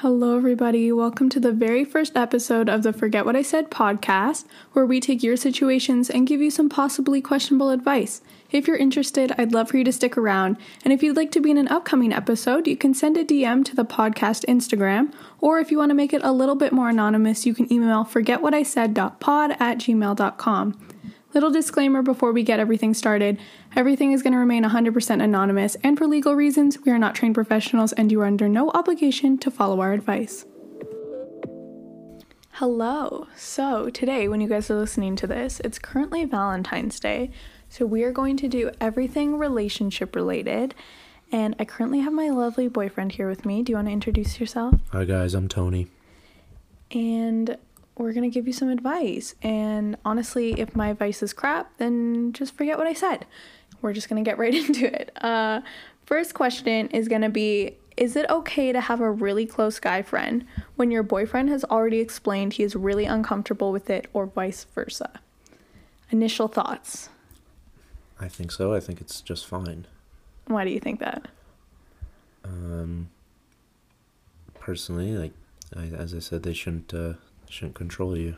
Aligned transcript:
Hello, 0.00 0.38
everybody. 0.38 0.90
Welcome 0.90 1.28
to 1.28 1.38
the 1.38 1.52
very 1.52 1.84
first 1.84 2.16
episode 2.16 2.70
of 2.70 2.82
the 2.82 2.90
Forget 2.90 3.26
What 3.26 3.36
I 3.36 3.42
Said 3.42 3.70
podcast, 3.70 4.46
where 4.72 4.86
we 4.86 4.98
take 4.98 5.22
your 5.22 5.36
situations 5.36 6.08
and 6.08 6.26
give 6.26 6.40
you 6.40 6.50
some 6.50 6.70
possibly 6.70 7.20
questionable 7.20 7.68
advice. 7.68 8.22
If 8.50 8.66
you're 8.66 8.78
interested, 8.78 9.34
I'd 9.36 9.52
love 9.52 9.68
for 9.68 9.76
you 9.76 9.84
to 9.84 9.92
stick 9.92 10.16
around. 10.16 10.56
And 10.86 10.94
if 10.94 11.02
you'd 11.02 11.18
like 11.18 11.30
to 11.32 11.40
be 11.40 11.50
in 11.50 11.58
an 11.58 11.68
upcoming 11.68 12.14
episode, 12.14 12.66
you 12.66 12.78
can 12.78 12.94
send 12.94 13.18
a 13.18 13.24
DM 13.26 13.62
to 13.66 13.76
the 13.76 13.84
podcast 13.84 14.46
Instagram, 14.46 15.12
or 15.38 15.58
if 15.58 15.70
you 15.70 15.76
want 15.76 15.90
to 15.90 15.94
make 15.94 16.14
it 16.14 16.24
a 16.24 16.32
little 16.32 16.56
bit 16.56 16.72
more 16.72 16.88
anonymous, 16.88 17.44
you 17.44 17.52
can 17.52 17.70
email 17.70 18.06
forgetwhatisaid.pod 18.06 19.50
at 19.60 19.76
gmail.com. 19.76 20.78
Little 21.32 21.50
disclaimer 21.50 22.02
before 22.02 22.32
we 22.32 22.42
get 22.42 22.58
everything 22.58 22.92
started 22.92 23.38
everything 23.76 24.10
is 24.10 24.22
going 24.22 24.32
to 24.32 24.38
remain 24.38 24.64
100% 24.64 25.22
anonymous, 25.22 25.76
and 25.84 25.96
for 25.96 26.06
legal 26.06 26.34
reasons, 26.34 26.78
we 26.80 26.90
are 26.90 26.98
not 26.98 27.14
trained 27.14 27.36
professionals 27.36 27.92
and 27.92 28.10
you 28.10 28.20
are 28.20 28.26
under 28.26 28.48
no 28.48 28.70
obligation 28.70 29.38
to 29.38 29.50
follow 29.50 29.80
our 29.80 29.92
advice. 29.92 30.44
Hello. 32.54 33.28
So, 33.36 33.90
today, 33.90 34.28
when 34.28 34.40
you 34.40 34.48
guys 34.48 34.70
are 34.70 34.78
listening 34.78 35.16
to 35.16 35.26
this, 35.26 35.60
it's 35.60 35.78
currently 35.78 36.24
Valentine's 36.24 36.98
Day. 36.98 37.30
So, 37.68 37.86
we 37.86 38.02
are 38.02 38.12
going 38.12 38.36
to 38.38 38.48
do 38.48 38.72
everything 38.80 39.38
relationship 39.38 40.16
related. 40.16 40.74
And 41.32 41.54
I 41.58 41.64
currently 41.64 42.00
have 42.00 42.12
my 42.12 42.28
lovely 42.28 42.66
boyfriend 42.66 43.12
here 43.12 43.28
with 43.28 43.46
me. 43.46 43.62
Do 43.62 43.70
you 43.70 43.76
want 43.76 43.86
to 43.86 43.92
introduce 43.92 44.40
yourself? 44.40 44.74
Hi, 44.92 45.04
guys. 45.04 45.32
I'm 45.32 45.48
Tony. 45.48 45.86
And 46.90 47.56
we're 48.00 48.12
going 48.12 48.28
to 48.28 48.32
give 48.34 48.46
you 48.46 48.52
some 48.52 48.68
advice. 48.68 49.34
And 49.42 49.96
honestly, 50.04 50.58
if 50.58 50.74
my 50.74 50.88
advice 50.88 51.22
is 51.22 51.32
crap, 51.32 51.76
then 51.76 52.32
just 52.32 52.54
forget 52.56 52.78
what 52.78 52.86
I 52.86 52.94
said. 52.94 53.26
We're 53.82 53.92
just 53.92 54.08
going 54.08 54.22
to 54.22 54.28
get 54.28 54.38
right 54.38 54.54
into 54.66 54.86
it. 54.86 55.10
Uh, 55.22 55.60
first 56.04 56.34
question 56.34 56.88
is 56.88 57.08
going 57.08 57.22
to 57.22 57.28
be 57.28 57.76
Is 57.96 58.16
it 58.16 58.28
okay 58.30 58.72
to 58.72 58.80
have 58.80 59.00
a 59.00 59.10
really 59.10 59.46
close 59.46 59.78
guy 59.78 60.02
friend 60.02 60.46
when 60.76 60.90
your 60.90 61.02
boyfriend 61.02 61.50
has 61.50 61.64
already 61.64 62.00
explained 62.00 62.54
he 62.54 62.62
is 62.62 62.74
really 62.74 63.04
uncomfortable 63.04 63.70
with 63.70 63.90
it, 63.90 64.08
or 64.12 64.26
vice 64.26 64.66
versa? 64.74 65.20
Initial 66.10 66.48
thoughts. 66.48 67.10
I 68.18 68.28
think 68.28 68.50
so. 68.50 68.74
I 68.74 68.80
think 68.80 69.00
it's 69.00 69.20
just 69.20 69.46
fine. 69.46 69.86
Why 70.46 70.64
do 70.64 70.70
you 70.70 70.80
think 70.80 71.00
that? 71.00 71.28
Um, 72.44 73.10
personally, 74.58 75.12
like 75.12 75.32
I, 75.76 75.84
as 75.94 76.14
I 76.14 76.18
said, 76.18 76.42
they 76.42 76.52
shouldn't 76.52 76.92
uh, 76.92 77.14
shouldn't 77.52 77.74
control 77.74 78.16
you. 78.16 78.36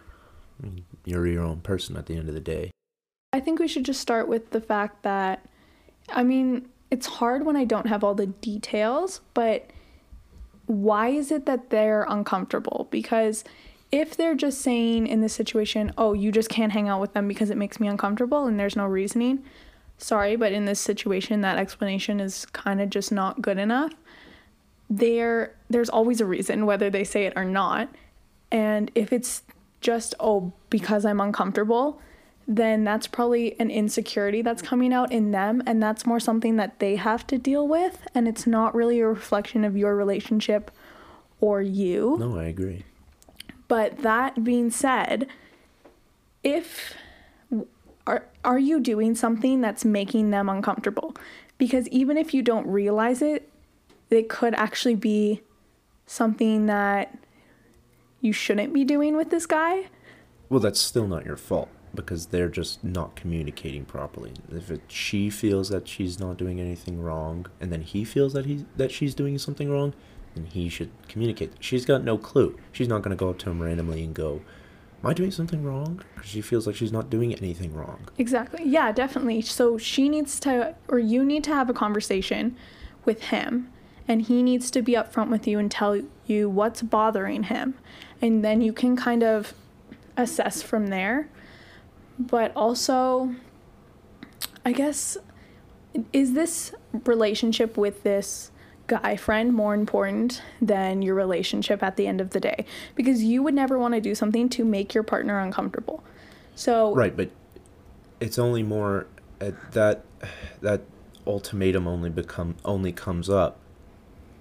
I 0.61 0.67
mean, 0.67 0.85
you're 1.05 1.27
your 1.27 1.43
own 1.43 1.61
person 1.61 1.97
at 1.97 2.07
the 2.07 2.17
end 2.17 2.29
of 2.29 2.35
the 2.35 2.41
day. 2.41 2.71
I 3.33 3.41
think 3.41 3.59
we 3.59 3.69
should 3.69 3.85
just 3.85 4.01
start 4.01 4.29
with 4.29 4.51
the 4.51 4.61
fact 4.61 5.03
that, 5.03 5.45
I 6.11 6.23
mean, 6.23 6.69
it's 6.91 7.07
hard 7.07 7.47
when 7.47 7.57
I 7.57 7.65
don't 7.65 7.87
have 7.87 8.05
all 8.05 8.15
the 8.15 8.27
details, 8.27 9.23
but 9.33 9.71
why 10.67 11.09
is 11.09 11.33
it 11.33 11.47
that 11.47 11.71
they're 11.71 12.05
uncomfortable? 12.09 12.89
Because 12.91 13.45
if 13.91 14.17
they're 14.17 14.35
just 14.35 14.61
saying 14.61 15.07
in 15.07 15.21
this 15.21 15.33
situation, 15.33 15.93
oh, 15.97 16.13
you 16.13 16.31
just 16.31 16.49
can't 16.49 16.73
hang 16.73 16.89
out 16.89 17.01
with 17.01 17.15
them 17.15 17.29
because 17.29 17.51
it 17.51 17.57
makes 17.57 17.81
me 17.81 17.89
uncomfortable 17.89 18.47
and 18.47 18.61
there's 18.61 18.77
no 18.77 18.87
reasoning, 18.87 19.43
sorry, 19.99 20.37
but 20.37 20.53
in 20.53 20.67
this 20.67 20.81
situation, 20.81 21.41
that 21.41 21.59
explanation 21.59 22.21
is 22.21 22.47
kind 22.47 22.81
of 22.81 22.91
just 22.91 23.11
not 23.13 23.43
good 23.43 23.59
enough. 23.59 23.93
There, 24.91 25.55
there's 25.71 25.89
always 25.89 26.21
a 26.21 26.27
reason, 26.27 26.67
whether 26.67 26.91
they 26.91 27.05
say 27.05 27.25
it 27.25 27.33
or 27.37 27.45
not. 27.45 27.89
And 28.53 28.91
if 28.95 29.13
it's 29.13 29.43
just, 29.81 30.15
oh, 30.21 30.53
because 30.71 31.05
I'm 31.05 31.21
uncomfortable, 31.21 32.01
then 32.47 32.85
that's 32.85 33.07
probably 33.07 33.59
an 33.59 33.71
insecurity 33.71 34.43
that's 34.43 34.63
coming 34.63 34.93
out 34.93 35.11
in 35.11 35.31
them. 35.31 35.63
And 35.67 35.83
that's 35.83 36.05
more 36.05 36.21
something 36.21 36.57
that 36.57 36.79
they 36.79 36.97
have 36.97 37.27
to 37.29 37.39
deal 37.39 37.67
with. 37.67 38.07
And 38.15 38.29
it's 38.29 38.47
not 38.47 38.75
really 38.75 39.01
a 39.01 39.07
reflection 39.07 39.65
of 39.65 39.77
your 39.77 39.97
relationship 39.97 40.71
or 41.41 41.63
you. 41.63 42.17
No, 42.21 42.39
I 42.39 42.45
agree. 42.45 42.85
But 43.69 44.03
that 44.03 44.45
being 44.45 44.71
said, 44.71 45.27
if 46.45 46.95
are 48.07 48.27
are 48.45 48.59
you 48.59 48.81
doing 48.81 49.15
something 49.15 49.61
that's 49.61 49.85
making 49.85 50.31
them 50.31 50.49
uncomfortable? 50.49 51.15
Because 51.57 51.89
even 51.89 52.19
if 52.19 52.35
you 52.35 52.43
don't 52.43 52.67
realize 52.67 53.23
it, 53.23 53.49
it 54.11 54.29
could 54.29 54.55
actually 54.55 54.97
be 54.97 55.41
something 56.07 56.67
that 56.67 57.17
you 58.23 58.33
shouldn't 58.33 58.73
be 58.73 58.85
doing 58.85 59.17
with 59.17 59.29
this 59.29 59.45
guy. 59.45 59.89
Well, 60.49 60.61
that's 60.61 60.81
still 60.81 61.07
not 61.07 61.27
your 61.27 61.37
fault 61.37 61.69
because 61.95 62.27
they're 62.27 62.49
just 62.49 62.83
not 62.83 63.17
communicating 63.17 63.85
properly. 63.85 64.33
If 64.51 64.71
it, 64.71 64.81
she 64.89 65.29
feels 65.29 65.69
that 65.69 65.87
she's 65.87 66.19
not 66.19 66.39
doing 66.39 66.61
anything 66.61 67.03
wrong, 67.03 67.47
and 67.61 67.71
then 67.71 67.83
he 67.83 68.05
feels 68.05 68.33
that 68.33 68.47
he 68.47 68.65
that 68.77 68.91
she's 68.91 69.15
doing 69.15 69.37
something 69.39 69.71
wrong, 69.71 69.93
then 70.35 70.47
he 70.47 70.69
should 70.69 70.91
communicate. 71.09 71.53
She's 71.61 71.85
got 71.85 72.05
no 72.05 72.17
clue. 72.17 72.57
She's 72.71 72.89
not 72.89 73.03
gonna 73.03 73.17
go 73.17 73.29
up 73.29 73.39
to 73.41 73.51
him 73.51 73.61
randomly 73.61 74.05
and 74.05 74.15
go, 74.15 74.41
"Am 75.03 75.11
I 75.11 75.13
doing 75.13 75.31
something 75.31 75.65
wrong?" 75.65 76.03
Because 76.15 76.31
she 76.31 76.41
feels 76.41 76.67
like 76.67 76.77
she's 76.77 76.93
not 76.93 77.11
doing 77.11 77.35
anything 77.35 77.75
wrong. 77.75 78.09
Exactly. 78.19 78.63
Yeah, 78.65 78.93
definitely. 78.93 79.43
So 79.43 79.77
she 79.77 80.09
needs 80.09 80.39
to, 80.41 80.75
or 80.89 80.99
you 80.99 81.25
need 81.25 81.45
to 81.45 81.51
have 81.51 81.69
a 81.69 81.75
conversation 81.75 82.57
with 83.05 83.25
him, 83.25 83.71
and 84.07 84.23
he 84.23 84.43
needs 84.43 84.71
to 84.71 84.81
be 84.83 84.93
upfront 84.93 85.29
with 85.29 85.47
you 85.47 85.59
and 85.59 85.71
tell 85.71 86.01
you 86.27 86.49
what's 86.49 86.83
bothering 86.83 87.45
him, 87.45 87.75
and 88.23 88.45
then 88.45 88.63
you 88.63 88.73
can 88.73 88.97
kind 88.97 89.23
of 89.23 89.53
assess 90.17 90.63
from 90.63 90.87
there. 90.87 91.29
But 92.19 92.53
also, 92.55 93.35
I 94.65 94.73
guess, 94.73 95.19
is 96.13 96.35
this 96.35 96.73
relationship 97.05 97.77
with 97.77 98.05
this 98.05 98.51
guy 98.87 99.17
friend 99.17 99.53
more 99.53 99.75
important 99.75 100.43
than 100.61 101.03
your 101.03 101.15
relationship 101.15 101.83
at 101.83 101.97
the 101.97 102.07
end 102.07 102.21
of 102.21 102.31
the 102.31 102.41
day? 102.41 102.65
Because 102.95 103.25
you 103.25 103.43
would 103.43 103.55
never 103.55 103.79
want 103.79 103.95
to 103.95 104.01
do 104.01 104.15
something 104.15 104.49
to 104.51 104.65
make 104.65 104.95
your 104.95 105.03
partner 105.03 105.41
uncomfortable. 105.41 106.05
So, 106.55 106.95
Right, 106.95 107.17
but 107.17 107.31
it's 108.21 108.39
only 108.39 108.63
more 108.63 109.07
uh, 109.41 109.51
that 109.73 110.05
that 110.61 110.83
ultimatum 111.27 111.89
only 111.89 112.11
become 112.11 112.57
only 112.65 112.93
comes 112.93 113.29
up 113.29 113.59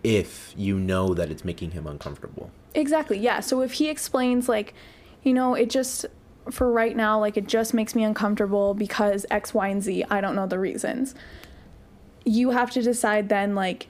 if 0.03 0.53
you 0.57 0.79
know 0.79 1.13
that 1.13 1.31
it's 1.31 1.45
making 1.45 1.71
him 1.71 1.87
uncomfortable. 1.87 2.51
Exactly. 2.73 3.17
Yeah. 3.17 3.39
So 3.39 3.61
if 3.61 3.73
he 3.73 3.89
explains 3.89 4.47
like, 4.47 4.73
you 5.23 5.33
know, 5.33 5.53
it 5.55 5.69
just 5.69 6.05
for 6.49 6.71
right 6.71 6.95
now 6.95 7.19
like 7.19 7.37
it 7.37 7.47
just 7.47 7.73
makes 7.73 7.93
me 7.93 8.03
uncomfortable 8.03 8.73
because 8.73 9.25
X, 9.29 9.53
Y, 9.53 9.67
and 9.67 9.83
Z, 9.83 10.05
I 10.09 10.21
don't 10.21 10.35
know 10.35 10.47
the 10.47 10.59
reasons. 10.59 11.13
You 12.25 12.51
have 12.51 12.71
to 12.71 12.81
decide 12.81 13.29
then 13.29 13.55
like 13.55 13.87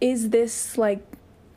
is 0.00 0.30
this 0.30 0.78
like 0.78 1.00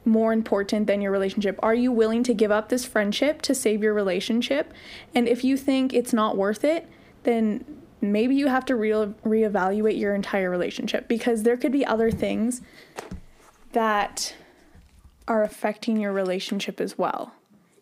more 0.04 0.34
important 0.34 0.88
than 0.88 1.02
your 1.02 1.12
relationship? 1.12 1.60
Are 1.62 1.76
you 1.76 1.92
willing 1.92 2.24
to 2.24 2.34
give 2.34 2.52
up 2.52 2.70
this 2.70 2.86
friendship 2.86 3.42
to 3.44 3.54
save 3.54 3.84
your 3.84 3.94
relationship? 3.94 4.74
And 5.14 5.28
if 5.28 5.44
you 5.44 5.58
think 5.58 5.94
it's 5.94 6.14
not 6.14 6.38
worth 6.38 6.64
it, 6.64 6.88
then 7.24 7.64
maybe 8.02 8.36
you 8.36 8.48
have 8.48 8.66
to 8.66 8.76
re- 8.76 9.14
reevaluate 9.24 10.00
your 10.00 10.16
entire 10.16 10.50
relationship 10.50 11.08
because 11.08 11.44
there 11.44 11.56
could 11.56 11.72
be 11.72 11.86
other 11.86 12.10
things 12.10 12.62
that 13.74 14.34
are 15.28 15.44
affecting 15.44 15.98
your 16.00 16.12
relationship 16.14 16.82
as 16.82 16.98
well. 16.98 17.34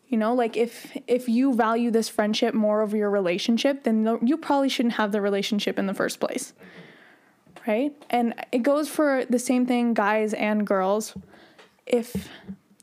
You 0.07 0.17
know, 0.17 0.33
like 0.33 0.57
if 0.57 0.97
if 1.07 1.29
you 1.29 1.53
value 1.53 1.91
this 1.91 2.09
friendship 2.09 2.53
more 2.53 2.81
over 2.81 2.97
your 2.97 3.09
relationship, 3.11 3.83
then 3.83 4.19
you 4.23 4.37
probably 4.37 4.69
shouldn't 4.69 4.95
have 4.95 5.11
the 5.11 5.21
relationship 5.21 5.77
in 5.77 5.85
the 5.85 5.93
first 5.93 6.19
place. 6.19 6.53
Right? 7.67 7.93
And 8.09 8.33
it 8.51 8.59
goes 8.59 8.89
for 8.89 9.25
the 9.29 9.37
same 9.39 9.65
thing 9.65 9.93
guys 9.93 10.33
and 10.33 10.65
girls. 10.65 11.13
If 11.85 12.29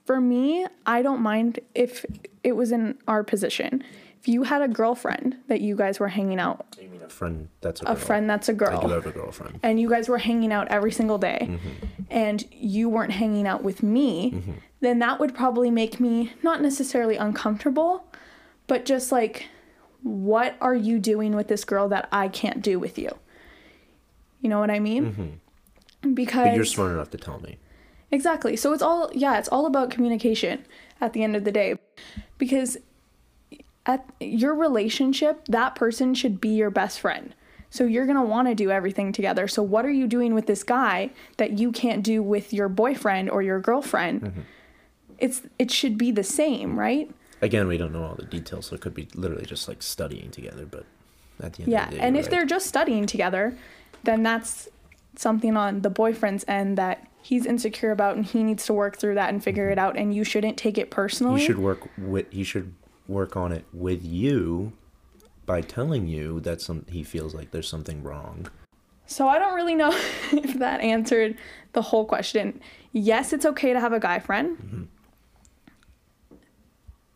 for 0.05 0.21
me, 0.21 0.66
I 0.84 1.03
don't 1.03 1.21
mind 1.21 1.59
if 1.75 2.06
it 2.45 2.53
was 2.53 2.71
in 2.71 2.97
our 3.09 3.25
position. 3.25 3.83
If 4.21 4.28
you 4.28 4.45
had 4.45 4.62
a 4.62 4.69
girlfriend 4.69 5.37
that 5.48 5.60
you 5.60 5.75
guys 5.77 5.98
were 6.01 6.09
hanging 6.09 6.39
out 6.41 6.65
You 6.81 6.89
mean 6.89 7.03
a 7.03 7.09
friend 7.09 7.48
that's 7.60 7.81
a, 7.81 7.84
a 7.84 7.86
girl. 7.89 7.97
friend 7.97 8.31
that's 8.31 8.48
a 8.48 8.53
girl. 8.53 8.78
I 8.78 8.86
do 8.86 8.89
have 8.89 9.07
a 9.07 9.10
girlfriend. 9.10 9.60
and 9.63 9.81
you 9.81 9.89
guys 9.89 10.09
were 10.09 10.19
hanging 10.19 10.53
out 10.53 10.69
every 10.69 10.91
single 10.92 11.19
day 11.19 11.39
Mm-hmm. 11.42 11.85
And 12.16 12.45
you 12.51 12.89
weren't 12.89 13.13
hanging 13.13 13.47
out 13.47 13.63
with 13.63 13.83
me, 13.83 14.42
then 14.80 14.98
that 15.01 15.21
would 15.21 15.34
probably 15.34 15.71
make 15.71 16.01
me 16.01 16.33
not 16.42 16.63
necessarily 16.63 17.16
uncomfortable, 17.16 18.10
but 18.66 18.86
just 18.86 19.13
like, 19.13 19.47
what 20.03 20.57
are 20.63 20.74
you 20.74 20.98
doing 20.98 21.36
with 21.36 21.48
this 21.48 21.63
girl 21.63 21.89
that 21.91 22.09
I 22.10 22.28
can't 22.28 22.63
do 22.63 22.78
with 22.78 22.98
you? 22.98 23.10
You 24.41 24.48
know 24.48 24.59
what 24.59 24.71
I 24.71 24.80
mean? 24.80 25.41
Because 26.15 26.34
Mm-hmm. 26.34 26.42
But 26.45 26.57
you're 26.57 26.65
smart 26.65 26.92
enough 26.92 27.10
to 27.10 27.18
tell 27.18 27.39
me. 27.41 27.59
Exactly. 28.10 28.57
So 28.57 28.72
it's 28.72 28.83
all 28.83 29.10
yeah, 29.12 29.39
it's 29.39 29.48
all 29.48 29.66
about 29.66 29.91
communication 29.91 30.65
at 31.03 31.12
the 31.12 31.22
end 31.22 31.36
of 31.36 31.45
the 31.45 31.53
day. 31.53 31.77
Because 32.39 32.78
at 33.84 34.09
your 34.21 34.54
relationship, 34.54 35.45
that 35.48 35.74
person 35.74 36.15
should 36.15 36.41
be 36.41 36.48
your 36.48 36.71
best 36.71 36.98
friend. 36.98 37.34
So 37.77 37.84
you're 37.84 38.07
going 38.07 38.17
to 38.17 38.23
want 38.23 38.49
to 38.49 38.55
do 38.55 38.71
everything 38.71 39.13
together. 39.13 39.47
So 39.49 39.63
what 39.63 39.84
are 39.84 39.91
you 39.91 40.07
doing 40.07 40.34
with 40.34 40.47
this 40.47 40.63
guy 40.63 41.11
that 41.37 41.59
you 41.59 41.73
can't 41.73 42.03
do 42.03 42.23
with 42.23 42.53
your 42.53 42.69
boyfriend 42.69 43.31
or 43.31 43.43
your 43.43 43.61
girlfriend? 43.61 44.23
Mm-hmm. 44.23 44.41
It's 45.19 45.43
it 45.59 45.71
should 45.71 45.97
be 45.97 46.11
the 46.11 46.25
same, 46.25 46.78
right? 46.78 47.11
Again, 47.43 47.69
we 47.69 47.77
don't 47.77 47.93
know 47.93 48.05
all 48.05 48.15
the 48.15 48.25
details, 48.25 48.67
so 48.67 48.75
it 48.75 48.81
could 48.81 48.95
be 48.95 49.09
literally 49.15 49.45
just 49.45 49.69
like 49.69 49.83
studying 49.83 50.31
together. 50.31 50.65
But 50.65 50.87
at 51.41 51.55
the 51.55 51.63
end 51.63 51.73
Yeah. 51.73 51.84
of 51.84 51.91
the 51.91 51.97
day, 51.97 52.01
Yeah. 52.01 52.07
And 52.07 52.17
if 52.17 52.25
right. 52.25 52.31
they're 52.31 52.47
just 52.47 52.67
studying 52.67 53.07
together, 53.07 53.57
then 54.05 54.22
that's 54.22 54.69
something 55.17 55.57
on 55.57 55.83
the 55.83 55.91
boyfriend's 55.91 56.45
end 56.49 56.79
that 56.79 57.07
he's 57.22 57.45
insecure 57.45 57.91
about 57.91 58.17
and 58.17 58.25
he 58.25 58.43
needs 58.43 58.65
to 58.67 58.72
work 58.72 58.97
through 58.97 59.15
that 59.15 59.31
and 59.31 59.43
figure 59.43 59.69
it 59.69 59.72
mm-hmm. 59.72 59.87
out 59.87 59.97
and 59.97 60.15
you 60.15 60.25
shouldn't 60.25 60.57
take 60.57 60.79
it 60.79 60.91
personally. 60.91 61.41
He 61.41 61.47
should 61.47 61.59
work 61.59 61.89
with. 61.99 62.31
He 62.31 62.45
should 62.45 62.75
work 63.09 63.37
on 63.37 63.53
it 63.53 63.65
with 63.72 64.05
you 64.05 64.72
by 65.47 65.60
telling 65.60 66.07
you 66.07 66.41
that 66.41 66.60
some 66.60 66.84
he 66.89 67.03
feels 67.03 67.34
like 67.34 67.53
there's 67.53 67.69
something 67.69 68.03
wrong. 68.03 68.48
So 69.07 69.28
I 69.28 69.39
don't 69.39 69.54
really 69.54 69.77
know 69.77 69.91
if 70.33 70.54
that 70.59 70.81
answered 70.81 71.39
the 71.72 71.83
whole 71.83 72.04
question. 72.04 72.60
Yes, 72.93 73.33
it's 73.33 73.47
okay 73.47 73.72
to 73.72 73.81
have 73.81 73.93
a 73.93 74.01
guy 74.01 74.19
friend. 74.19 74.59
Mm-hmm. 74.59 74.83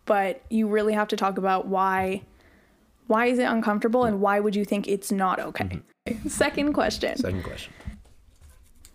But 0.06 0.42
you 0.48 0.68
really 0.68 0.94
have 0.94 1.08
to 1.08 1.16
talk 1.16 1.38
about 1.38 1.66
why 1.66 2.22
why 3.06 3.26
is 3.26 3.40
it 3.40 3.44
uncomfortable 3.44 4.04
and 4.04 4.20
why 4.20 4.38
would 4.38 4.54
you 4.54 4.64
think 4.64 4.86
it's 4.86 5.10
not 5.10 5.40
okay? 5.40 5.80
Second 6.28 6.72
question. 6.72 7.12
Mm-hmm. 7.12 7.20
Second 7.20 7.42
question. 7.42 7.72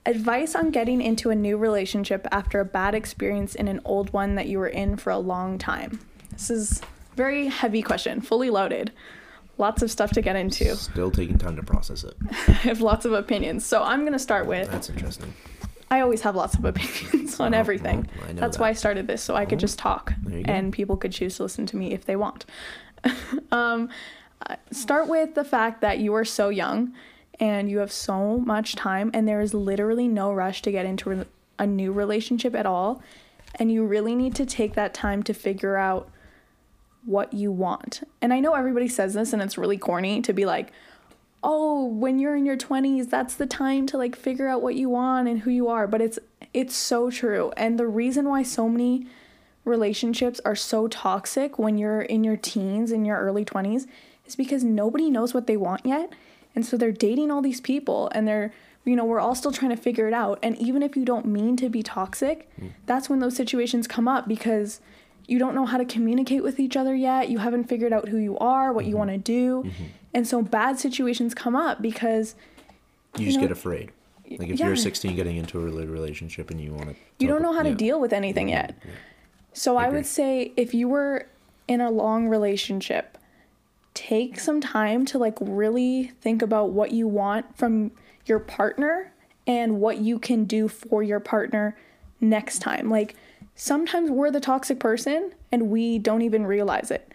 Advice 0.06 0.56
on 0.56 0.70
getting 0.70 1.02
into 1.02 1.32
a 1.32 1.36
new 1.36 1.58
relationship 1.58 2.28
after 2.32 2.60
a 2.60 2.66
bad 2.66 2.96
experience 2.96 3.56
in 3.56 3.68
an 3.68 3.82
old 3.84 4.14
one 4.14 4.36
that 4.36 4.48
you 4.48 4.60
were 4.60 4.68
in 4.68 4.96
for 4.96 5.10
a 5.10 5.18
long 5.18 5.58
time. 5.58 6.00
This 6.32 6.50
is 6.50 6.82
a 6.82 7.16
very 7.16 7.48
heavy 7.48 7.82
question, 7.82 8.22
fully 8.22 8.50
loaded. 8.50 8.94
Lots 9.58 9.82
of 9.82 9.90
stuff 9.92 10.12
to 10.12 10.22
get 10.22 10.36
into. 10.36 10.76
Still 10.76 11.12
taking 11.12 11.38
time 11.38 11.56
to 11.56 11.64
process 11.64 12.04
it. 12.04 12.14
I 12.48 12.52
have 12.52 12.82
lots 12.82 13.06
of 13.06 13.14
opinions. 13.14 13.66
So 13.66 13.82
I'm 13.84 14.02
going 14.02 14.14
to 14.14 14.20
start 14.20 14.46
with 14.48 14.70
That's 14.70 14.90
interesting. 14.90 15.34
I 15.90 16.02
always 16.02 16.22
have 16.22 16.36
lots 16.36 16.56
of 16.56 16.66
opinions 16.66 17.40
on 17.40 17.54
Oh, 17.54 17.58
everything. 17.58 18.10
well, 18.18 18.30
I 18.30 18.34
know 18.34 18.42
That's 18.42 18.58
why 18.60 18.70
I 18.70 18.74
started 18.74 19.08
this, 19.08 19.22
so 19.22 19.36
I 19.36 19.46
could 19.46 19.60
just 19.60 19.78
talk 19.80 20.14
there 20.24 20.40
you 20.40 20.44
go. 20.44 20.52
and 20.52 20.74
people 20.74 20.98
could 20.98 21.12
choose 21.12 21.38
to 21.38 21.44
listen 21.44 21.66
to 21.68 21.78
me 21.78 21.94
if 21.94 22.06
they 22.06 22.16
want. 22.16 22.46
um, 23.52 23.90
uh, 24.48 24.56
start 24.72 25.08
with 25.08 25.36
the 25.36 25.44
fact 25.44 25.82
that 25.82 26.00
you 26.00 26.14
are 26.16 26.26
so 26.26 26.50
young 26.50 26.94
and 27.40 27.70
you 27.70 27.78
have 27.80 27.92
so 27.92 28.38
much 28.40 28.76
time, 28.76 29.12
and 29.14 29.28
there 29.28 29.42
is 29.42 29.54
literally 29.54 30.08
no 30.08 30.34
rush 30.34 30.62
to 30.64 30.72
get 30.72 30.86
into 30.86 31.26
a 31.60 31.68
new 31.68 31.92
relationship 31.92 32.56
at 32.56 32.66
all. 32.66 33.02
And 33.56 33.72
you 33.72 33.86
really 33.86 34.16
need 34.16 34.36
to 34.36 34.46
take 34.46 34.74
that 34.74 34.94
time 34.94 35.22
to 35.24 35.34
figure 35.34 35.76
out 35.78 36.10
what 37.06 37.34
you 37.34 37.52
want. 37.52 38.08
And 38.22 38.34
I 38.34 38.40
know 38.40 38.54
everybody 38.54 38.88
says 38.88 39.14
this, 39.14 39.34
and 39.34 39.42
it's 39.42 39.58
really 39.58 39.78
corny 39.78 40.22
to 40.22 40.34
be 40.34 40.46
like, 40.46 40.72
oh 41.46 41.86
when 41.86 42.18
you're 42.18 42.36
in 42.36 42.46
your 42.46 42.58
20s 42.58 43.10
that's 43.10 43.36
the 43.36 43.46
time 43.46 43.86
to 43.86 43.98
like 43.98 44.16
figure 44.16 44.48
out 44.48 44.64
what 44.64 44.74
you 44.74 44.90
want 44.90 45.30
and 45.30 45.42
who 45.42 45.52
you 45.52 45.70
are. 45.70 45.88
But 45.88 46.02
it's 46.02 46.20
it's 46.54 46.76
so 46.76 47.10
true. 47.10 47.54
And 47.56 47.78
the 47.80 47.88
reason 47.88 48.28
why 48.28 48.44
so 48.44 48.68
many 48.68 49.08
relationships 49.64 50.42
are 50.44 50.56
so 50.56 50.88
toxic 50.88 51.60
when 51.60 51.78
you're 51.78 52.02
in 52.02 52.24
your 52.24 52.38
teens 52.38 52.92
in 52.92 53.06
your 53.06 53.20
early 53.20 53.46
20s 53.46 53.88
is 54.26 54.36
because 54.36 54.64
nobody 54.64 55.10
knows 55.10 55.34
what 55.34 55.48
they 55.48 55.58
want 55.58 55.86
yet. 55.86 56.14
And 56.56 56.66
so 56.66 56.78
they're 56.78 56.92
dating 56.92 57.30
all 57.30 57.42
these 57.42 57.62
people 57.62 58.10
and 58.14 58.28
they're 58.28 58.52
you 58.84 58.96
know 58.96 59.06
we're 59.06 59.20
all 59.20 59.36
still 59.36 59.52
trying 59.52 59.72
to 59.72 59.78
figure 59.78 60.08
it 60.08 60.14
out. 60.14 60.40
And 60.42 60.58
even 60.58 60.82
if 60.82 60.96
you 60.96 61.06
don't 61.06 61.28
mean 61.28 61.58
to 61.58 61.70
be 61.70 61.84
toxic 61.84 62.50
mm. 62.60 62.72
that's 62.88 63.08
when 63.08 63.20
those 63.20 63.36
situations 63.36 63.88
come 63.88 64.08
up 64.08 64.28
because 64.28 64.82
you 65.28 65.40
don't 65.40 65.56
know 65.56 65.66
how 65.66 65.78
to 65.78 65.86
communicate 65.86 66.44
with 66.44 66.60
each 66.60 66.78
other 66.78 66.96
yet. 66.96 67.30
You 67.30 67.40
haven't 67.40 67.66
figured 67.66 67.94
out 67.94 68.10
who 68.10 68.18
you 68.18 68.38
are, 68.38 68.72
what 68.72 68.86
you 68.86 68.92
mm-hmm. 68.92 69.00
want 69.00 69.12
to 69.12 69.18
do. 69.18 69.64
Mm-hmm. 69.64 69.84
And 70.14 70.28
so 70.28 70.42
bad 70.42 70.80
situations 70.80 71.34
come 71.34 71.56
up 71.56 71.82
because 71.82 72.36
You 73.18 73.26
just 73.26 73.38
know, 73.38 73.44
get 73.44 73.52
afraid. 73.52 73.92
Like 74.30 74.50
if 74.50 74.60
yeah. 74.60 74.68
you're 74.68 74.76
16 74.76 75.16
getting 75.16 75.38
into 75.38 75.60
a 75.60 75.62
relationship 75.62 76.50
and 76.50 76.60
you 76.60 76.74
want 76.74 76.90
to 76.90 76.96
you 77.20 77.28
don't 77.28 77.42
know 77.42 77.54
how 77.54 77.62
to 77.64 77.76
deal 77.76 78.00
with 78.00 78.12
anything 78.12 78.50
yet. 78.50 78.76
So 79.54 79.78
I 79.78 79.86
Agree. 79.86 80.00
would 80.00 80.06
say 80.06 80.54
if 80.58 80.74
you 80.74 80.88
were 80.88 81.28
in 81.68 81.82
a 81.82 81.92
long 81.92 82.28
relationship, 82.28 83.18
take 83.94 84.40
some 84.40 84.62
time 84.62 85.06
to 85.06 85.18
like 85.18 85.38
really 85.40 86.12
think 86.22 86.42
about 86.42 86.72
what 86.72 86.92
you 86.92 87.08
want 87.08 87.58
from 87.58 87.92
your 88.26 88.40
partner 88.40 89.14
and 89.48 89.80
what 89.80 90.00
you 90.00 90.20
can 90.20 90.46
do 90.46 90.68
for 90.68 91.04
your 91.04 91.20
partner 91.20 91.78
next 92.20 92.60
time. 92.60 92.90
Like 92.90 93.16
sometimes 93.56 94.12
we're 94.12 94.32
the 94.32 94.40
toxic 94.40 94.80
person 94.80 95.34
and 95.52 95.70
we 95.70 95.98
don't 95.98 96.22
even 96.22 96.46
realize 96.46 96.92
it. 96.92 97.12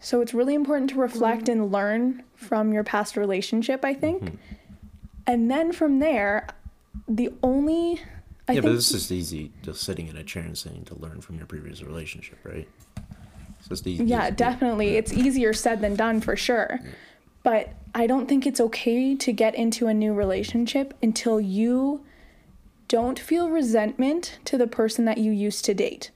So 0.00 0.20
it's 0.20 0.34
really 0.34 0.54
important 0.54 0.90
to 0.90 0.96
reflect 0.96 1.48
and 1.48 1.72
learn 1.72 2.24
from 2.34 2.72
your 2.72 2.84
past 2.84 3.16
relationship, 3.16 3.84
I 3.84 3.94
think. 3.94 4.22
Mm-hmm. 4.22 4.36
And 5.26 5.50
then 5.50 5.72
from 5.72 6.00
there, 6.00 6.48
the 7.08 7.32
only 7.42 8.00
I 8.46 8.52
yeah, 8.52 8.60
think 8.60 8.64
but 8.64 8.72
this 8.74 8.92
is 8.92 9.10
easy 9.10 9.52
just 9.62 9.82
sitting 9.82 10.08
in 10.08 10.18
a 10.18 10.22
chair 10.22 10.42
and 10.42 10.56
saying 10.56 10.84
to 10.86 10.94
learn 10.96 11.22
from 11.22 11.38
your 11.38 11.46
previous 11.46 11.82
relationship, 11.82 12.38
right? 12.44 12.68
It's 13.58 13.68
just 13.68 13.86
easy. 13.86 14.04
Yeah, 14.04 14.28
definitely. 14.28 14.96
It's 14.96 15.12
easier 15.14 15.54
said 15.54 15.80
than 15.80 15.96
done 15.96 16.20
for 16.20 16.36
sure. 16.36 16.80
But 17.42 17.72
I 17.94 18.06
don't 18.06 18.28
think 18.28 18.46
it's 18.46 18.60
okay 18.60 19.14
to 19.14 19.32
get 19.32 19.54
into 19.54 19.86
a 19.86 19.94
new 19.94 20.12
relationship 20.12 20.92
until 21.02 21.40
you 21.40 22.04
don't 22.94 23.18
feel 23.18 23.50
resentment 23.50 24.38
to 24.44 24.56
the 24.56 24.68
person 24.68 25.04
that 25.04 25.18
you 25.18 25.32
used 25.32 25.64
to 25.64 25.74
date. 25.74 26.12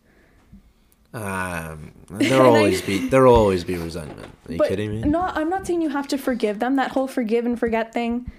Um, 1.12 1.90
there'll 2.08 2.54
always 2.54 2.80
be 2.82 3.08
there'll 3.08 3.34
always 3.34 3.64
be 3.64 3.74
resentment. 3.74 4.32
Are 4.48 4.52
you 4.52 4.60
kidding 4.60 4.92
me? 4.92 5.00
No, 5.00 5.22
I'm 5.22 5.50
not 5.50 5.66
saying 5.66 5.82
you 5.82 5.88
have 5.88 6.06
to 6.06 6.16
forgive 6.16 6.60
them. 6.60 6.76
That 6.76 6.92
whole 6.92 7.08
forgive 7.08 7.44
and 7.46 7.58
forget 7.58 7.92
thing 7.92 8.30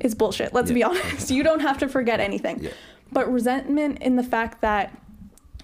is 0.00 0.14
bullshit. 0.14 0.54
Let's 0.54 0.72
be 0.72 0.82
honest. 0.82 1.30
You 1.30 1.42
don't 1.42 1.60
have 1.60 1.76
to 1.80 1.88
forget 1.88 2.18
anything. 2.18 2.62
Yeah. 2.62 2.70
But 3.12 3.30
resentment 3.30 4.00
in 4.00 4.16
the 4.16 4.22
fact 4.22 4.62
that 4.62 4.96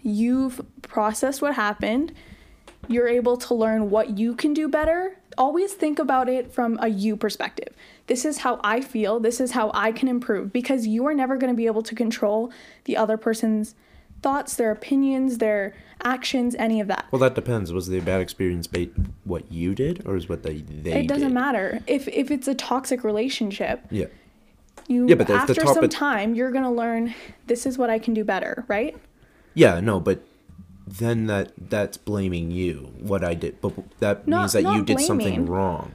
you've 0.03 0.61
processed 0.83 1.41
what 1.41 1.55
happened, 1.55 2.13
you're 2.89 3.09
able 3.09 3.39
to 3.39 3.55
learn 3.55 3.89
what 3.89 4.19
you 4.19 4.35
can 4.35 4.53
do 4.53 4.69
better. 4.69 5.17
Always 5.39 5.73
think 5.73 5.99
about 5.99 6.29
it 6.29 6.53
from 6.53 6.79
a 6.83 6.89
you 6.89 7.17
perspective. 7.17 7.75
This 8.09 8.25
is 8.25 8.39
how 8.39 8.59
I 8.65 8.81
feel. 8.81 9.21
This 9.21 9.41
is 9.41 9.53
how 9.53 9.71
I 9.75 9.93
can 9.93 10.09
improve 10.09 10.53
because 10.53 10.87
you 10.87 11.07
are 11.07 11.15
never 11.15 11.37
going 11.37 11.53
to 11.53 11.57
be 11.57 11.67
able 11.67 11.83
to 11.83 11.95
control 11.95 12.51
the 12.85 12.97
other 12.97 13.17
person's 13.17 13.75
thoughts, 14.23 14.57
their 14.57 14.73
opinions, 14.73 15.39
their 15.39 15.75
actions, 16.03 16.57
any 16.59 16.81
of 16.81 16.89
that. 16.89 17.07
Well, 17.13 17.21
that 17.21 17.35
depends. 17.37 17.73
Was 17.73 17.87
the 17.87 18.01
bad 18.01 18.21
experience 18.21 18.67
ba- 18.67 18.89
what 19.25 19.53
you 19.53 19.75
did, 19.75 20.03
or 20.07 20.17
is 20.17 20.29
what 20.29 20.43
they 20.43 20.57
they 20.63 21.01
it 21.03 21.07
doesn't 21.09 21.29
did? 21.29 21.35
matter 21.35 21.81
if 21.87 22.09
if 22.09 22.31
it's 22.31 22.49
a 22.49 22.55
toxic 22.55 23.05
relationship 23.05 23.85
Yeah. 23.91 24.07
you 24.89 25.07
Yeah, 25.07 25.15
but 25.15 25.31
after 25.31 25.55
top- 25.55 25.75
some 25.75 25.89
time 25.89 26.35
you're 26.35 26.51
gonna 26.51 26.73
learn 26.73 27.15
this 27.47 27.65
is 27.67 27.79
what 27.79 27.91
i 27.91 27.99
can 27.99 28.13
do 28.15 28.25
better 28.25 28.65
right 28.69 28.97
Yeah, 29.55 29.79
no, 29.81 30.01
but 30.01 30.23
then 30.87 31.27
that 31.27 31.53
that's 31.71 31.97
blaming 31.99 32.51
you 32.51 32.93
what 32.99 33.23
I 33.23 33.35
did, 33.35 33.61
but 33.61 33.73
that 34.01 34.27
Not- 34.27 34.39
means 34.41 34.53
that 34.55 34.63
you 34.75 34.83
did 34.85 35.01
something 35.01 35.45
wrong. 35.47 35.93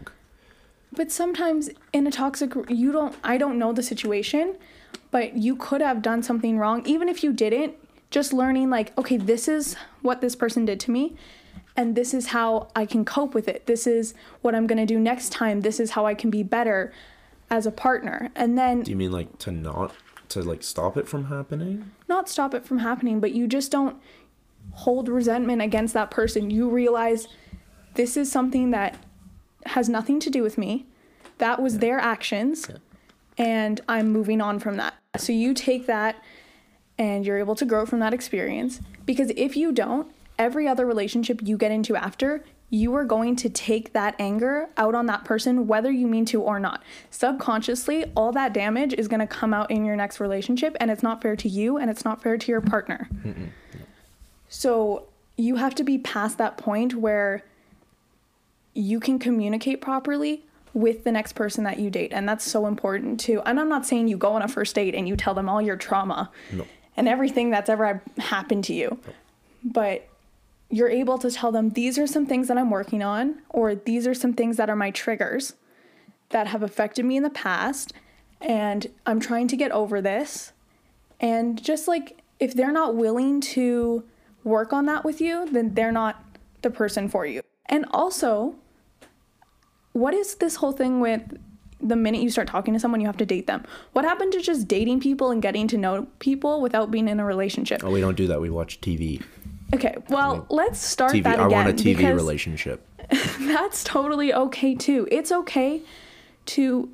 But 0.96 1.12
sometimes 1.12 1.70
in 1.92 2.06
a 2.08 2.12
toxic 2.12 2.54
you 2.70 2.92
don't 2.92 3.16
i 3.24 3.38
don't 3.38 3.58
know 3.58 3.74
the 3.74 3.84
situation 3.84 4.56
but 5.12 5.36
you 5.36 5.56
could 5.56 5.82
have 5.82 6.02
done 6.02 6.22
something 6.24 6.58
wrong 6.58 6.86
even 6.86 7.08
if 7.10 7.24
you 7.24 7.32
didn't 7.34 7.74
just 8.12 8.34
learning 8.34 8.70
like 8.70 8.96
okay 8.98 9.18
this 9.18 9.48
is 9.48 9.76
what 10.02 10.22
this 10.22 10.36
person 10.36 10.66
did 10.66 10.80
to 10.80 10.92
me 10.92 11.16
and 11.76 11.96
this 11.96 12.14
is 12.14 12.28
how 12.28 12.68
i 12.76 12.86
can 12.86 13.04
cope 13.04 13.34
with 13.34 13.48
it 13.48 13.66
this 13.66 13.88
is 13.88 14.14
what 14.42 14.54
i'm 14.54 14.68
gonna 14.68 14.86
do 14.86 15.00
next 15.00 15.30
time 15.32 15.62
this 15.62 15.80
is 15.80 15.92
how 15.92 16.06
i 16.06 16.14
can 16.14 16.30
be 16.30 16.44
better 16.44 16.94
as 17.50 17.66
a 17.66 17.72
partner 17.72 18.30
and 18.36 18.58
then 18.58 18.82
Do 18.82 18.92
you 18.92 18.98
mean 18.98 19.12
like 19.12 19.38
to 19.40 19.52
not 19.52 19.94
to 20.30 20.42
like 20.42 20.64
stop 20.64 20.98
it 20.98 21.08
from 21.08 21.26
happening? 21.26 21.92
not 22.10 22.28
stop 22.30 22.54
it 22.54 22.66
from 22.66 22.80
happening, 22.80 23.20
but 23.20 23.34
you 23.34 23.48
just 23.48 23.72
don't 23.72 23.98
hold 24.72 25.08
resentment 25.10 25.62
against 25.62 25.94
that 25.94 26.10
person. 26.10 26.50
You 26.50 26.70
realize 26.70 27.28
this 27.96 28.18
is 28.18 28.32
something 28.32 28.72
that 28.72 29.04
has 29.68 29.90
nothing 29.90 30.20
to 30.22 30.30
do 30.30 30.42
with 30.42 30.58
me. 30.58 30.88
That 31.38 31.62
was 31.62 31.80
their 31.80 32.00
actions, 32.00 32.70
and 33.38 33.82
I'm 33.88 34.12
moving 34.12 34.42
on 34.42 34.60
from 34.60 34.78
that. 34.78 34.96
So 35.18 35.32
you 35.32 35.54
take 35.54 35.86
that 35.88 36.16
and 36.98 37.26
you're 37.26 37.38
able 37.38 37.56
to 37.56 37.66
grow 37.66 37.86
from 37.86 38.00
that 38.00 38.14
experience 38.14 38.80
because 39.06 39.32
if 39.36 39.56
you 39.56 39.72
don't, 39.72 40.08
every 40.40 40.68
other 40.68 40.86
relationship 40.86 41.42
you 41.44 41.58
get 41.58 41.72
into 41.72 41.96
after, 41.96 42.44
you 42.70 42.96
are 42.96 43.06
going 43.06 43.36
to 43.36 43.50
take 43.50 43.94
that 43.94 44.16
anger 44.18 44.68
out 44.78 44.96
on 44.96 45.06
that 45.06 45.24
person 45.24 45.68
whether 45.68 45.92
you 45.92 46.08
mean 46.08 46.26
to 46.26 46.42
or 46.42 46.60
not. 46.60 46.82
Subconsciously, 47.12 48.06
all 48.16 48.32
that 48.32 48.54
damage 48.54 48.94
is 48.94 49.08
going 49.08 49.20
to 49.20 49.28
come 49.28 49.54
out 49.54 49.70
in 49.70 49.86
your 49.86 49.96
next 49.96 50.20
relationship 50.20 50.76
and 50.80 50.90
it's 50.90 51.04
not 51.04 51.22
fair 51.22 51.36
to 51.36 51.48
you 51.48 51.78
and 51.78 51.92
it's 51.92 52.04
not 52.04 52.24
fair 52.24 52.38
to 52.38 52.52
your 52.52 52.62
partner. 52.62 53.08
So, 54.50 55.08
you 55.36 55.56
have 55.56 55.74
to 55.76 55.84
be 55.84 55.98
past 55.98 56.38
that 56.38 56.58
point 56.58 56.94
where 56.96 57.44
you 58.76 59.00
can 59.00 59.18
communicate 59.18 59.82
properly 59.82 60.44
with 60.74 61.04
the 61.04 61.12
next 61.12 61.34
person 61.34 61.64
that 61.66 61.80
you 61.80 61.90
date. 61.90 62.12
And 62.14 62.28
that's 62.28 62.44
so 62.50 62.66
important 62.66 63.20
too. 63.20 63.42
And 63.46 63.60
I'm 63.60 63.70
not 63.70 63.86
saying 63.86 64.08
you 64.08 64.18
go 64.18 64.34
on 64.34 64.42
a 64.42 64.48
first 64.48 64.76
date 64.76 64.96
and 64.96 65.08
you 65.08 65.16
tell 65.16 65.34
them 65.34 65.48
all 65.48 65.62
your 65.62 65.76
trauma 65.76 66.32
No. 66.52 66.66
and 66.98 67.08
everything 67.08 67.52
that's 67.52 67.70
ever 67.70 68.02
happened 68.18 68.64
to 68.66 68.74
you. 68.74 69.00
But 69.64 70.08
you're 70.70 70.90
able 70.90 71.20
to 71.20 71.30
tell 71.30 71.52
them 71.52 71.70
these 71.72 72.00
are 72.00 72.08
some 72.08 72.26
things 72.26 72.48
that 72.48 72.58
I'm 72.58 72.72
working 72.72 73.04
on, 73.04 73.44
or 73.50 73.76
these 73.76 74.08
are 74.08 74.16
some 74.16 74.34
things 74.34 74.58
that 74.58 74.70
are 74.70 74.76
my 74.76 74.90
triggers 74.90 75.54
that 76.30 76.48
have 76.48 76.64
affected 76.64 77.06
me 77.06 77.16
in 77.16 77.22
the 77.22 77.30
past, 77.30 77.94
and 78.42 78.88
I'm 79.06 79.20
trying 79.20 79.48
to 79.50 79.56
get 79.56 79.72
over 79.72 80.02
this. 80.02 80.52
And 81.20 81.62
just 81.64 81.88
like 81.88 82.22
if 82.40 82.56
they're 82.56 82.72
not 82.72 82.96
willing 82.96 83.40
to 83.42 84.04
work 84.44 84.74
on 84.74 84.88
that 84.88 85.06
with 85.06 85.22
you, 85.22 85.48
then 85.52 85.76
they're 85.76 85.92
not 85.92 86.24
the 86.64 86.72
person 86.72 87.08
for 87.08 87.26
you. 87.26 87.42
And 87.68 87.86
also, 87.92 88.56
what 89.94 90.14
is 90.14 90.36
this 90.36 90.56
whole 90.56 90.72
thing 90.72 91.00
with 91.00 91.22
the 91.80 91.96
minute 91.96 92.22
you 92.22 92.30
start 92.30 92.48
talking 92.48 92.74
to 92.74 92.80
someone, 92.80 93.02
you 93.02 93.08
have 93.08 93.18
to 93.18 93.26
date 93.26 93.48
them. 93.48 93.64
What 93.92 94.06
happened 94.06 94.32
to 94.34 94.42
just 94.42 94.68
dating 94.68 95.02
people 95.02 95.32
and 95.32 95.42
getting 95.42 95.68
to 95.68 95.78
know 95.78 96.08
people 96.20 96.62
without 96.62 96.92
being 96.92 97.08
in 97.08 97.20
a 97.20 97.26
relationship? 97.26 97.84
Oh, 97.84 97.92
we 97.92 98.02
don't 98.02 98.16
do 98.16 98.28
that. 98.28 98.40
We 98.40 98.50
watch 98.50 98.80
TV. 98.82 99.22
Okay, 99.74 99.96
well, 100.10 100.46
let's 100.50 100.80
start 100.80 101.14
TV. 101.14 101.24
that 101.24 101.40
I 101.40 101.46
again. 101.46 101.66
want 101.66 101.80
a 101.80 101.84
TV 101.84 102.16
relationship. 102.16 102.88
That's 103.40 103.84
totally 103.84 104.34
okay 104.34 104.76
too. 104.76 105.08
It's 105.12 105.32
okay 105.32 105.82
to 106.46 106.90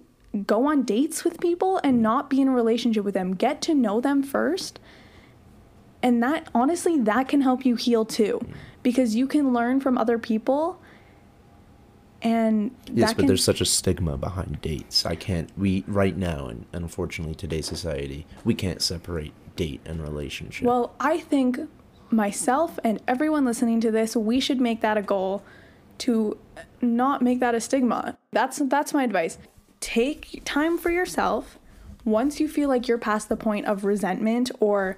go 0.45 0.67
on 0.67 0.83
dates 0.83 1.23
with 1.23 1.39
people 1.39 1.79
and 1.83 2.01
not 2.01 2.29
be 2.29 2.41
in 2.41 2.47
a 2.47 2.51
relationship 2.51 3.03
with 3.03 3.13
them. 3.13 3.35
Get 3.35 3.61
to 3.63 3.73
know 3.73 3.99
them 4.01 4.23
first. 4.23 4.79
And 6.01 6.23
that 6.23 6.47
honestly 6.55 6.97
that 6.99 7.27
can 7.27 7.41
help 7.41 7.65
you 7.65 7.75
heal 7.75 8.05
too 8.05 8.39
because 8.83 9.15
you 9.15 9.27
can 9.27 9.53
learn 9.53 9.81
from 9.81 9.97
other 9.97 10.17
people 10.17 10.81
and 12.21 12.71
Yes, 12.91 13.13
but 13.13 13.21
can 13.21 13.27
there's 13.27 13.43
such 13.43 13.61
a 13.61 13.65
stigma 13.65 14.17
behind 14.17 14.61
dates. 14.61 15.05
I 15.05 15.15
can't. 15.15 15.49
We 15.57 15.83
right 15.87 16.17
now, 16.17 16.47
and 16.47 16.65
unfortunately, 16.73 17.35
today's 17.35 17.67
society, 17.67 18.25
we 18.43 18.53
can't 18.53 18.81
separate 18.81 19.33
date 19.55 19.81
and 19.85 20.01
relationship. 20.01 20.65
Well, 20.65 20.93
I 20.99 21.19
think 21.19 21.59
myself 22.11 22.79
and 22.83 23.01
everyone 23.07 23.45
listening 23.45 23.81
to 23.81 23.91
this, 23.91 24.15
we 24.15 24.39
should 24.39 24.59
make 24.59 24.81
that 24.81 24.97
a 24.97 25.01
goal 25.01 25.43
to 25.99 26.37
not 26.81 27.21
make 27.21 27.39
that 27.39 27.55
a 27.55 27.61
stigma. 27.61 28.17
That's 28.31 28.59
that's 28.65 28.93
my 28.93 29.03
advice. 29.03 29.37
Take 29.79 30.41
time 30.45 30.77
for 30.77 30.89
yourself. 30.89 31.57
Once 32.05 32.39
you 32.39 32.47
feel 32.47 32.69
like 32.69 32.87
you're 32.87 32.97
past 32.97 33.29
the 33.29 33.37
point 33.37 33.65
of 33.65 33.85
resentment 33.85 34.51
or 34.59 34.97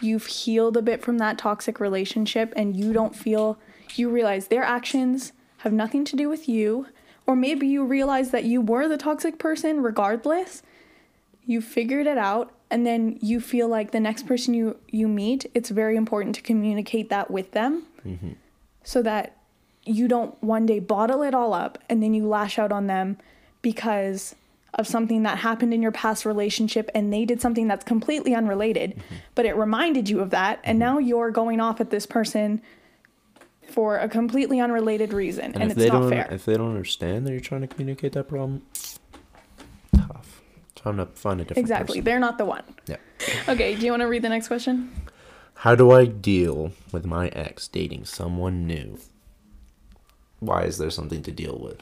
you've 0.00 0.26
healed 0.26 0.76
a 0.76 0.82
bit 0.82 1.02
from 1.02 1.18
that 1.18 1.38
toxic 1.38 1.80
relationship 1.80 2.52
and 2.56 2.76
you 2.76 2.92
don't 2.92 3.16
feel 3.16 3.58
you 3.94 4.10
realize 4.10 4.48
their 4.48 4.62
actions 4.62 5.32
have 5.58 5.72
nothing 5.72 6.04
to 6.04 6.16
do 6.16 6.28
with 6.28 6.48
you 6.48 6.86
or 7.26 7.34
maybe 7.34 7.66
you 7.66 7.84
realize 7.84 8.30
that 8.30 8.44
you 8.44 8.60
were 8.60 8.88
the 8.88 8.96
toxic 8.96 9.38
person 9.38 9.82
regardless 9.82 10.62
you 11.44 11.60
figured 11.60 12.06
it 12.06 12.18
out 12.18 12.52
and 12.70 12.86
then 12.86 13.18
you 13.20 13.40
feel 13.40 13.68
like 13.68 13.92
the 13.92 14.00
next 14.00 14.26
person 14.26 14.54
you 14.54 14.76
you 14.88 15.08
meet 15.08 15.46
it's 15.54 15.70
very 15.70 15.96
important 15.96 16.34
to 16.34 16.42
communicate 16.42 17.08
that 17.10 17.30
with 17.30 17.52
them 17.52 17.84
mm-hmm. 18.04 18.32
so 18.82 19.02
that 19.02 19.36
you 19.84 20.08
don't 20.08 20.40
one 20.42 20.66
day 20.66 20.78
bottle 20.78 21.22
it 21.22 21.34
all 21.34 21.54
up 21.54 21.78
and 21.88 22.02
then 22.02 22.12
you 22.12 22.26
lash 22.26 22.58
out 22.58 22.72
on 22.72 22.86
them 22.86 23.16
because 23.62 24.34
of 24.74 24.86
something 24.86 25.22
that 25.22 25.38
happened 25.38 25.72
in 25.72 25.80
your 25.80 25.92
past 25.92 26.26
relationship 26.26 26.90
and 26.94 27.12
they 27.12 27.24
did 27.24 27.40
something 27.40 27.66
that's 27.66 27.84
completely 27.84 28.34
unrelated 28.34 28.90
mm-hmm. 28.90 29.14
but 29.34 29.46
it 29.46 29.56
reminded 29.56 30.08
you 30.08 30.20
of 30.20 30.30
that 30.30 30.60
and 30.64 30.80
mm-hmm. 30.80 30.94
now 30.94 30.98
you're 30.98 31.30
going 31.30 31.60
off 31.60 31.80
at 31.80 31.90
this 31.90 32.06
person 32.06 32.60
for 33.68 33.98
a 33.98 34.08
completely 34.08 34.60
unrelated 34.60 35.12
reason 35.12 35.46
and, 35.46 35.56
and, 35.62 35.70
it's 35.72 35.74
they 35.78 35.88
not 35.88 36.00
don't, 36.02 36.10
fair 36.10 36.28
if 36.30 36.44
they 36.44 36.54
don't 36.56 36.70
understand 36.70 37.26
that 37.26 37.32
you're 37.32 37.40
trying 37.40 37.60
to 37.62 37.66
communicate 37.66 38.12
that 38.12 38.28
problem, 38.28 38.62
tough. 39.96 40.42
Time 40.74 40.96
to 40.98 41.06
find 41.06 41.40
a 41.40 41.44
different. 41.44 41.58
exactly 41.64 41.94
person. 41.98 42.04
they're 42.04 42.20
not 42.20 42.38
the 42.38 42.44
one 42.44 42.62
Yeah. 42.86 42.96
okay 43.48 43.74
do 43.74 43.84
you 43.84 43.90
want 43.92 44.02
to 44.02 44.06
read 44.08 44.22
the 44.22 44.28
next 44.28 44.48
question 44.48 44.92
How 45.54 45.74
do 45.74 45.90
I 45.90 46.04
deal 46.04 46.72
with 46.92 47.04
my 47.06 47.28
ex 47.28 47.66
dating 47.68 48.04
someone 48.04 48.66
new? 48.66 48.98
Why 50.40 50.64
is 50.64 50.76
there 50.78 50.90
something 50.90 51.22
to 51.22 51.32
deal 51.32 51.58
with? 51.58 51.80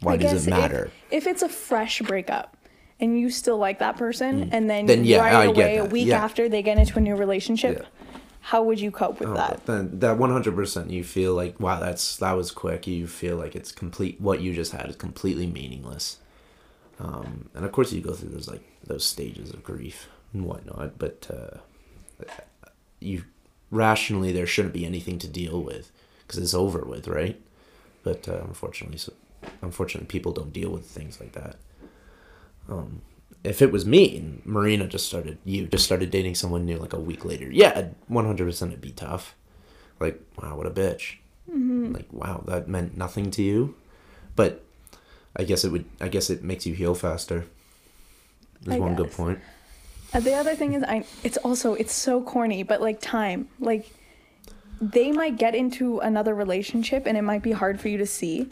Why 0.00 0.14
I 0.14 0.16
does 0.16 0.46
it 0.46 0.50
matter? 0.50 0.90
If, 1.10 1.26
if 1.26 1.26
it's 1.28 1.42
a 1.42 1.48
fresh 1.48 2.00
breakup 2.02 2.56
and 3.00 3.18
you 3.18 3.30
still 3.30 3.56
like 3.58 3.78
that 3.78 3.96
person, 3.96 4.50
and 4.52 4.68
then, 4.68 4.84
Mm. 4.84 4.88
Then, 4.88 5.04
yeah, 5.04 5.18
right 5.18 5.34
I 5.34 5.44
away, 5.44 5.76
a 5.78 5.84
week 5.84 6.08
yeah. 6.08 6.22
after 6.24 6.48
they 6.48 6.62
get 6.62 6.76
into 6.78 6.98
a 6.98 7.00
new 7.00 7.14
relationship, 7.16 7.78
Yeah. 7.80 8.03
How 8.48 8.62
would 8.62 8.78
you 8.78 8.90
cope 8.90 9.20
with 9.20 9.30
Oh, 9.30 9.34
that? 9.34 9.64
Then 9.64 9.98
that 10.00 10.18
one 10.18 10.30
hundred 10.30 10.54
percent, 10.54 10.90
you 10.90 11.02
feel 11.02 11.34
like 11.34 11.58
wow, 11.58 11.80
that's 11.80 12.16
that 12.18 12.32
was 12.32 12.50
quick. 12.50 12.86
You 12.86 13.06
feel 13.06 13.36
like 13.36 13.56
it's 13.56 13.72
complete. 13.72 14.20
What 14.20 14.40
you 14.42 14.52
just 14.52 14.72
had 14.72 14.88
is 14.88 14.96
completely 14.96 15.46
meaningless. 15.46 16.18
Um, 17.00 17.48
and 17.54 17.64
of 17.64 17.72
course, 17.72 17.92
you 17.92 18.00
go 18.02 18.12
through 18.12 18.30
those 18.30 18.48
like 18.48 18.62
those 18.86 19.04
stages 19.04 19.50
of 19.50 19.64
grief 19.64 20.08
and 20.34 20.44
whatnot. 20.44 20.98
But 20.98 21.26
uh, 21.30 22.24
you 23.00 23.24
rationally, 23.70 24.30
there 24.30 24.46
shouldn't 24.46 24.74
be 24.74 24.84
anything 24.84 25.18
to 25.20 25.28
deal 25.28 25.62
with 25.62 25.90
because 26.26 26.38
it's 26.38 26.54
over 26.54 26.80
with, 26.84 27.08
right? 27.08 27.40
But 28.02 28.28
uh, 28.28 28.42
unfortunately, 28.46 28.98
so 28.98 29.14
unfortunately, 29.62 30.06
people 30.06 30.32
don't 30.32 30.52
deal 30.52 30.70
with 30.70 30.84
things 30.84 31.18
like 31.18 31.32
that. 31.32 31.56
Um, 32.68 33.00
if 33.44 33.62
it 33.62 33.70
was 33.70 33.84
me 33.86 34.16
and 34.16 34.44
Marina 34.44 34.88
just 34.88 35.06
started, 35.06 35.38
you 35.44 35.66
just 35.66 35.84
started 35.84 36.10
dating 36.10 36.34
someone 36.34 36.64
new 36.64 36.78
like 36.78 36.94
a 36.94 36.98
week 36.98 37.24
later, 37.24 37.50
yeah, 37.50 37.88
one 38.08 38.24
hundred 38.24 38.46
percent 38.46 38.72
it'd 38.72 38.80
be 38.80 38.90
tough. 38.90 39.36
Like, 40.00 40.20
wow, 40.42 40.56
what 40.56 40.66
a 40.66 40.70
bitch. 40.70 41.16
Like, 41.92 42.12
wow, 42.12 42.42
that 42.46 42.68
meant 42.68 42.96
nothing 42.96 43.30
to 43.32 43.42
you. 43.42 43.76
But 44.34 44.64
I 45.36 45.44
guess 45.44 45.64
it 45.64 45.70
would. 45.70 45.84
I 46.00 46.08
guess 46.08 46.30
it 46.30 46.42
makes 46.42 46.66
you 46.66 46.74
heal 46.74 46.94
faster. 46.94 47.46
I 48.68 48.78
one 48.78 48.96
good 48.96 49.12
point. 49.12 49.40
Uh, 50.12 50.20
the 50.20 50.34
other 50.34 50.54
thing 50.54 50.72
is, 50.72 50.82
I 50.82 51.04
it's 51.22 51.36
also 51.38 51.74
it's 51.74 51.92
so 51.92 52.22
corny, 52.22 52.62
but 52.62 52.80
like 52.80 53.00
time, 53.00 53.48
like 53.60 53.90
they 54.80 55.12
might 55.12 55.36
get 55.36 55.54
into 55.54 55.98
another 56.00 56.34
relationship 56.34 57.06
and 57.06 57.16
it 57.16 57.22
might 57.22 57.42
be 57.42 57.52
hard 57.52 57.80
for 57.80 57.88
you 57.88 57.98
to 57.98 58.06
see, 58.06 58.48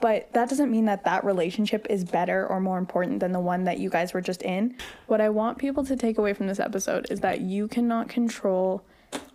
but 0.00 0.32
that 0.32 0.48
doesn't 0.48 0.70
mean 0.70 0.84
that 0.84 1.04
that 1.04 1.24
relationship 1.24 1.86
is 1.90 2.04
better 2.04 2.46
or 2.46 2.60
more 2.60 2.78
important 2.78 3.20
than 3.20 3.32
the 3.32 3.40
one 3.40 3.64
that 3.64 3.78
you 3.78 3.90
guys 3.90 4.12
were 4.14 4.20
just 4.20 4.42
in. 4.42 4.76
What 5.06 5.20
I 5.20 5.28
want 5.28 5.58
people 5.58 5.84
to 5.84 5.96
take 5.96 6.18
away 6.18 6.34
from 6.34 6.46
this 6.46 6.60
episode 6.60 7.06
is 7.10 7.20
that 7.20 7.40
you 7.40 7.66
cannot 7.66 8.08
control 8.08 8.84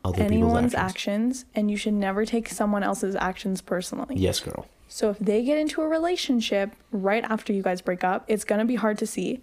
Other 0.05 0.23
anyone's 0.23 0.73
actions. 0.73 1.39
actions 1.41 1.45
and 1.55 1.69
you 1.71 1.75
should 1.75 1.93
never 1.93 2.25
take 2.25 2.47
someone 2.47 2.81
else's 2.83 3.15
actions 3.15 3.61
personally. 3.61 4.15
Yes, 4.15 4.39
girl. 4.39 4.67
So 4.87 5.09
if 5.09 5.19
they 5.19 5.43
get 5.43 5.57
into 5.57 5.81
a 5.81 5.87
relationship 5.87 6.71
right 6.91 7.23
after 7.25 7.51
you 7.51 7.61
guys 7.63 7.81
break 7.81 8.03
up, 8.03 8.23
it's 8.27 8.43
going 8.45 8.59
to 8.59 8.65
be 8.65 8.75
hard 8.75 8.97
to 8.99 9.07
see. 9.07 9.41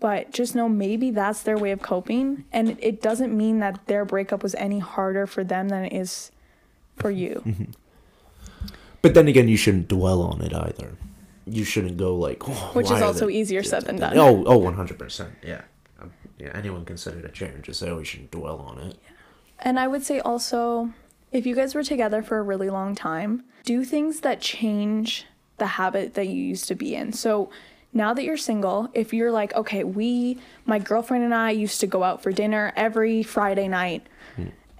But 0.00 0.32
just 0.32 0.54
know 0.54 0.68
maybe 0.68 1.10
that's 1.10 1.42
their 1.42 1.56
way 1.58 1.70
of 1.70 1.80
coping 1.82 2.44
and 2.52 2.76
it 2.80 3.00
doesn't 3.00 3.36
mean 3.36 3.60
that 3.60 3.86
their 3.86 4.04
breakup 4.04 4.42
was 4.42 4.54
any 4.56 4.78
harder 4.80 5.26
for 5.26 5.44
them 5.44 5.68
than 5.68 5.84
it 5.86 5.92
is 5.94 6.30
for 6.96 7.10
you. 7.10 7.42
Mm-hmm. 7.50 7.64
But 9.02 9.14
then 9.14 9.28
again, 9.28 9.48
you 9.48 9.56
shouldn't 9.56 9.88
dwell 9.88 10.22
on 10.22 10.40
it 10.42 10.54
either. 10.54 10.92
You 11.46 11.64
shouldn't 11.64 11.96
go 11.96 12.14
like, 12.14 12.48
oh, 12.48 12.70
Which 12.74 12.90
is 12.90 13.02
also 13.02 13.28
easier 13.28 13.62
said 13.62 13.84
than 13.84 13.96
done. 13.96 14.16
Oh, 14.16 14.44
oh, 14.46 14.58
one 14.58 14.74
hundred 14.74 14.98
percent. 14.98 15.32
Yeah, 15.42 15.62
Um, 16.00 16.12
yeah. 16.38 16.50
Anyone 16.54 16.84
considered 16.84 17.24
a 17.24 17.28
change, 17.30 17.66
just 17.66 17.80
say, 17.80 17.88
oh, 17.88 17.98
you 17.98 18.04
shouldn't 18.04 18.30
dwell 18.30 18.58
on 18.58 18.78
it. 18.78 18.96
And 19.58 19.78
I 19.78 19.88
would 19.88 20.02
say 20.02 20.20
also, 20.20 20.90
if 21.32 21.46
you 21.46 21.54
guys 21.54 21.74
were 21.74 21.82
together 21.82 22.22
for 22.22 22.38
a 22.38 22.42
really 22.42 22.70
long 22.70 22.94
time, 22.94 23.44
do 23.64 23.84
things 23.84 24.20
that 24.20 24.40
change 24.40 25.26
the 25.58 25.66
habit 25.66 26.14
that 26.14 26.28
you 26.28 26.42
used 26.42 26.68
to 26.68 26.74
be 26.74 26.94
in. 26.94 27.12
So 27.12 27.50
now 27.92 28.14
that 28.14 28.22
you're 28.24 28.36
single, 28.36 28.88
if 28.94 29.12
you're 29.12 29.32
like, 29.32 29.54
okay, 29.54 29.84
we, 29.84 30.38
my 30.64 30.78
girlfriend 30.78 31.24
and 31.24 31.34
I 31.34 31.50
used 31.50 31.80
to 31.80 31.86
go 31.86 32.02
out 32.04 32.22
for 32.22 32.32
dinner 32.32 32.72
every 32.76 33.22
Friday 33.22 33.68
night, 33.68 34.06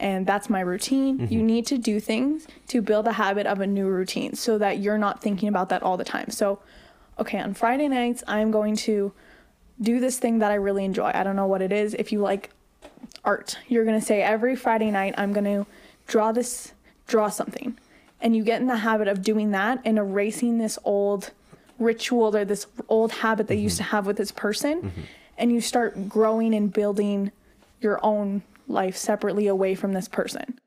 and 0.01 0.27
that's 0.27 0.51
my 0.51 0.61
routine, 0.61 1.21
you 1.21 1.27
mm-hmm. 1.27 1.47
need 1.47 1.67
to 1.67 1.79
do 1.79 2.01
things 2.01 2.47
to 2.69 2.83
build 2.83 3.07
a 3.07 3.13
habit 3.13 3.47
of 3.47 3.61
a 3.61 3.67
new 3.67 3.87
routine 3.87 4.35
so 4.35 4.59
that 4.59 4.79
you're 4.79 4.99
not 4.99 5.23
thinking 5.23 5.49
about 5.49 5.69
that 5.69 5.83
all 5.83 5.97
the 5.97 6.05
time. 6.05 6.31
So, 6.31 6.59
okay, 7.19 7.39
on 7.39 7.55
Friday 7.55 7.87
nights, 7.87 8.25
I'm 8.27 8.51
going 8.51 8.77
to 8.77 9.13
do 9.81 10.01
this 10.01 10.19
thing 10.19 10.41
that 10.41 10.51
I 10.51 10.55
really 10.55 10.85
enjoy. 10.85 11.11
I 11.15 11.23
don't 11.23 11.37
know 11.37 11.47
what 11.47 11.63
it 11.63 11.73
is. 11.73 11.95
If 11.95 12.13
you 12.13 12.21
like 12.21 12.51
art. 13.25 13.59
You're 13.69 13.85
going 13.85 13.99
to 13.99 14.05
say 14.05 14.23
every 14.23 14.57
Friday 14.57 14.91
night 14.91 15.15
I'm 15.17 15.33
going 15.33 15.45
to 15.45 15.67
draw 16.07 16.33
this 16.33 16.73
draw 17.07 17.29
something. 17.29 17.79
And 18.21 18.37
you 18.37 18.45
get 18.45 18.61
in 18.61 18.67
the 18.67 18.77
habit 18.77 19.09
of 19.09 19.23
doing 19.23 19.51
that 19.53 19.81
and 19.85 19.99
erasing 19.99 20.59
this 20.59 20.79
old 20.85 21.31
ritual 21.79 22.37
or 22.37 22.45
this 22.45 22.67
old 22.89 23.13
habit 23.13 23.49
that 23.49 23.57
you 23.57 23.63
used 23.63 23.77
mm-hmm. 23.77 23.85
to 23.85 23.91
have 23.91 24.07
with 24.07 24.17
this 24.17 24.31
person 24.31 24.83
mm-hmm. 24.83 25.01
and 25.39 25.51
you 25.51 25.61
start 25.61 26.09
growing 26.09 26.55
and 26.55 26.73
building 26.73 27.33
your 27.81 27.99
own 28.05 28.43
life 28.71 28.97
separately 28.97 29.47
away 29.47 29.75
from 29.75 29.93
this 29.93 30.09
person. 30.09 30.59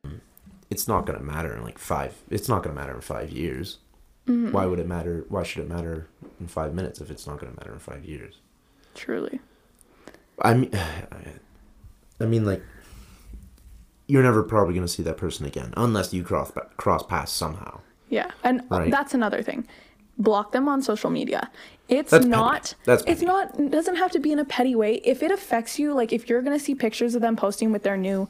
It's 0.70 0.88
not 0.88 1.06
gonna 1.06 1.22
matter 1.22 1.56
in 1.56 1.64
like 1.64 1.78
five. 1.80 2.16
It's 2.30 2.50
not 2.50 2.64
gonna 2.64 2.76
matter 2.76 2.94
in 2.96 3.02
five 3.02 3.30
years. 3.30 3.78
Mm-hmm. 4.28 4.52
Why 4.52 4.66
would 4.66 4.80
it 4.80 4.88
matter? 4.88 5.26
Why 5.30 5.44
should 5.44 5.64
it 5.64 5.70
matter 5.70 6.08
in 6.40 6.48
five 6.48 6.74
minutes 6.74 7.00
if 7.02 7.10
it's 7.12 7.28
not 7.28 7.40
gonna 7.40 7.54
matter 7.58 7.74
in 7.74 7.80
five 7.80 8.06
years? 8.06 8.40
Truly. 8.96 9.40
I 10.42 10.54
mean, 10.56 10.72
I 12.20 12.26
mean, 12.26 12.46
like, 12.46 12.64
you're 14.08 14.24
never 14.24 14.44
probably 14.44 14.74
gonna 14.74 14.88
see 14.88 15.04
that 15.04 15.18
person 15.18 15.46
again 15.46 15.74
unless 15.78 16.14
you 16.14 16.24
cross 16.24 16.52
cross 16.78 17.04
paths 17.04 17.32
somehow. 17.32 17.80
Yeah. 18.10 18.32
And 18.44 18.62
Right. 18.70 18.92
that's 18.92 19.14
another 19.14 19.42
thing. 19.42 19.68
Block 20.18 20.52
them 20.52 20.68
on 20.70 20.82
social 20.82 21.10
media. 21.10 21.50
It's 21.90 22.12
That's 22.12 22.26
petty. 22.26 22.30
not 22.30 22.76
That's 22.86 23.04
it's 23.08 23.22
not 23.22 23.60
it 23.60 23.72
doesn't 23.72 23.96
have 23.96 24.12
to 24.12 24.20
be 24.20 24.32
in 24.32 24.40
a 24.40 24.46
petty 24.46 24.76
way. 24.76 24.96
If 25.04 25.24
it 25.24 25.32
affects 25.32 25.80
you, 25.80 25.94
like 25.94 26.14
if 26.14 26.30
you're 26.30 26.42
going 26.42 26.58
to 26.58 26.64
see 26.64 26.76
pictures 26.76 27.16
of 27.16 27.22
them 27.22 27.36
posting 27.36 27.72
with 27.72 27.84
their 27.84 27.98
new 27.98 28.30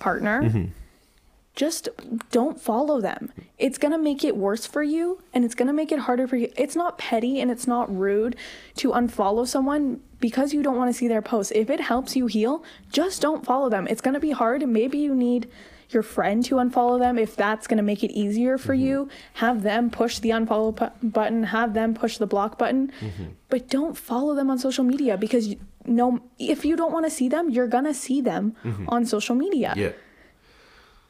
partner, 0.00 0.42
Mm-hmm. 0.42 0.64
just 1.54 1.88
don't 2.32 2.60
follow 2.60 3.00
them. 3.00 3.32
It's 3.58 3.78
going 3.78 3.92
to 3.92 3.98
make 3.98 4.24
it 4.24 4.36
worse 4.36 4.66
for 4.66 4.82
you 4.82 5.22
and 5.32 5.44
it's 5.44 5.54
going 5.54 5.68
to 5.68 5.72
make 5.72 5.92
it 5.92 6.00
harder 6.00 6.26
for 6.26 6.36
you. 6.36 6.50
It's 6.56 6.74
not 6.74 6.98
petty 6.98 7.40
and 7.40 7.48
it's 7.50 7.66
not 7.68 7.94
rude 7.96 8.34
to 8.76 8.90
unfollow 8.90 9.46
someone 9.46 10.00
because 10.20 10.52
you 10.52 10.62
don't 10.64 10.76
want 10.76 10.90
to 10.92 10.98
see 10.98 11.06
their 11.06 11.22
posts. 11.22 11.52
If 11.54 11.70
it 11.70 11.78
helps 11.80 12.16
you 12.16 12.26
heal, 12.26 12.64
just 12.90 13.22
don't 13.22 13.44
follow 13.46 13.68
them. 13.68 13.86
It's 13.88 14.00
going 14.00 14.14
to 14.14 14.20
be 14.20 14.32
hard 14.32 14.62
and 14.64 14.72
maybe 14.72 14.98
you 14.98 15.14
need 15.14 15.48
your 15.90 16.02
friend 16.02 16.44
to 16.46 16.56
unfollow 16.56 16.98
them 16.98 17.18
if 17.18 17.36
that's 17.36 17.66
going 17.66 17.76
to 17.76 17.82
make 17.82 18.02
it 18.02 18.10
easier 18.12 18.58
for 18.58 18.74
mm-hmm. 18.74 18.86
you. 18.86 19.08
Have 19.34 19.62
them 19.62 19.90
push 19.90 20.18
the 20.18 20.30
unfollow 20.30 20.74
pu- 20.74 21.08
button, 21.08 21.44
have 21.44 21.74
them 21.74 21.94
push 21.94 22.18
the 22.18 22.26
block 22.26 22.58
button. 22.58 22.92
Mm-hmm. 23.00 23.24
But 23.48 23.68
don't 23.68 23.96
follow 23.96 24.34
them 24.34 24.50
on 24.50 24.58
social 24.58 24.84
media 24.84 25.16
because 25.16 25.48
you, 25.48 25.56
no 25.86 26.20
if 26.38 26.64
you 26.64 26.76
don't 26.76 26.92
want 26.92 27.06
to 27.06 27.10
see 27.10 27.28
them, 27.28 27.50
you're 27.50 27.68
going 27.68 27.84
to 27.84 27.94
see 27.94 28.20
them 28.20 28.56
mm-hmm. 28.64 28.88
on 28.88 29.06
social 29.06 29.34
media. 29.34 29.74
Yeah. 29.76 29.92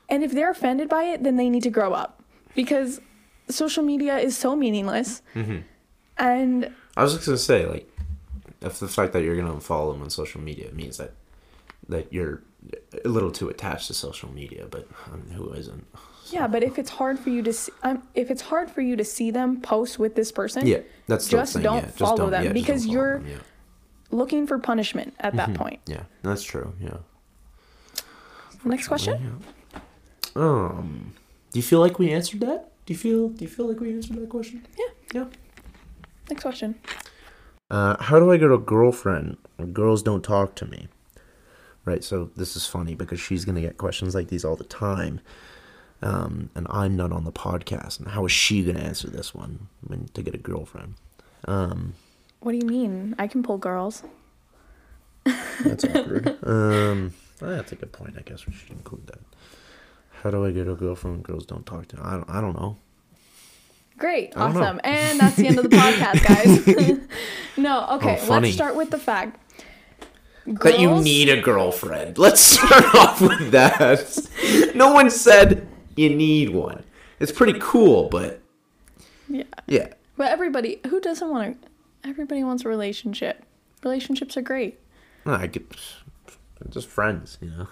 And 0.09 0.23
if 0.23 0.33
they're 0.33 0.51
offended 0.51 0.89
by 0.89 1.05
it, 1.05 1.23
then 1.23 1.37
they 1.37 1.49
need 1.49 1.63
to 1.63 1.71
grow 1.71 1.93
up 1.93 2.23
because 2.55 3.01
social 3.49 3.83
media 3.83 4.19
is 4.19 4.37
so 4.37 4.55
meaningless. 4.55 5.23
And 6.17 6.73
I 6.97 7.03
was 7.03 7.15
just 7.15 7.27
gonna 7.27 7.39
say, 7.39 7.67
like, 7.67 7.91
if 8.61 8.79
the 8.79 8.89
fact 8.89 9.13
that 9.13 9.23
you're 9.23 9.37
gonna 9.37 9.55
unfollow 9.55 9.93
them 9.93 10.03
on 10.03 10.11
social 10.11 10.41
media 10.41 10.71
means 10.73 10.99
that 10.99 11.15
that 11.89 12.13
you're 12.13 12.43
a 13.05 13.09
little 13.09 13.31
too 13.31 13.49
attached 13.49 13.87
to 13.89 13.95
social 13.95 14.33
media, 14.33 14.67
but 14.71 14.87
I 15.13 15.17
mean, 15.17 15.31
who 15.31 15.53
isn't? 15.53 15.87
yeah, 16.31 16.47
but 16.47 16.63
if 16.63 16.79
it's 16.79 16.91
hard 16.91 17.19
for 17.19 17.31
you 17.31 17.43
to 17.43 17.53
see, 17.53 17.73
um, 17.83 18.03
if 18.15 18.31
it's 18.31 18.43
hard 18.43 18.71
for 18.71 18.81
you 18.81 18.97
to 18.97 19.05
see 19.05 19.31
them 19.31 19.61
post 19.61 19.99
with 19.99 20.15
this 20.15 20.33
person, 20.33 20.67
Yeah, 20.67 20.79
that's 21.07 21.29
Just 21.29 21.55
don't 21.63 21.77
yeah, 21.77 21.81
just 21.83 21.99
follow 21.99 22.17
don't- 22.17 22.31
them 22.31 22.45
yeah, 22.45 22.53
because 22.53 22.85
follow 22.87 22.95
you're- 22.95 23.19
them, 23.19 23.29
yeah. 23.29 23.37
looking 24.11 24.47
for 24.47 24.59
punishment 24.59 25.15
at 25.21 25.35
that 25.37 25.55
point. 25.55 25.81
yeah, 25.87 26.05
that's 26.23 26.43
true. 26.43 26.73
Yeah. 26.81 26.99
Next 28.65 28.89
question. 28.89 29.41
Um, 30.35 31.13
do 31.53 31.59
you 31.59 31.63
feel 31.63 31.81
like 31.81 31.99
we 31.99 32.11
answered 32.11 32.41
that? 32.41 32.71
Do 32.87 32.93
you 32.93 32.99
feel 32.99 33.29
Do 33.29 33.45
you 33.45 33.51
feel 33.51 33.67
like 33.69 33.81
we 33.81 33.93
answered 33.93 34.17
that 34.17 34.29
question? 34.29 34.67
Yeah. 34.79 34.85
Yeah. 35.13 35.25
Next 36.31 36.43
question. 36.43 36.75
Uh, 37.71 37.97
how 38.03 38.19
do 38.19 38.31
I 38.33 38.37
get 38.39 38.51
a 38.51 38.59
girlfriend 38.59 39.37
when 39.57 39.73
girls 39.73 40.03
don't 40.03 40.23
talk 40.23 40.55
to 40.57 40.67
me? 40.67 40.89
Right, 41.85 42.03
so 42.03 42.31
this 42.37 42.57
is 42.57 42.67
funny 42.67 42.95
because 42.95 43.21
she's 43.21 43.45
gonna 43.45 43.61
get 43.61 43.77
questions 43.77 44.15
like 44.15 44.29
these 44.29 44.45
all 44.45 44.57
the 44.57 44.65
time, 44.65 45.21
um, 46.01 46.49
and 46.55 46.67
I'm 46.71 46.97
not 46.97 47.13
on 47.13 47.25
the 47.25 47.33
podcast. 47.33 47.99
And 47.99 48.09
how 48.09 48.25
is 48.25 48.33
she 48.33 48.65
gonna 48.65 48.79
answer 48.81 49.09
this 49.11 49.35
one 49.35 49.67
when 49.87 50.09
to 50.15 50.23
get 50.23 50.35
a 50.35 50.39
girlfriend? 50.39 50.95
Um, 51.47 51.93
What 52.41 52.53
do 52.53 52.59
you 52.59 52.65
mean? 52.67 53.15
I 53.19 53.27
can 53.27 53.43
pull 53.43 53.59
girls. 53.59 54.03
that's 55.25 55.85
awkward. 55.85 56.39
um, 56.47 57.13
that's 57.39 57.73
a 57.73 57.77
good 57.77 57.93
point. 57.93 58.15
I 58.19 58.23
guess 58.23 58.47
we 58.47 58.55
should 58.55 58.71
include 58.71 59.07
that. 59.09 59.21
How 60.23 60.31
do 60.31 60.45
I 60.47 60.53
get 60.53 60.67
a 60.67 60.75
girlfriend 60.75 61.17
when 61.17 61.23
girls 61.23 61.45
don't 61.45 61.67
talk 61.67 61.89
to 61.89 61.97
me? 61.97 62.03
I 62.03 62.13
don't. 62.13 62.31
I 62.31 62.41
don't 62.41 62.59
know. 62.59 62.79
Great, 63.99 64.33
don't 64.33 64.55
know. 64.55 64.61
awesome, 64.63 64.81
and 64.85 65.21
that's 65.21 65.37
the 65.37 65.47
end 65.47 65.59
of 65.59 65.71
the 65.71 65.77
podcast, 65.77 66.25
guys. 66.25 66.99
no, 67.57 67.87
okay. 67.93 68.19
Oh, 68.23 68.39
let's 68.41 68.55
start 68.55 68.75
with 68.75 68.91
the 68.91 68.99
fact 68.99 69.39
That 70.47 70.79
you 70.79 71.01
need 71.01 71.29
a 71.31 71.41
girlfriend. 71.41 72.19
Let's 72.27 72.41
start 72.41 72.95
off 72.95 73.21
with 73.21 73.51
that. 73.53 74.73
No 74.75 74.93
one 74.93 75.11
said 75.11 75.67
you 75.97 76.11
need 76.15 76.51
one. 76.51 76.85
It's 77.21 77.33
pretty 77.33 77.59
cool, 77.61 78.09
but 78.11 78.41
Yeah, 79.29 79.45
yeah. 79.67 79.89
but 80.17 80.31
everybody 80.31 80.81
who 80.89 81.01
doesn't 81.01 81.29
want 81.31 81.63
to. 81.63 81.69
Everybody 82.09 82.45
wants 82.45 82.65
a 82.65 82.69
relationship. 82.69 83.43
Relationships 83.83 84.37
are 84.37 84.43
great. 84.43 84.79
No, 85.25 85.33
I 85.35 85.47
get 85.47 85.65
just 86.69 86.89
friends, 86.89 87.39
you 87.41 87.51
know. 87.51 87.69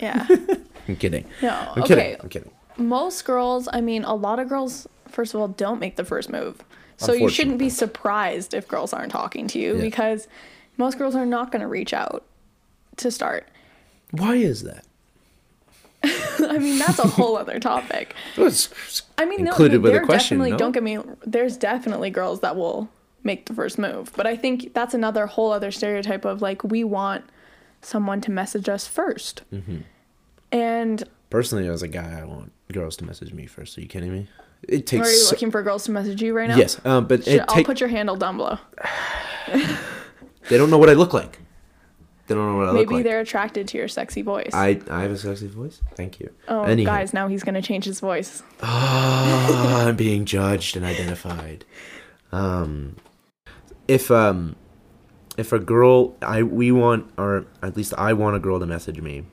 Yeah. 0.00 0.26
I'm 0.88 0.96
kidding. 0.96 1.24
No. 1.40 1.50
I'm 1.74 1.82
okay. 1.82 1.94
kidding. 1.94 2.16
I'm 2.20 2.28
kidding. 2.28 2.50
most 2.76 3.24
girls, 3.24 3.68
I 3.72 3.80
mean, 3.80 4.04
a 4.04 4.14
lot 4.14 4.38
of 4.38 4.48
girls, 4.48 4.86
first 5.08 5.32
of 5.34 5.40
all, 5.40 5.48
don't 5.48 5.78
make 5.80 5.96
the 5.96 6.04
first 6.04 6.28
move. 6.30 6.62
So 6.98 7.14
you 7.14 7.30
shouldn't 7.30 7.56
be 7.58 7.70
surprised 7.70 8.52
if 8.52 8.68
girls 8.68 8.92
aren't 8.92 9.10
talking 9.12 9.46
to 9.48 9.58
you 9.58 9.76
Yeah. 9.76 9.80
because 9.80 10.28
most 10.76 10.98
girls 10.98 11.14
are 11.14 11.26
not 11.26 11.52
going 11.52 11.60
to 11.62 11.68
reach 11.68 11.92
out 11.92 12.24
to 12.96 13.10
start. 13.10 13.48
Why 14.10 14.36
is 14.36 14.62
that? 14.62 14.84
I 16.02 16.58
mean, 16.58 16.78
that's 16.78 16.98
a 16.98 17.06
whole 17.06 17.36
other 17.36 17.58
topic. 17.60 18.14
I 19.18 19.24
mean, 19.26 19.44
no, 19.44 19.50
included 19.50 19.82
with 19.82 19.92
there 19.92 20.02
a 20.02 20.06
question. 20.06 20.38
no? 20.38 20.56
don't 20.56 20.72
get 20.72 20.82
me. 20.82 20.98
There's 21.26 21.56
definitely 21.56 22.10
girls 22.10 22.40
that 22.40 22.56
will 22.56 22.88
make 23.22 23.46
the 23.46 23.54
first 23.54 23.78
move, 23.78 24.10
but 24.16 24.26
I 24.26 24.34
think 24.36 24.72
that's 24.72 24.94
another 24.94 25.26
whole 25.26 25.52
other 25.52 25.70
stereotype 25.70 26.24
of 26.24 26.40
like 26.40 26.64
we 26.64 26.84
want 26.84 27.24
someone 27.82 28.20
to 28.22 28.30
message 28.30 28.68
us 28.68 28.88
1st 28.88 29.40
Mm-hmm. 29.52 29.76
And 30.52 31.04
Personally, 31.28 31.68
as 31.68 31.82
a 31.82 31.88
guy, 31.88 32.18
I 32.20 32.24
want 32.24 32.50
girls 32.72 32.96
to 32.96 33.04
message 33.04 33.32
me 33.32 33.46
first. 33.46 33.78
Are 33.78 33.80
you 33.82 33.86
kidding 33.86 34.12
me? 34.12 34.26
It 34.66 34.86
takes. 34.86 35.06
are 35.06 35.10
you 35.10 35.16
so- 35.18 35.30
looking 35.34 35.50
for 35.50 35.62
girls 35.62 35.84
to 35.84 35.92
message 35.92 36.20
you 36.20 36.34
right 36.34 36.48
now? 36.48 36.56
Yes, 36.56 36.84
um, 36.84 37.06
but 37.06 37.24
Should- 37.24 37.44
I'll 37.48 37.62
put 37.62 37.78
your 37.78 37.88
handle 37.88 38.16
down 38.16 38.36
below. 38.36 38.58
They 40.48 40.56
don't 40.58 40.70
know 40.70 40.78
what 40.78 40.90
I 40.90 40.94
look 40.94 41.12
like. 41.12 41.38
They 42.26 42.34
don't 42.36 42.46
know 42.46 42.56
what 42.56 42.68
I 42.68 42.70
look 42.70 42.86
like. 42.86 42.88
Maybe 42.90 43.02
they're 43.02 43.20
attracted 43.20 43.66
to 43.68 43.78
your 43.78 43.88
sexy 43.88 44.22
voice. 44.22 44.50
I 44.54 44.80
I 44.88 45.02
have 45.02 45.10
a 45.10 45.18
sexy 45.18 45.48
voice. 45.48 45.82
Thank 45.96 46.20
you. 46.20 46.30
oh, 46.48 46.62
Anyhow. 46.62 46.90
guys, 46.92 47.12
now 47.12 47.26
he's 47.28 47.42
gonna 47.42 47.62
change 47.62 47.84
his 47.84 47.98
voice. 48.00 48.42
Ah, 48.62 49.86
I'm 49.86 49.96
being 49.96 50.24
judged 50.24 50.76
and 50.76 50.84
identified. 50.86 51.64
Um, 52.32 52.96
if 53.88 54.10
um, 54.12 54.54
if 55.36 55.52
a 55.52 55.58
girl, 55.58 56.16
I 56.22 56.42
we 56.44 56.70
want, 56.70 57.10
or 57.18 57.46
at 57.62 57.76
least 57.76 57.94
I 57.98 58.12
want 58.12 58.36
a 58.36 58.38
girl 58.38 58.60
to 58.60 58.66
message 58.66 59.00
me, 59.00 59.24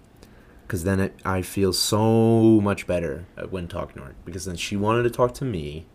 because 0.65 0.83
then 0.83 0.99
it, 0.99 1.15
I 1.23 1.43
feel 1.43 1.73
so 1.73 2.59
much 2.61 2.87
better 2.87 3.25
when 3.49 3.67
talking 3.67 3.97
to 4.01 4.07
her. 4.07 4.15
Because 4.25 4.45
then 4.45 4.55
she 4.55 4.75
wanted 4.75 5.03
to 5.03 5.11
talk 5.11 5.35
to 5.35 5.45
me, 5.45 5.85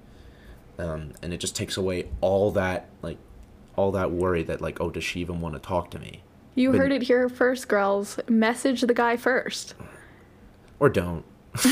um, 0.78 1.12
and 1.22 1.32
it 1.32 1.38
just 1.38 1.56
takes 1.56 1.76
away 1.76 2.08
all 2.20 2.52
that 2.52 2.88
like, 3.02 3.18
all 3.82 3.90
that 3.92 4.10
worry 4.12 4.42
that 4.44 4.60
like, 4.60 4.80
oh, 4.80 4.90
does 4.90 5.02
she 5.04 5.20
even 5.20 5.40
want 5.40 5.54
to 5.54 5.60
talk 5.60 5.90
to 5.90 5.98
me, 5.98 6.22
You 6.54 6.70
But- 6.70 6.78
heard 6.78 6.92
it 6.92 7.02
here 7.02 7.28
first, 7.28 7.66
girls. 7.68 8.18
Message 8.28 8.82
the 8.82 8.94
guy 8.94 9.16
first. 9.16 9.74
or 10.78 10.88
don't? 10.88 11.24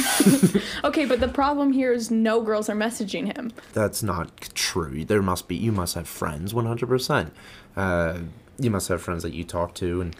Okay, 0.85 1.05
but 1.07 1.20
the 1.20 1.29
problem 1.29 1.73
here 1.73 1.92
is 1.92 2.11
no 2.11 2.40
girls 2.42 2.68
are 2.68 2.75
messaging 2.75 3.35
him. 3.37 3.53
That's 3.73 4.03
not 4.03 4.51
true. 4.55 5.05
There 5.05 5.23
must 5.23 5.46
be. 5.49 5.57
You 5.57 5.73
must 5.73 5.94
have 5.94 6.09
friends. 6.09 6.53
One 6.53 6.66
hundred 6.66 6.88
percent. 6.88 7.33
You 7.77 8.70
must 8.70 8.88
have 8.88 9.01
friends 9.01 9.23
that 9.23 9.33
you 9.33 9.44
talk 9.44 9.75
to, 9.77 10.01
and 10.03 10.16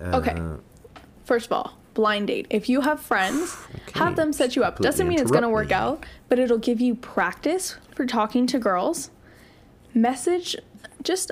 uh, 0.00 0.16
Okay. 0.18 0.36
First 1.24 1.46
of 1.46 1.52
all, 1.52 1.78
blind 1.94 2.28
date. 2.28 2.46
If 2.50 2.68
you 2.70 2.80
have 2.82 3.00
friends, 3.00 3.56
Okay, 3.88 3.98
have 3.98 4.16
them 4.16 4.32
set 4.32 4.56
you 4.56 4.62
up. 4.64 4.78
Doesn't 4.78 5.06
mean 5.08 5.18
it's 5.18 5.30
gonna 5.30 5.50
work 5.50 5.68
me. 5.68 5.74
out, 5.74 6.04
but 6.28 6.38
it'll 6.38 6.58
give 6.70 6.80
you 6.80 6.94
practice 6.94 7.76
for 7.94 8.06
talking 8.06 8.46
to 8.46 8.58
girls. 8.58 9.10
Message, 9.94 10.56
just 11.02 11.30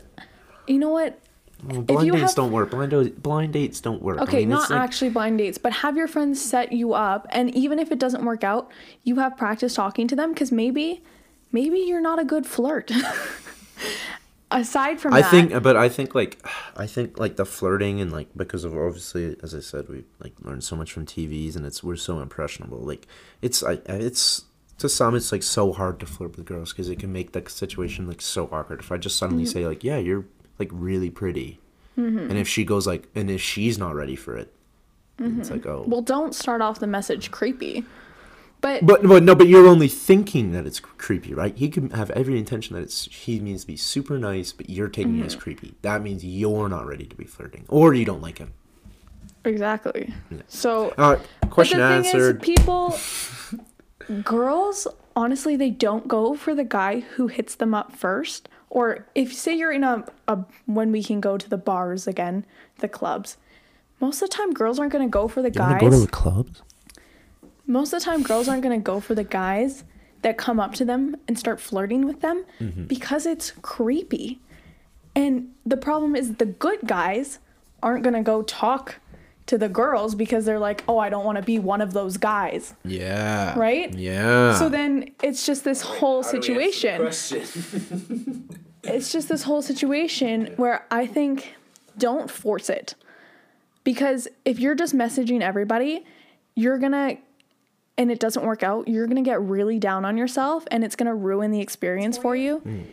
you 0.66 0.78
know 0.78 0.90
what? 0.90 1.18
well, 1.64 1.80
blind 1.82 2.10
dates 2.12 2.22
have- 2.22 2.34
don't 2.34 2.52
work. 2.52 2.70
Blind 2.70 3.22
blind 3.22 3.52
dates 3.52 3.80
don't 3.80 4.02
work. 4.02 4.18
I 4.18 4.22
Okay, 4.24 4.38
mean, 4.40 4.50
not 4.50 4.70
like- 4.70 4.78
actually 4.80 5.10
blind 5.10 5.38
dates, 5.38 5.58
but 5.58 5.72
have 5.72 5.96
your 5.96 6.06
friends 6.08 6.40
set 6.42 6.72
you 6.72 6.92
up, 6.92 7.26
and 7.30 7.54
even 7.54 7.78
if 7.78 7.90
it 7.90 7.98
doesn't 7.98 8.24
work 8.24 8.44
out, 8.44 8.70
you 9.04 9.16
have 9.16 9.36
practice 9.36 9.74
talking 9.74 10.06
to 10.08 10.16
them 10.16 10.32
because 10.32 10.52
maybe, 10.52 11.02
maybe 11.52 11.78
you're 11.78 12.00
not 12.00 12.18
a 12.18 12.24
good 12.24 12.46
flirt. 12.46 12.90
Aside 14.48 15.00
from 15.00 15.12
I 15.12 15.22
that, 15.22 15.30
think, 15.32 15.62
but 15.62 15.76
I 15.76 15.88
think 15.88 16.14
like, 16.14 16.38
I 16.76 16.86
think 16.86 17.18
like 17.18 17.34
the 17.36 17.44
flirting 17.44 18.00
and 18.00 18.12
like 18.12 18.28
because 18.36 18.62
of 18.64 18.76
obviously, 18.76 19.36
as 19.42 19.54
I 19.54 19.60
said, 19.60 19.88
we 19.88 20.04
like 20.22 20.34
learned 20.42 20.62
so 20.62 20.76
much 20.76 20.92
from 20.92 21.04
TVs, 21.04 21.56
and 21.56 21.66
it's 21.66 21.82
we're 21.82 21.96
so 21.96 22.20
impressionable. 22.20 22.78
Like 22.78 23.06
it's, 23.42 23.64
I, 23.64 23.78
it's 23.86 24.44
to 24.78 24.88
some, 24.88 25.14
it's 25.14 25.32
like 25.32 25.42
so 25.42 25.72
hard 25.72 25.98
to 26.00 26.06
flirt 26.06 26.36
with 26.36 26.44
girls 26.46 26.72
because 26.72 26.88
it 26.88 26.98
can 26.98 27.12
make 27.12 27.32
the 27.32 27.48
situation 27.48 28.06
like 28.06 28.20
so 28.20 28.48
awkward. 28.52 28.80
If 28.80 28.92
I 28.92 28.96
just 28.98 29.16
suddenly 29.16 29.44
Mm-hmm. 29.44 29.52
say 29.52 29.66
like, 29.66 29.82
yeah, 29.84 29.98
you're 29.98 30.24
like 30.58 30.68
really 30.72 31.10
pretty, 31.10 31.60
and 31.96 32.32
if 32.38 32.46
she 32.46 32.64
goes 32.64 32.86
like, 32.86 33.08
and 33.14 33.30
if 33.30 33.40
she's 33.40 33.78
not 33.78 33.94
ready 33.94 34.16
for 34.16 34.36
it, 34.36 34.52
it's 35.18 35.50
like 35.50 35.64
oh. 35.64 35.80
Mm-hmm. 35.80 35.90
well, 35.90 36.02
don't 36.02 36.34
start 36.34 36.60
off 36.60 36.78
the 36.78 36.86
message 36.86 37.30
creepy, 37.30 37.84
but, 38.60 38.84
But 38.84 39.02
but 39.02 39.22
no, 39.22 39.34
but 39.34 39.48
you're 39.48 39.66
only 39.66 39.88
thinking 39.88 40.52
that 40.52 40.66
it's 40.66 40.78
creepy, 40.80 41.32
right? 41.32 41.56
He 41.56 41.68
can 41.70 41.90
have 41.90 42.10
every 42.10 42.38
intention 42.38 42.76
that 42.76 42.82
it's 42.82 43.06
he 43.06 43.40
means 43.40 43.62
to 43.62 43.66
be 43.66 43.76
super 43.76 44.18
nice, 44.18 44.52
but 44.52 44.68
you're 44.68 44.88
taking 44.88 45.20
it 45.20 45.24
as 45.26 45.34
creepy. 45.36 45.74
That 45.82 46.02
means 46.02 46.22
you're 46.24 46.68
not 46.68 46.86
ready 46.86 47.04
to 47.06 47.16
be 47.16 47.24
flirting, 47.24 47.64
or 47.68 47.94
you 47.94 48.04
don't 48.04 48.20
like 48.20 48.38
him. 48.38 48.52
exactly. 49.44 50.12
So 50.48 50.92
Uh, 50.98 51.16
question 51.48 51.78
but 51.78 51.96
the 51.96 52.02
thing 52.02 52.06
answered. 52.12 52.42
Is, 52.42 52.56
people, 52.56 52.98
girls, 54.24 54.86
honestly, 55.14 55.56
they 55.56 55.70
don't 55.70 56.08
go 56.08 56.34
for 56.34 56.54
the 56.54 56.64
guy 56.64 57.00
who 57.00 57.26
hits 57.28 57.54
them 57.54 57.74
up 57.74 57.94
first. 57.94 58.48
Or 58.70 59.06
if 59.14 59.32
say 59.34 59.54
you're 59.56 59.72
in 59.72 59.84
a, 59.84 60.04
a 60.28 60.38
when 60.66 60.92
we 60.92 61.02
can 61.02 61.20
go 61.20 61.38
to 61.38 61.48
the 61.48 61.56
bars 61.56 62.06
again, 62.06 62.44
the 62.78 62.88
clubs. 62.88 63.36
Most 64.00 64.20
of 64.22 64.28
the 64.28 64.36
time, 64.36 64.52
girls 64.52 64.78
aren't 64.78 64.92
gonna 64.92 65.08
go 65.08 65.28
for 65.28 65.40
the 65.42 65.48
you 65.48 65.54
guys. 65.54 65.80
go 65.80 65.90
to 65.90 65.98
the 65.98 66.06
clubs? 66.06 66.62
most 67.66 67.92
of 67.92 67.98
the 68.00 68.04
time, 68.04 68.22
girls 68.22 68.48
aren't 68.48 68.62
gonna 68.62 68.78
go 68.78 69.00
for 69.00 69.14
the 69.14 69.24
guys 69.24 69.84
that 70.22 70.36
come 70.38 70.60
up 70.60 70.74
to 70.74 70.84
them 70.84 71.16
and 71.26 71.38
start 71.38 71.60
flirting 71.60 72.04
with 72.06 72.20
them 72.20 72.44
Mm-hmm. 72.60 72.84
because 72.84 73.26
it's 73.26 73.52
creepy. 73.62 74.40
And 75.14 75.52
the 75.64 75.76
problem 75.76 76.14
is 76.14 76.34
the 76.34 76.44
good 76.46 76.80
guys 76.86 77.38
aren't 77.82 78.04
gonna 78.04 78.22
go 78.22 78.42
talk 78.42 78.96
to 79.46 79.56
the 79.58 79.68
girls 79.68 80.14
because 80.14 80.44
they're 80.44 80.58
like, 80.58 80.82
oh, 80.88 80.98
I 80.98 81.08
don't 81.08 81.24
want 81.24 81.36
to 81.36 81.42
be 81.42 81.58
one 81.58 81.80
of 81.80 81.92
those 81.92 82.16
guys. 82.16 82.74
Yeah. 82.84 83.58
Right? 83.58 83.92
Yeah. 83.94 84.54
So 84.58 84.68
then 84.68 85.10
it's 85.22 85.46
just 85.46 85.64
this 85.64 85.80
whole 85.82 86.22
How 86.22 86.32
do 86.32 86.38
we 86.56 86.66
the 86.66 86.72
situation. 86.72 87.00
question? 87.00 88.48
It's 88.84 89.10
just 89.10 89.28
this 89.28 89.42
whole 89.42 89.62
situation 89.62 90.54
where 90.56 90.86
I 90.90 91.06
think 91.06 91.54
don't 91.98 92.30
force 92.30 92.70
it. 92.70 92.94
Because 93.84 94.28
if 94.44 94.58
you're 94.58 94.74
just 94.74 94.94
messaging 94.94 95.40
everybody 95.42 96.04
you're 96.56 96.78
gonna 96.78 97.18
and 97.98 98.10
it 98.10 98.18
doesn't 98.18 98.44
work 98.44 98.62
out, 98.62 98.88
you're 98.88 99.06
gonna 99.06 99.22
get 99.22 99.40
really 99.40 99.78
down 99.78 100.04
on 100.04 100.16
yourself 100.16 100.64
and 100.70 100.82
it's 100.82 100.96
gonna 100.96 101.14
ruin 101.14 101.50
the 101.52 101.60
experience 101.60 102.18
for 102.18 102.34
you. 102.34 102.60
Mm. 102.60 102.84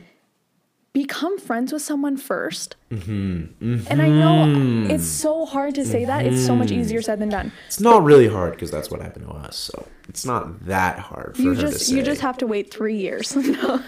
Become 0.93 1.39
friends 1.39 1.73
with 1.73 1.81
someone 1.81 2.17
1st 2.17 2.73
mm-hmm. 2.91 3.87
And 3.89 3.99
I 3.99 4.09
know 4.09 4.45
mm-hmm. 4.45 4.91
it's 4.91 5.07
so 5.07 5.43
hard 5.43 5.73
to 5.73 5.83
say 5.83 6.05
that. 6.05 6.23
It's 6.23 6.45
so 6.45 6.55
much 6.55 6.67
mm-hmm. 6.67 6.81
easier 6.81 7.01
said 7.01 7.17
than 7.17 7.29
done. 7.29 7.51
It's 7.65 7.79
not 7.79 8.03
really 8.03 8.27
hard 8.27 8.51
because 8.51 8.69
that's 8.69 8.91
what 8.91 9.01
happened 9.01 9.25
to 9.25 9.31
us. 9.33 9.57
So 9.57 9.87
it's 10.07 10.23
not 10.23 10.67
that 10.67 10.99
hard 10.99 11.35
for 11.35 11.41
You 11.41 11.55
her 11.55 11.61
just 11.61 11.79
to 11.79 11.85
say. 11.85 11.95
you 11.95 12.03
just 12.03 12.21
have 12.21 12.37
to 12.37 12.47
wait 12.47 12.71
three 12.71 12.95
years. 12.95 13.35
no. 13.35 13.81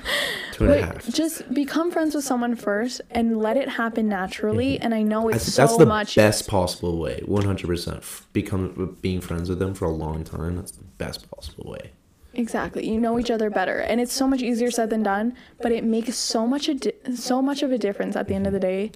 two 0.53 0.63
and 0.63 0.73
a 0.73 0.85
half. 0.85 1.07
just 1.13 1.53
become 1.53 1.91
friends 1.91 2.15
with 2.15 2.23
someone 2.23 2.55
first 2.55 3.01
and 3.11 3.37
let 3.37 3.55
it 3.55 3.69
happen 3.69 4.09
naturally. 4.09 4.79
And 4.79 4.95
I 4.95 5.03
know 5.03 5.29
it's 5.29 5.45
That's, 5.45 5.53
so 5.53 5.61
that's 5.61 5.77
the 5.77 5.85
much 5.85 6.15
best 6.15 6.47
possible 6.47 6.97
way. 6.97 7.21
One 7.23 7.45
hundred 7.45 7.67
percent. 7.67 8.03
Become 8.33 8.97
being 9.01 9.21
friends 9.21 9.47
with 9.47 9.59
them 9.59 9.75
for 9.75 9.85
a 9.85 9.91
long 9.91 10.23
time. 10.23 10.55
That's 10.55 10.71
the 10.71 10.83
best 10.97 11.29
possible 11.29 11.69
way. 11.69 11.91
Exactly. 12.35 12.87
You 12.87 12.99
know 12.99 13.17
each 13.19 13.31
other 13.31 13.49
better, 13.49 13.79
and 13.79 14.01
it's 14.01 14.13
so 14.13 14.27
much 14.27 14.41
easier 14.41 14.69
said 14.71 14.89
than 14.89 15.03
done. 15.03 15.35
But 15.61 15.71
it 15.71 15.83
makes 15.83 16.17
so 16.17 16.45
much 16.45 16.67
a 16.67 16.73
di- 16.75 17.15
so 17.15 17.41
much 17.41 17.63
of 17.63 17.71
a 17.71 17.77
difference 17.77 18.15
at 18.15 18.27
the 18.27 18.35
end 18.35 18.47
of 18.47 18.53
the 18.53 18.59
day. 18.59 18.91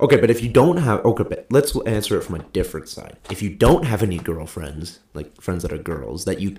Okay, 0.00 0.16
but 0.16 0.30
if 0.30 0.42
you 0.42 0.48
don't 0.48 0.78
have 0.78 1.04
okay, 1.04 1.24
but 1.24 1.46
let's 1.50 1.78
answer 1.82 2.16
it 2.16 2.24
from 2.24 2.36
a 2.36 2.44
different 2.44 2.88
side. 2.88 3.18
If 3.30 3.42
you 3.42 3.50
don't 3.50 3.84
have 3.84 4.02
any 4.02 4.18
girlfriends, 4.18 5.00
like 5.12 5.40
friends 5.40 5.62
that 5.62 5.72
are 5.72 5.78
girls, 5.78 6.24
that 6.24 6.40
you 6.40 6.56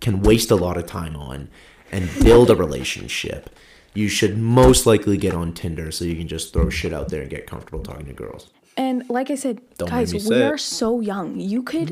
can 0.00 0.22
waste 0.22 0.50
a 0.50 0.56
lot 0.56 0.78
of 0.78 0.86
time 0.86 1.14
on 1.14 1.50
and 1.92 2.08
build 2.22 2.50
a 2.50 2.56
relationship, 2.56 3.50
you 3.92 4.08
should 4.08 4.38
most 4.38 4.86
likely 4.86 5.18
get 5.18 5.34
on 5.34 5.52
Tinder 5.52 5.90
so 5.90 6.06
you 6.06 6.16
can 6.16 6.28
just 6.28 6.52
throw 6.52 6.70
shit 6.70 6.92
out 6.92 7.10
there 7.10 7.20
and 7.20 7.30
get 7.30 7.46
comfortable 7.46 7.82
talking 7.82 8.06
to 8.06 8.12
girls. 8.14 8.50
And 8.76 9.08
like 9.10 9.30
I 9.30 9.34
said, 9.34 9.60
Don't 9.78 9.90
guys, 9.90 10.14
we 10.14 10.42
are 10.42 10.56
so 10.58 11.00
young. 11.00 11.38
You 11.38 11.62
could 11.62 11.90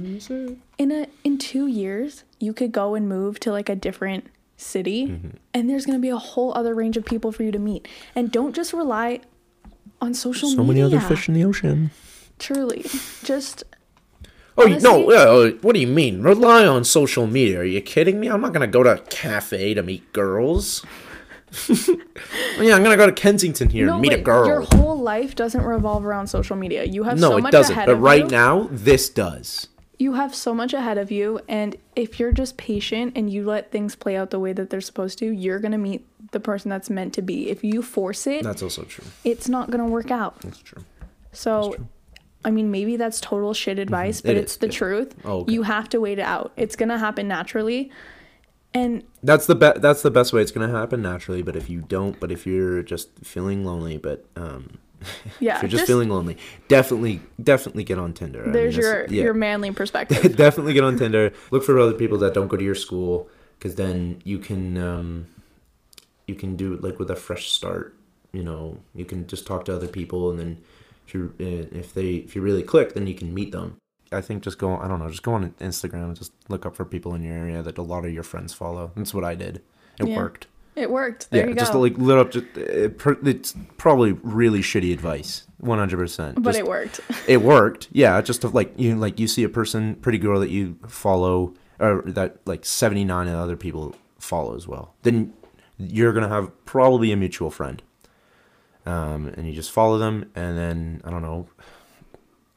in 0.78 0.90
a 0.92 1.06
in 1.24 1.38
two 1.38 1.66
years, 1.66 2.24
you 2.40 2.52
could 2.52 2.72
go 2.72 2.94
and 2.94 3.08
move 3.08 3.38
to 3.40 3.52
like 3.52 3.68
a 3.68 3.76
different 3.76 4.26
city, 4.56 5.06
Mm-hmm. 5.06 5.28
and 5.54 5.68
there's 5.70 5.84
gonna 5.86 5.98
be 5.98 6.08
a 6.08 6.16
whole 6.18 6.52
other 6.56 6.74
range 6.74 6.96
of 6.96 7.04
people 7.04 7.30
for 7.32 7.42
you 7.42 7.52
to 7.52 7.58
meet. 7.58 7.86
And 8.14 8.30
don't 8.32 8.54
just 8.54 8.72
rely 8.72 9.20
on 10.00 10.14
social 10.14 10.48
So 10.48 10.56
media. 10.64 10.84
So 10.84 10.88
many 10.90 10.96
other 10.96 11.00
fish 11.14 11.28
in 11.28 11.34
the 11.34 11.44
ocean. 11.44 11.90
Truly, 12.38 12.84
just 13.24 13.64
Oh 14.56 14.66
you- 14.66 14.80
no! 14.80 15.10
Uh, 15.10 15.50
what 15.62 15.74
do 15.74 15.80
you 15.80 15.86
mean? 15.86 16.22
Rely 16.22 16.66
on 16.66 16.82
social 16.84 17.26
media? 17.28 17.60
Are 17.60 17.64
you 17.64 17.80
kidding 17.80 18.18
me? 18.18 18.28
I'm 18.28 18.40
not 18.40 18.52
gonna 18.52 18.66
go 18.66 18.82
to 18.82 18.94
a 18.94 18.98
cafe 18.98 19.74
to 19.74 19.82
meet 19.82 20.12
girls. 20.12 20.84
yeah, 22.60 22.74
I'm 22.74 22.82
gonna 22.82 22.96
go 22.96 23.06
to 23.06 23.12
Kensington 23.12 23.68
here 23.70 23.88
and 23.90 24.00
meet 24.00 24.12
a 24.12 24.18
girl. 24.18 24.46
Your 24.46 24.60
whole 24.62 24.98
life 24.98 25.34
doesn't 25.34 25.62
revolve 25.62 26.04
around 26.04 26.26
social 26.26 26.56
media. 26.56 26.84
You 26.84 27.04
have 27.04 27.18
no, 27.18 27.30
so 27.30 27.36
it 27.46 27.50
doesn't. 27.50 27.86
But 27.86 27.96
right 27.96 28.24
you. 28.24 28.30
now, 28.30 28.68
this 28.70 29.08
does. 29.08 29.68
you 29.98 30.12
have 30.14 30.34
so 30.34 30.54
much 30.54 30.72
ahead 30.72 30.96
of 30.98 31.10
you 31.10 31.40
and 31.48 31.74
if 31.96 32.20
you're 32.20 32.30
just 32.32 32.56
patient 32.56 33.12
and 33.16 33.28
you 33.32 33.44
let 33.44 33.72
things 33.72 33.96
play 33.96 34.16
out 34.16 34.30
the 34.30 34.38
way 34.38 34.52
that 34.52 34.70
they're 34.70 34.80
supposed 34.80 35.18
to 35.18 35.26
you're 35.26 35.58
to 35.72 35.78
meet 35.78 36.06
the 36.30 36.38
person 36.38 36.68
that's 36.68 36.88
meant 36.88 37.12
to 37.14 37.20
be 37.22 37.48
if 37.50 37.64
you 37.64 37.82
force 37.82 38.24
it 38.28 38.44
That's 38.44 38.62
also 38.62 38.84
true. 38.84 39.04
it's 39.24 39.48
not 39.48 39.70
to 39.80 39.92
work 39.92 40.12
out 40.12 40.40
That's 40.42 40.60
true. 40.60 40.84
so 41.32 41.74
i 42.44 42.50
mean 42.52 42.70
maybe 42.70 42.96
that's 42.96 43.20
total 43.20 43.52
shit 43.54 43.78
advice 43.80 44.20
but 44.20 44.28
Mm-hmm. 44.30 44.38
It 44.38 44.42
it's 44.42 44.52
is, 44.52 44.58
the 44.58 44.66
yeah. 44.68 44.72
truth 44.72 45.14
Oh, 45.24 45.40
okay. 45.40 45.52
you 45.52 45.62
have 45.62 45.88
to 45.88 45.98
wait 46.00 46.18
it 46.20 46.28
out 46.36 46.52
it's 46.56 46.76
going 46.76 46.90
to 46.90 46.98
happen 46.98 47.26
naturally 47.26 47.90
and 48.78 49.04
That's 49.22 49.46
the 49.46 49.54
best. 49.54 49.82
That's 49.82 50.02
the 50.02 50.10
best 50.10 50.32
way 50.32 50.42
it's 50.42 50.50
gonna 50.50 50.68
happen 50.68 51.02
naturally. 51.02 51.42
But 51.42 51.56
if 51.56 51.68
you 51.68 51.80
don't, 51.80 52.18
but 52.20 52.30
if 52.30 52.46
you're 52.46 52.82
just 52.82 53.10
feeling 53.24 53.64
lonely, 53.64 53.96
but 53.96 54.24
um, 54.36 54.78
yeah 55.40 55.56
if 55.56 55.62
you're 55.62 55.68
just, 55.68 55.86
feeling 55.86 56.08
lonely, 56.08 56.36
definitely, 56.68 57.20
definitely 57.42 57.84
get 57.84 57.98
on 57.98 58.12
Tinder. 58.12 58.42
I 58.42 58.44
mean, 58.44 58.52
there's 58.52 58.76
your 58.76 59.06
yeah. 59.06 59.24
your 59.24 59.34
manly 59.34 59.70
perspective 59.72 60.36
definitely 60.36 60.74
get 60.74 60.84
on 60.84 60.98
Tinder. 60.98 61.32
Look 61.50 61.64
for 61.64 61.78
other 61.78 61.94
people 61.94 62.18
that 62.18 62.34
don't 62.34 62.48
go 62.48 62.56
to 62.56 62.64
your 62.64 62.74
school, 62.74 63.28
because 63.58 63.74
then 63.74 64.20
you 64.24 64.38
can 64.38 64.78
um, 64.78 65.26
you 66.26 66.34
can 66.34 66.56
do 66.56 66.74
it 66.74 66.82
like 66.82 66.98
with 66.98 67.10
a 67.10 67.16
fresh 67.16 67.50
start. 67.50 67.94
You 68.32 68.42
know, 68.42 68.78
you 68.94 69.04
can 69.04 69.26
just 69.26 69.46
talk 69.46 69.64
to 69.66 69.74
other 69.74 69.88
people, 69.88 70.30
and 70.30 70.38
then 70.38 70.58
if 71.06 71.14
you 71.14 71.34
uh, 71.40 71.76
if 71.76 71.94
they 71.94 72.14
if 72.16 72.36
you 72.36 72.42
really 72.42 72.62
click, 72.62 72.94
then 72.94 73.06
you 73.06 73.14
can 73.14 73.32
meet 73.32 73.52
them. 73.52 73.78
I 74.12 74.20
think 74.20 74.42
just 74.42 74.58
go. 74.58 74.76
I 74.78 74.88
don't 74.88 74.98
know. 74.98 75.08
Just 75.08 75.22
go 75.22 75.34
on 75.34 75.50
Instagram 75.60 76.04
and 76.04 76.16
just 76.16 76.32
look 76.48 76.64
up 76.66 76.74
for 76.76 76.84
people 76.84 77.14
in 77.14 77.22
your 77.22 77.34
area 77.34 77.62
that 77.62 77.78
a 77.78 77.82
lot 77.82 78.04
of 78.04 78.12
your 78.12 78.22
friends 78.22 78.52
follow. 78.54 78.90
That's 78.96 79.12
what 79.14 79.24
I 79.24 79.34
did. 79.34 79.62
It 79.98 80.08
Yeah. 80.08 80.16
worked. 80.16 80.46
it 80.76 80.90
worked 80.90 81.28
there 81.30 81.42
yeah, 81.42 81.48
you 81.48 81.54
go 81.54 81.58
just 81.60 81.74
like 81.74 81.98
lit 81.98 82.18
up. 82.18 82.30
Just 82.30 82.46
it, 82.56 83.00
it's 83.24 83.54
probably 83.78 84.12
really 84.12 84.60
shitty 84.60 84.92
advice. 84.92 85.44
One 85.58 85.78
hundred 85.78 85.96
percent. 85.96 86.40
but 86.42 86.54
it 86.54 86.64
worked 86.66 87.00
it 87.26 87.42
worked 87.42 87.88
yeah 87.90 88.20
just 88.20 88.42
to 88.42 88.48
like 88.48 88.72
you 88.78 88.94
like 88.94 89.18
you 89.18 89.26
see 89.26 89.42
a 89.42 89.48
person 89.48 89.96
pretty 89.96 90.18
girl 90.18 90.38
that 90.38 90.50
you 90.50 90.78
follow 90.86 91.52
or 91.80 92.02
that 92.06 92.36
like 92.46 92.64
79 92.64 93.26
other 93.26 93.56
people 93.56 93.96
follow 94.20 94.54
as 94.54 94.68
well 94.68 94.94
then 95.02 95.32
you're 95.76 96.12
gonna 96.12 96.28
have 96.28 96.52
probably 96.64 97.10
a 97.10 97.16
mutual 97.16 97.50
friend 97.50 97.82
um 98.86 99.26
and 99.36 99.48
you 99.48 99.52
just 99.52 99.72
follow 99.72 99.98
them 99.98 100.30
and 100.36 100.56
then 100.56 101.00
i 101.04 101.10
don't 101.10 101.22
know 101.22 101.48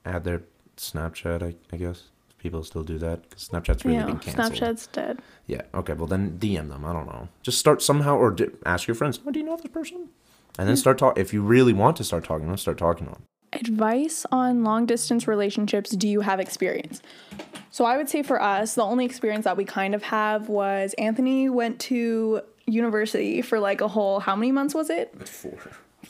add 0.06 0.24
their 0.24 0.44
snapchat 0.82 1.44
i, 1.44 1.56
I 1.72 1.78
guess 1.78 2.04
people 2.42 2.64
still 2.64 2.84
do 2.84 2.98
that 2.98 3.30
because 3.30 3.48
snapchat's 3.48 3.86
really 3.86 3.98
yeah 3.98 4.06
been 4.06 4.18
canceled. 4.18 4.54
Snapchat's 4.54 4.88
dead. 4.88 5.20
Yeah 5.48 5.62
okay 5.76 5.94
well 5.94 6.08
then 6.08 6.38
dm 6.40 6.70
them 6.70 6.86
i 6.86 6.92
don't 6.92 7.06
know. 7.06 7.30
Just 7.44 7.60
start 7.60 7.82
somehow 7.82 8.16
or 8.18 8.36
ask 8.66 8.88
your 8.88 8.96
friends 8.96 9.20
oh 9.26 9.32
do 9.32 9.40
you 9.40 9.46
know 9.46 9.58
this 9.58 9.68
person? 9.72 10.10
And 10.58 10.68
then 10.68 10.76
hmm. 10.76 10.80
start 10.80 10.98
talking. 10.98 11.22
if 11.22 11.34
you 11.34 11.42
really 11.42 11.72
want 11.72 11.98
to 11.98 12.04
start 12.04 12.24
talking 12.24 12.46
to 12.46 12.48
them 12.48 12.58
start 12.58 12.78
talking 12.78 13.06
to 13.06 13.14
them 13.14 13.24
advice 13.54 14.26
on 14.32 14.64
long 14.64 14.86
distance 14.86 15.28
relationships 15.28 15.92
do 15.92 16.08
you 16.08 16.22
have 16.22 16.40
experience? 16.40 17.02
So 17.70 17.86
i 17.86 17.96
would 17.96 18.10
say 18.10 18.24
for 18.24 18.42
us 18.42 18.74
the 18.74 18.84
only 18.84 19.06
experience 19.06 19.46
that 19.46 19.58
we 19.58 19.66
kind 19.66 19.94
of 19.94 20.02
have 20.04 20.50
was 20.50 20.96
anthony 20.98 21.48
went 21.48 21.80
to 21.82 22.42
university 22.66 23.42
for 23.42 23.60
like 23.60 23.82
a 23.82 23.88
whole 23.88 24.20
how 24.20 24.36
many 24.36 24.52
months 24.52 24.74
was 24.74 24.90
it? 24.90 25.28
Four 25.28 25.60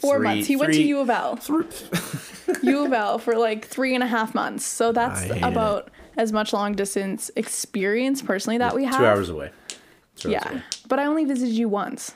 four 0.02 0.18
Three- 0.18 0.28
months 0.28 0.48
he 0.48 0.56
went 0.56 0.74
to 0.74 0.82
u 0.84 1.00
of 1.00 1.10
l 1.10 1.40
u 2.64 2.86
of 2.86 2.94
l 2.94 3.18
for 3.20 3.36
like 3.36 3.66
three 3.66 3.94
and 3.96 4.04
a 4.04 4.08
half 4.08 4.34
months 4.36 4.66
so 4.66 4.92
that's 4.92 5.30
about 5.44 5.90
as 6.18 6.32
much 6.34 6.52
long 6.54 6.74
distance 6.74 7.32
experience 7.36 8.22
personally 8.22 8.58
that 8.58 8.76
we 8.76 8.84
have 8.86 8.98
Two 9.00 9.06
hours 9.06 9.30
away. 9.30 9.52
Two 10.18 10.30
hours 10.30 10.42
yeah 10.46 10.52
away. 10.52 10.64
but 10.88 11.00
i 11.00 11.06
only 11.06 11.24
visited 11.26 11.54
you 11.54 11.70
once 11.70 12.16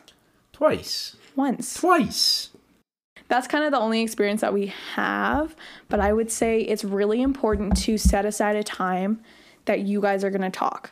Twice. 0.52 1.15
once 1.36 1.74
Twice. 1.76 2.50
that's 3.28 3.48
kind 3.48 3.63
of 3.65 3.71
the 3.71 3.80
only 3.80 4.02
experience 4.02 4.41
that 4.41 4.54
we 4.54 4.71
have. 4.95 5.56
But 5.89 6.00
I 6.00 6.13
would 6.13 6.32
say 6.32 6.62
it's 6.62 6.84
really 6.84 7.21
important 7.21 7.76
to 7.84 7.98
set 7.98 8.24
aside 8.26 8.56
a 8.56 8.63
time 8.63 9.19
that 9.65 9.80
you 9.82 10.00
guys 10.00 10.24
are 10.24 10.30
going 10.30 10.50
to 10.50 10.50
talk. 10.50 10.91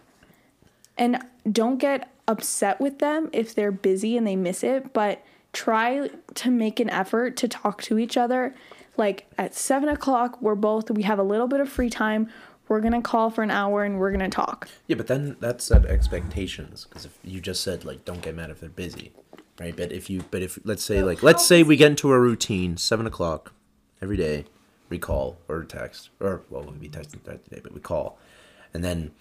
And 0.97 1.19
don't 1.49 1.77
get 1.77 2.11
upset 2.27 2.81
with 2.81 2.99
them 2.99 3.29
if 3.33 3.53
they're 3.55 3.71
busy 3.71 4.17
and 4.17 4.25
they 4.27 4.35
miss 4.35 4.63
it, 4.63 4.91
but 4.93 5.21
try 5.53 6.09
to 6.33 6.51
make 6.51 6.79
an 6.79 6.89
effort 6.89 7.37
to 7.37 7.47
talk 7.47 7.81
to 7.83 7.97
each 7.97 8.17
other. 8.17 8.53
Like 8.97 9.27
at 9.37 9.55
seven 9.55 9.89
o'clock, 9.89 10.41
we're 10.41 10.55
both, 10.55 10.91
we 10.91 11.03
have 11.03 11.19
a 11.19 11.23
little 11.23 11.47
bit 11.47 11.59
of 11.59 11.69
free 11.69 11.89
time. 11.89 12.29
We're 12.67 12.81
going 12.81 12.93
to 12.93 13.01
call 13.01 13.29
for 13.29 13.43
an 13.43 13.51
hour 13.51 13.83
and 13.83 13.99
we're 13.99 14.11
going 14.11 14.29
to 14.29 14.35
talk. 14.35 14.69
Yeah, 14.87 14.95
but 14.95 15.07
then 15.07 15.35
that's 15.39 15.65
set 15.65 15.85
expectations 15.85 16.85
because 16.87 17.05
if 17.05 17.17
you 17.23 17.39
just 17.41 17.61
said 17.61 17.85
like 17.85 18.05
don't 18.05 18.21
get 18.21 18.35
mad 18.35 18.49
if 18.49 18.61
they're 18.61 18.69
busy, 18.69 19.11
right? 19.59 19.75
But 19.75 19.91
if 19.91 20.09
you 20.09 20.23
but 20.31 20.41
if 20.41 20.57
let's 20.63 20.83
say 20.83 21.03
like 21.03 21.21
let's 21.21 21.45
say 21.45 21.61
we 21.61 21.75
get 21.75 21.91
into 21.91 22.11
a 22.11 22.19
routine 22.19 22.77
seven 22.77 23.05
o'clock 23.05 23.51
every 24.01 24.17
day, 24.17 24.45
we 24.89 24.97
call 24.97 25.37
or 25.47 25.63
text 25.63 26.09
or 26.19 26.43
well 26.49 26.63
we'll 26.63 26.71
be 26.71 26.89
texting 26.89 27.21
throughout 27.21 27.43
the 27.43 27.55
day, 27.55 27.61
but 27.61 27.73
we 27.73 27.81
call, 27.81 28.17
and 28.73 28.83
then 28.83 29.11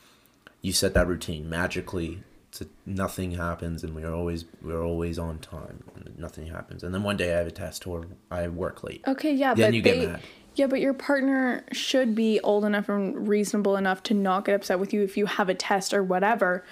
you 0.60 0.72
set 0.72 0.94
that 0.94 1.08
routine 1.08 1.48
magically. 1.48 2.22
To 2.52 2.68
nothing 2.84 3.30
happens, 3.32 3.82
and 3.82 3.94
we're 3.94 4.12
always 4.12 4.44
we're 4.62 4.84
always 4.84 5.18
on 5.18 5.38
time. 5.38 5.82
And 5.96 6.18
nothing 6.18 6.48
happens, 6.48 6.82
and 6.82 6.94
then 6.94 7.02
one 7.02 7.16
day 7.16 7.32
I 7.34 7.38
have 7.38 7.46
a 7.46 7.50
test 7.50 7.86
or 7.86 8.04
I 8.30 8.48
work 8.48 8.84
late. 8.84 9.02
Okay, 9.06 9.32
yeah, 9.32 9.54
Then 9.54 9.70
but 9.70 9.74
you 9.74 9.80
get 9.82 9.98
they, 10.00 10.06
mad. 10.06 10.20
yeah, 10.56 10.66
but 10.66 10.80
your 10.80 10.92
partner 10.92 11.64
should 11.72 12.14
be 12.14 12.40
old 12.40 12.64
enough 12.66 12.88
and 12.90 13.26
reasonable 13.26 13.76
enough 13.76 14.02
to 14.04 14.14
not 14.14 14.44
get 14.44 14.54
upset 14.54 14.78
with 14.78 14.92
you 14.92 15.02
if 15.02 15.16
you 15.16 15.24
have 15.26 15.48
a 15.48 15.54
test 15.54 15.94
or 15.94 16.02
whatever. 16.02 16.62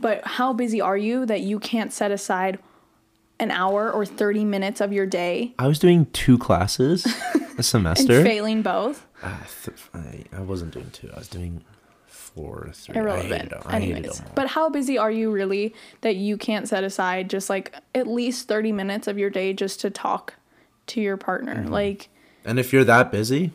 But 0.00 0.26
how 0.26 0.52
busy 0.52 0.80
are 0.80 0.96
you 0.96 1.24
that 1.26 1.40
you 1.40 1.58
can't 1.60 1.92
set 1.92 2.10
aside 2.10 2.58
an 3.40 3.52
hour 3.52 3.92
or 3.92 4.04
30 4.04 4.44
minutes 4.44 4.80
of 4.80 4.92
your 4.92 5.06
day 5.06 5.54
I 5.60 5.68
was 5.68 5.78
doing 5.78 6.06
two 6.06 6.36
classes 6.38 7.06
a 7.06 7.38
and 7.56 7.64
semester. 7.64 8.24
failing 8.24 8.62
both? 8.62 9.06
Uh, 9.22 9.36
th- 9.64 9.76
I, 9.94 10.24
I 10.36 10.40
wasn't 10.40 10.72
doing 10.74 10.90
two. 10.90 11.08
I 11.14 11.18
was 11.20 11.28
doing 11.28 11.64
four 12.38 12.66
or 12.68 12.72
three. 12.72 12.96
Irrelevant. 12.96 13.50
them. 13.50 13.62
I 13.66 13.80
hated 13.80 13.96
Anyways, 13.96 14.22
but 14.34 14.48
how 14.48 14.68
busy 14.68 14.96
are 14.96 15.10
you 15.10 15.30
really 15.30 15.74
that 16.02 16.16
you 16.16 16.36
can't 16.36 16.68
set 16.68 16.84
aside 16.84 17.28
just 17.28 17.50
like 17.50 17.74
at 17.94 18.06
least 18.06 18.46
30 18.48 18.72
minutes 18.72 19.08
of 19.08 19.18
your 19.18 19.30
day 19.30 19.52
just 19.52 19.80
to 19.80 19.90
talk 19.90 20.34
to 20.88 21.00
your 21.00 21.16
partner? 21.16 21.56
Mm-hmm. 21.56 21.72
Like, 21.72 22.08
And 22.44 22.58
if 22.58 22.72
you're 22.72 22.84
that 22.84 23.10
busy, 23.10 23.52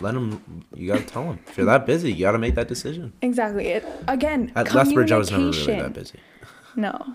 let 0.00 0.14
them. 0.14 0.64
You 0.74 0.88
gotta 0.92 1.04
tell 1.04 1.24
them. 1.24 1.40
If 1.46 1.56
you're 1.56 1.66
that 1.66 1.84
busy, 1.84 2.12
you 2.12 2.20
gotta 2.20 2.38
make 2.38 2.54
that 2.54 2.68
decision. 2.68 3.12
exactly. 3.20 3.66
It, 3.68 3.84
again, 4.06 4.52
At 4.54 4.72
Lethbridge, 4.74 5.12
I 5.12 5.18
was 5.18 5.30
never 5.30 5.50
really 5.50 5.80
that 5.80 5.92
busy. 5.92 6.18
No. 6.76 7.14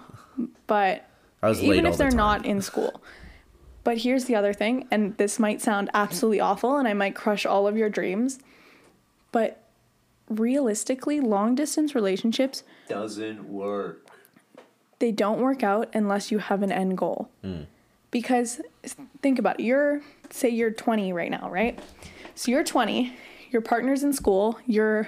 But 0.68 1.08
I 1.42 1.48
was 1.48 1.62
late 1.62 1.78
even 1.78 1.86
if 1.86 1.98
they're 1.98 2.10
time. 2.10 2.18
not 2.18 2.46
in 2.46 2.62
school. 2.62 3.02
But 3.86 3.98
here's 4.00 4.26
the 4.26 4.36
other 4.36 4.52
thing, 4.52 4.88
and 4.92 5.16
this 5.18 5.39
might 5.39 5.62
sound 5.62 5.89
absolutely 5.94 6.42
awful, 6.42 6.78
and 6.78 6.88
I 6.88 6.94
might 6.94 7.16
crush 7.16 7.46
all 7.46 7.66
of 7.68 7.78
your 7.78 7.89
dreams, 7.89 8.39
but 9.32 9.62
realistically, 10.30 11.20
long 11.20 11.56
distance 11.56 11.96
relationships, 11.96 12.64
Doesn't 12.88 13.48
work. 13.50 14.08
they 15.00 15.12
don't 15.12 15.40
work 15.40 15.64
out 15.64 15.90
unless 15.94 16.32
you 16.32 16.40
have 16.40 16.64
an 16.64 16.72
end 16.72 16.98
goal. 16.98 17.30
Hmm. 17.44 17.62
Because 18.12 18.62
think 19.22 19.40
about 19.40 19.60
it. 19.60 19.64
You're, 19.66 20.02
say 20.30 20.50
you're 20.50 20.72
20 20.72 21.14
right 21.14 21.32
now, 21.32 21.50
right? 21.50 21.80
So 22.36 22.52
you're 22.52 22.64
20, 22.64 23.16
your 23.52 23.62
partner's 23.62 24.04
in 24.04 24.14
school, 24.14 24.60
you're 24.66 25.08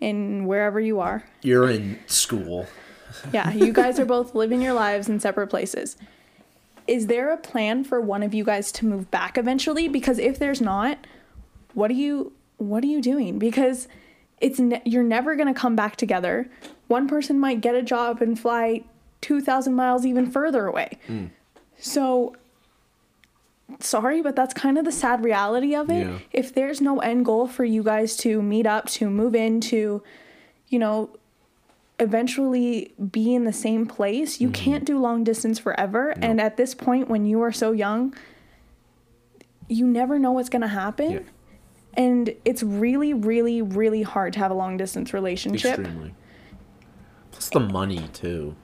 in 0.00 0.46
wherever 0.46 0.80
you 0.80 1.00
are. 1.00 1.24
You're 1.42 1.70
in 1.70 1.98
school. 2.06 2.66
Yeah, 3.32 3.50
you 3.52 3.72
guys 3.72 3.98
are 3.98 4.04
both 4.04 4.36
living 4.36 4.62
your 4.62 4.72
lives 4.72 5.08
in 5.08 5.18
separate 5.18 5.48
places. 5.48 5.96
Is 6.86 7.08
there 7.08 7.32
a 7.32 7.36
plan 7.36 7.82
for 7.82 8.00
one 8.00 8.22
of 8.22 8.32
you 8.32 8.44
guys 8.44 8.70
to 8.72 8.86
move 8.86 9.10
back 9.10 9.36
eventually? 9.36 9.88
Because 9.88 10.20
if 10.20 10.38
there's 10.38 10.60
not, 10.60 11.06
what 11.74 11.90
are 11.90 11.94
you 11.94 12.32
what 12.58 12.84
are 12.84 12.86
you 12.86 13.02
doing? 13.02 13.38
Because 13.40 13.88
it's 14.40 14.58
ne- 14.58 14.82
you're 14.84 15.02
never 15.02 15.36
going 15.36 15.52
to 15.52 15.58
come 15.58 15.76
back 15.76 15.96
together. 15.96 16.50
One 16.88 17.06
person 17.08 17.38
might 17.38 17.60
get 17.60 17.74
a 17.74 17.82
job 17.82 18.22
and 18.22 18.38
fly 18.38 18.84
2000 19.20 19.74
miles 19.74 20.06
even 20.06 20.30
further 20.30 20.66
away. 20.66 20.98
So 21.78 22.34
sorry, 23.78 24.22
but 24.22 24.34
that's 24.34 24.54
kind 24.54 24.78
of 24.78 24.84
the 24.84 24.92
sad 24.92 25.22
reality 25.22 25.74
of 25.74 25.90
it. 25.90 26.06
Yeah. 26.06 26.18
If 26.32 26.54
there's 26.54 26.80
no 26.80 26.98
end 27.00 27.24
goal 27.24 27.46
for 27.46 27.64
you 27.64 27.82
guys 27.82 28.16
to 28.18 28.42
meet 28.42 28.66
up, 28.66 28.86
to 28.90 29.08
move 29.08 29.34
into, 29.34 30.02
you 30.68 30.78
know, 30.78 31.10
eventually 31.98 32.94
be 33.10 33.34
in 33.34 33.44
the 33.44 33.52
same 33.52 33.86
place. 33.86 34.34
Mm-hmm. 34.34 34.44
You 34.44 34.50
can't 34.50 34.84
do 34.84 34.98
long 34.98 35.22
distance 35.22 35.58
forever. 35.58 36.14
And 36.20 36.40
at 36.40 36.56
this 36.56 36.74
point, 36.74 37.08
when 37.08 37.26
you 37.26 37.42
are 37.42 37.52
so 37.52 37.72
young, 37.72 38.14
you 39.68 39.86
never 39.86 40.18
know 40.18 40.32
what's 40.32 40.48
going 40.48 40.62
to 40.62 40.68
happen. 40.68 41.10
Yeah. 41.12 41.18
And 41.94 42.34
it's 42.44 42.62
really, 42.62 43.12
really, 43.12 43.62
really 43.62 44.02
hard 44.02 44.32
to 44.34 44.38
have 44.38 44.50
a 44.50 44.54
long 44.54 44.76
distance 44.76 45.12
relationship. 45.12 45.78
Extremely. 45.78 46.14
Plus 47.32 47.48
the 47.50 47.60
money 47.60 48.08
too. 48.12 48.54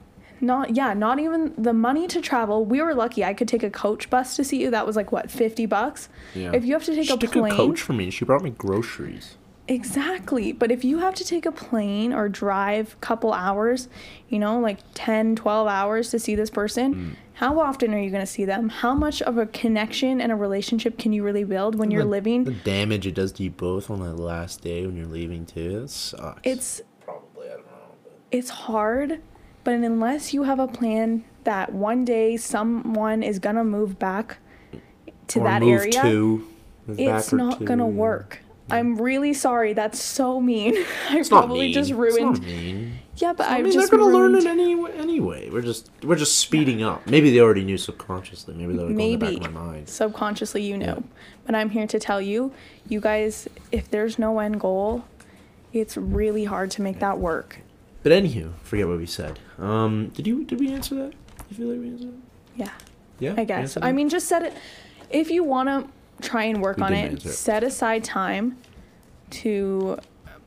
Not, 0.41 0.77
yeah, 0.77 0.93
not 0.93 1.19
even 1.19 1.55
the 1.57 1.73
money 1.73 2.07
to 2.09 2.21
travel. 2.21 2.65
We 2.65 2.83
were 2.83 2.95
lucky. 2.95 3.25
I 3.25 3.33
could 3.33 3.49
take 3.49 3.62
a 3.62 3.71
coach 3.71 4.11
bus 4.11 4.37
to 4.37 4.45
see 4.45 4.61
you. 4.61 4.71
That 4.71 4.87
was 4.87 4.95
like, 4.95 5.11
what, 5.11 5.31
50 5.31 5.65
bucks? 5.67 6.09
Yeah. 6.35 6.53
If 6.53 6.65
you 6.65 6.75
have 6.75 6.85
to 6.85 6.95
take 6.95 7.07
she 7.09 7.15
a 7.15 7.17
took 7.17 7.33
plane. 7.33 7.53
a 7.53 7.57
coach 7.57 7.81
for 7.81 7.95
me. 7.95 8.11
She 8.11 8.25
brought 8.25 8.43
me 8.43 8.51
groceries. 8.51 9.39
Exactly. 9.67 10.53
But 10.53 10.71
if 10.71 10.85
you 10.85 10.99
have 10.99 11.15
to 11.17 11.25
take 11.25 11.47
a 11.47 11.53
plane 11.53 12.12
or 12.12 12.29
drive 12.29 12.93
a 12.93 12.97
couple 12.97 13.33
hours, 13.33 13.89
you 14.29 14.39
know, 14.39 14.61
like 14.61 14.79
10, 14.95 15.37
12 15.37 15.67
hours 15.67 16.11
to 16.11 16.19
see 16.19 16.35
this 16.35 16.51
person, 16.51 16.95
Mm. 16.95 17.17
How 17.37 17.61
often 17.61 17.92
are 17.92 17.99
you 18.01 18.11
going 18.11 18.22
to 18.22 18.27
see 18.27 18.44
them? 18.46 18.68
How 18.70 18.94
much 18.94 19.20
of 19.22 19.37
a 19.37 19.44
connection 19.46 20.20
and 20.22 20.33
a 20.33 20.35
relationship 20.37 20.99
can 20.99 21.12
you 21.12 21.22
really 21.22 21.44
build 21.44 21.75
when 21.75 21.90
you're 21.90 22.03
the, 22.03 22.09
living? 22.09 22.44
The 22.44 22.53
damage 22.53 23.07
it 23.07 23.14
does 23.14 23.33
to 23.33 23.42
you 23.42 23.51
both 23.51 23.90
on 23.90 24.01
that 24.01 24.14
last 24.16 24.62
day 24.62 24.87
when 24.87 24.96
you're 24.96 25.07
leaving 25.07 25.44
too. 25.44 25.83
It 25.85 25.90
sucks. 25.90 26.40
It's 26.44 26.81
probably 27.05 27.49
I 27.49 27.53
don't 27.53 27.66
know. 27.66 27.72
But 28.05 28.18
it's 28.31 28.49
hard, 28.49 29.20
but 29.64 29.75
unless 29.75 30.33
you 30.33 30.44
have 30.44 30.59
a 30.59 30.66
plan 30.66 31.25
that 31.44 31.72
one 31.75 32.05
day 32.07 32.38
someone 32.38 33.22
is 33.22 33.38
going 33.38 33.57
to 33.57 33.64
move 33.64 33.99
back 33.99 34.38
to 35.29 35.40
Or 35.40 35.44
that 35.44 35.61
move 35.62 35.81
area, 35.81 36.03
to, 36.03 36.46
it's 36.88 37.33
not 37.35 37.64
going 37.64 37.79
to 37.81 37.85
to. 37.85 37.90
work. 37.90 38.40
I'm 38.70 38.96
really 38.96 39.35
sorry. 39.35 39.75
That's 39.75 40.01
so 40.03 40.40
mean. 40.40 40.75
I 41.11 41.18
It's 41.18 41.31
not 41.31 41.40
probably 41.46 41.66
mean. 41.66 41.75
just 41.75 41.90
It's 41.90 41.99
ruined. 41.99 42.38
Yeah, 43.16 43.33
but 43.33 43.46
I 43.48 43.57
I've 43.59 43.64
mean, 43.64 43.72
just 43.72 43.90
they're 43.90 43.98
gonna 43.98 44.12
learn 44.12 44.35
it 44.35 44.44
anyway. 44.46 44.92
Anyway, 44.96 45.48
we're 45.50 45.62
just 45.62 45.90
we're 46.02 46.16
just 46.16 46.37
speeding 46.38 46.83
up. 46.83 47.07
Maybe 47.07 47.31
they 47.31 47.40
already 47.40 47.64
knew 47.64 47.79
subconsciously. 47.79 48.55
Maybe 48.55 48.72
they 48.76 48.85
were 48.85 48.92
going 48.92 49.12
in 49.12 49.18
the 49.18 49.26
back 49.38 49.46
of 49.46 49.55
my 49.55 49.61
mind. 49.64 49.88
subconsciously 49.88 50.62
you 50.62 50.76
know 50.76 50.87
Yeah. 51.02 51.22
but 51.46 51.55
i'm 51.55 51.70
here 51.70 51.87
to 51.87 51.98
tell 51.98 52.20
you 52.20 52.52
you 52.88 53.00
guys 53.00 53.48
if 53.72 53.90
there's 53.90 54.18
no 54.18 54.38
end 54.38 54.61
goal 54.61 55.05
it's 55.72 55.96
really 55.96 56.44
hard 56.44 56.70
to 56.72 56.83
make 56.83 56.98
that 57.00 57.18
work 57.18 57.59
But 58.02 58.12
anywho, 58.12 58.52
forget 58.62 58.87
what 58.88 58.98
we 58.98 59.07
said. 59.07 59.38
Um, 59.59 60.09
did 60.14 60.26
you 60.26 60.44
did 60.44 60.61
we 60.61 60.72
answer 60.72 60.94
that? 60.96 61.12
You 61.50 61.57
feel 61.57 61.68
like 61.68 61.81
we 61.81 61.88
answered? 61.88 62.12
That? 62.12 62.20
yeah 62.64 62.72
Yeah, 63.18 63.35
i 63.38 63.44
guess 63.44 63.76
i 63.81 63.92
mean 63.92 64.09
just 64.09 64.26
set 64.29 64.42
it 64.42 64.52
if 65.11 65.31
you 65.31 65.42
want 65.44 65.68
to 65.68 66.29
try 66.29 66.44
and 66.44 66.61
work 66.62 66.76
We 66.79 66.83
on 66.85 66.92
it 66.92 67.24
it. 67.24 67.31
set 67.31 67.62
aside 67.62 68.05
time 68.05 68.57
to 69.42 69.98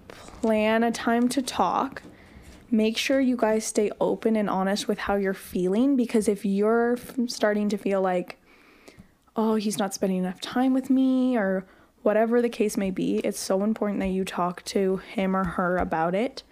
plan 0.07 0.83
a 0.83 0.91
time 0.91 1.27
to 1.29 1.41
talk 1.41 2.01
make 2.71 2.97
sure 2.97 3.19
you 3.19 3.35
guys 3.35 3.65
stay 3.65 3.91
open 3.99 4.35
and 4.35 4.49
honest 4.49 4.87
with 4.87 4.99
how 4.99 5.15
you're 5.15 5.33
feeling 5.33 5.95
because 5.95 6.27
if 6.27 6.45
you're 6.45 6.93
f- 6.93 7.15
starting 7.27 7.69
to 7.69 7.77
feel 7.77 8.01
like 8.01 8.37
oh 9.35 9.55
he's 9.55 9.77
not 9.79 9.93
spending 9.93 10.19
enough 10.19 10.39
time 10.41 10.73
with 10.73 10.89
me 10.89 11.35
or 11.37 11.65
whatever 12.03 12.41
the 12.41 12.49
case 12.49 12.77
may 12.77 12.91
be 12.91 13.17
it's 13.19 13.39
so 13.39 13.63
important 13.63 13.99
that 13.99 14.07
you 14.07 14.23
talk 14.23 14.63
to 14.65 14.97
him 14.97 15.35
or 15.35 15.43
her 15.43 15.77
about 15.77 16.13
it 16.15 16.43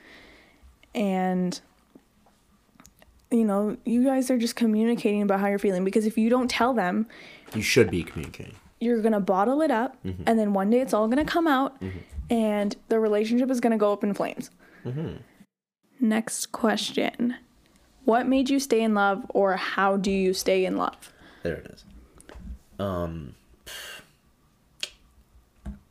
and 0.96 1.62
you 3.32 3.44
know 3.44 3.78
you 3.86 4.04
guys 4.04 4.32
are 4.32 4.38
just 4.38 4.56
communicating 4.56 5.22
about 5.22 5.40
how 5.40 5.48
you're 5.48 5.60
feeling 5.60 5.84
because 5.84 6.06
if 6.06 6.18
you 6.18 6.30
don't 6.30 6.50
tell 6.50 6.74
them 6.74 7.06
you 7.54 7.62
should 7.62 7.90
be 7.90 8.04
communicating. 8.04 8.56
you're 8.80 9.02
gonna 9.02 9.20
bottle 9.20 9.62
it 9.62 9.72
up 9.72 9.98
Mm-hmm. 10.06 10.24
and 10.26 10.40
then 10.40 10.54
one 10.54 10.70
day 10.70 10.80
it's 10.80 10.94
all 10.94 11.08
gonna 11.08 11.26
come 11.26 11.48
out 11.48 11.76
and 12.30 12.76
the 12.90 13.00
relationship 13.00 13.50
is 13.52 13.60
gonna 13.60 13.78
go 13.78 13.92
up 13.94 14.04
in 14.04 14.14
flames 14.14 14.50
Mm-hmm. 14.86 15.18
Next 16.00 16.52
question 16.52 17.36
what 18.06 18.28
made 18.28 18.50
you 18.50 18.60
stay 18.60 18.82
in 18.82 18.94
love 18.94 19.26
or 19.30 19.56
how 19.58 19.98
do 19.98 20.12
you 20.12 20.34
stay 20.34 20.66
in 20.66 20.78
love 20.78 21.12
There 21.44 21.56
it 21.56 21.72
is. 21.74 21.86
Um, 22.80 23.34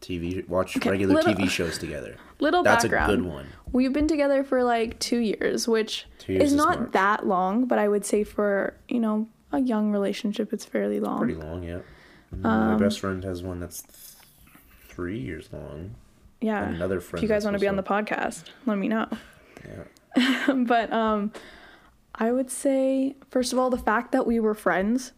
TV 0.00 0.46
watch 0.48 0.76
Okay, 0.76 0.90
regular 0.90 1.14
little- 1.14 1.34
TV 1.34 1.48
shows 1.48 1.78
together. 1.78 2.16
little 2.40 2.62
That's 2.62 2.84
background 2.84 3.12
a 3.12 3.16
good 3.16 3.24
one. 3.24 3.46
we've 3.72 3.92
been 3.92 4.06
together 4.06 4.44
for 4.44 4.62
like 4.62 4.98
two 5.00 5.18
years 5.18 5.66
which 5.66 6.06
Two 6.18 6.34
years 6.34 6.44
is 6.44 6.52
is 6.52 6.56
not 6.56 6.78
March. 6.80 6.92
that 6.92 7.26
long 7.26 7.64
but 7.64 7.78
i 7.78 7.88
would 7.88 8.04
say 8.04 8.22
for 8.24 8.74
you 8.88 9.00
know 9.00 9.26
a 9.52 9.58
young 9.60 9.90
relationship 9.90 10.52
it's 10.52 10.64
fairly 10.64 11.00
long 11.00 11.18
Pretty 11.18 11.34
long, 11.34 11.62
yeah. 11.62 11.78
Um, 12.32 12.40
My 12.42 12.76
best 12.76 13.00
friend 13.00 13.24
has 13.24 13.42
one 13.42 13.58
that's 13.60 13.82
th- 13.82 13.94
three 14.88 15.18
years 15.18 15.48
long. 15.52 15.94
yeah 16.42 16.68
Another 16.68 17.00
friend. 17.00 17.22
if 17.24 17.28
you 17.28 17.34
guys 17.34 17.44
want 17.44 17.54
to 17.54 17.60
be 17.60 17.68
on 17.68 17.76
the 17.76 17.82
podcast 17.82 18.44
let 18.66 18.76
me 18.78 18.88
know 18.88 19.08
Yeah. 19.64 20.52
but 20.66 20.92
um 20.92 21.32
i 22.14 22.32
would 22.32 22.50
say 22.50 23.16
first 23.30 23.52
of 23.52 23.58
all 23.58 23.70
the 23.70 23.78
fact 23.78 24.12
that 24.12 24.26
we 24.26 24.40
were 24.40 24.54
friends 24.54 25.12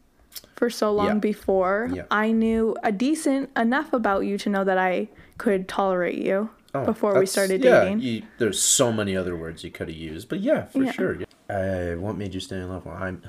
for 0.57 0.69
so 0.71 0.93
long 0.93 1.07
Yeah. 1.07 1.15
before 1.15 1.89
Yeah. 1.93 2.03
i 2.11 2.33
knew 2.33 2.77
a 2.83 2.91
decent 2.93 3.51
enough 3.57 3.93
about 3.93 4.21
you 4.21 4.39
to 4.39 4.49
know 4.51 4.65
that 4.65 4.79
i 4.79 5.09
could 5.39 5.69
tolerate 5.69 6.19
you 6.19 6.51
Oh, 6.75 6.85
before 6.85 7.19
we 7.19 7.25
started 7.25 7.65
yeah, 7.65 7.81
dating 7.81 8.01
you- 8.01 8.23
there's 8.39 8.61
so 8.61 8.93
many 8.93 9.17
other 9.17 9.35
words 9.35 9.65
you 9.65 9.71
could 9.71 9.89
have 9.89 9.97
used, 9.97 10.29
but 10.29 10.41
yeah, 10.41 10.67
for 10.67 10.83
Yeah. 10.85 10.93
sure. 10.93 11.17
Uh, 11.49 11.95
what 11.99 12.19
made 12.19 12.35
you 12.35 12.41
stay 12.41 12.57
in 12.57 12.69
love? 12.69 12.85
Well, 12.85 12.95
I'm. 12.95 13.23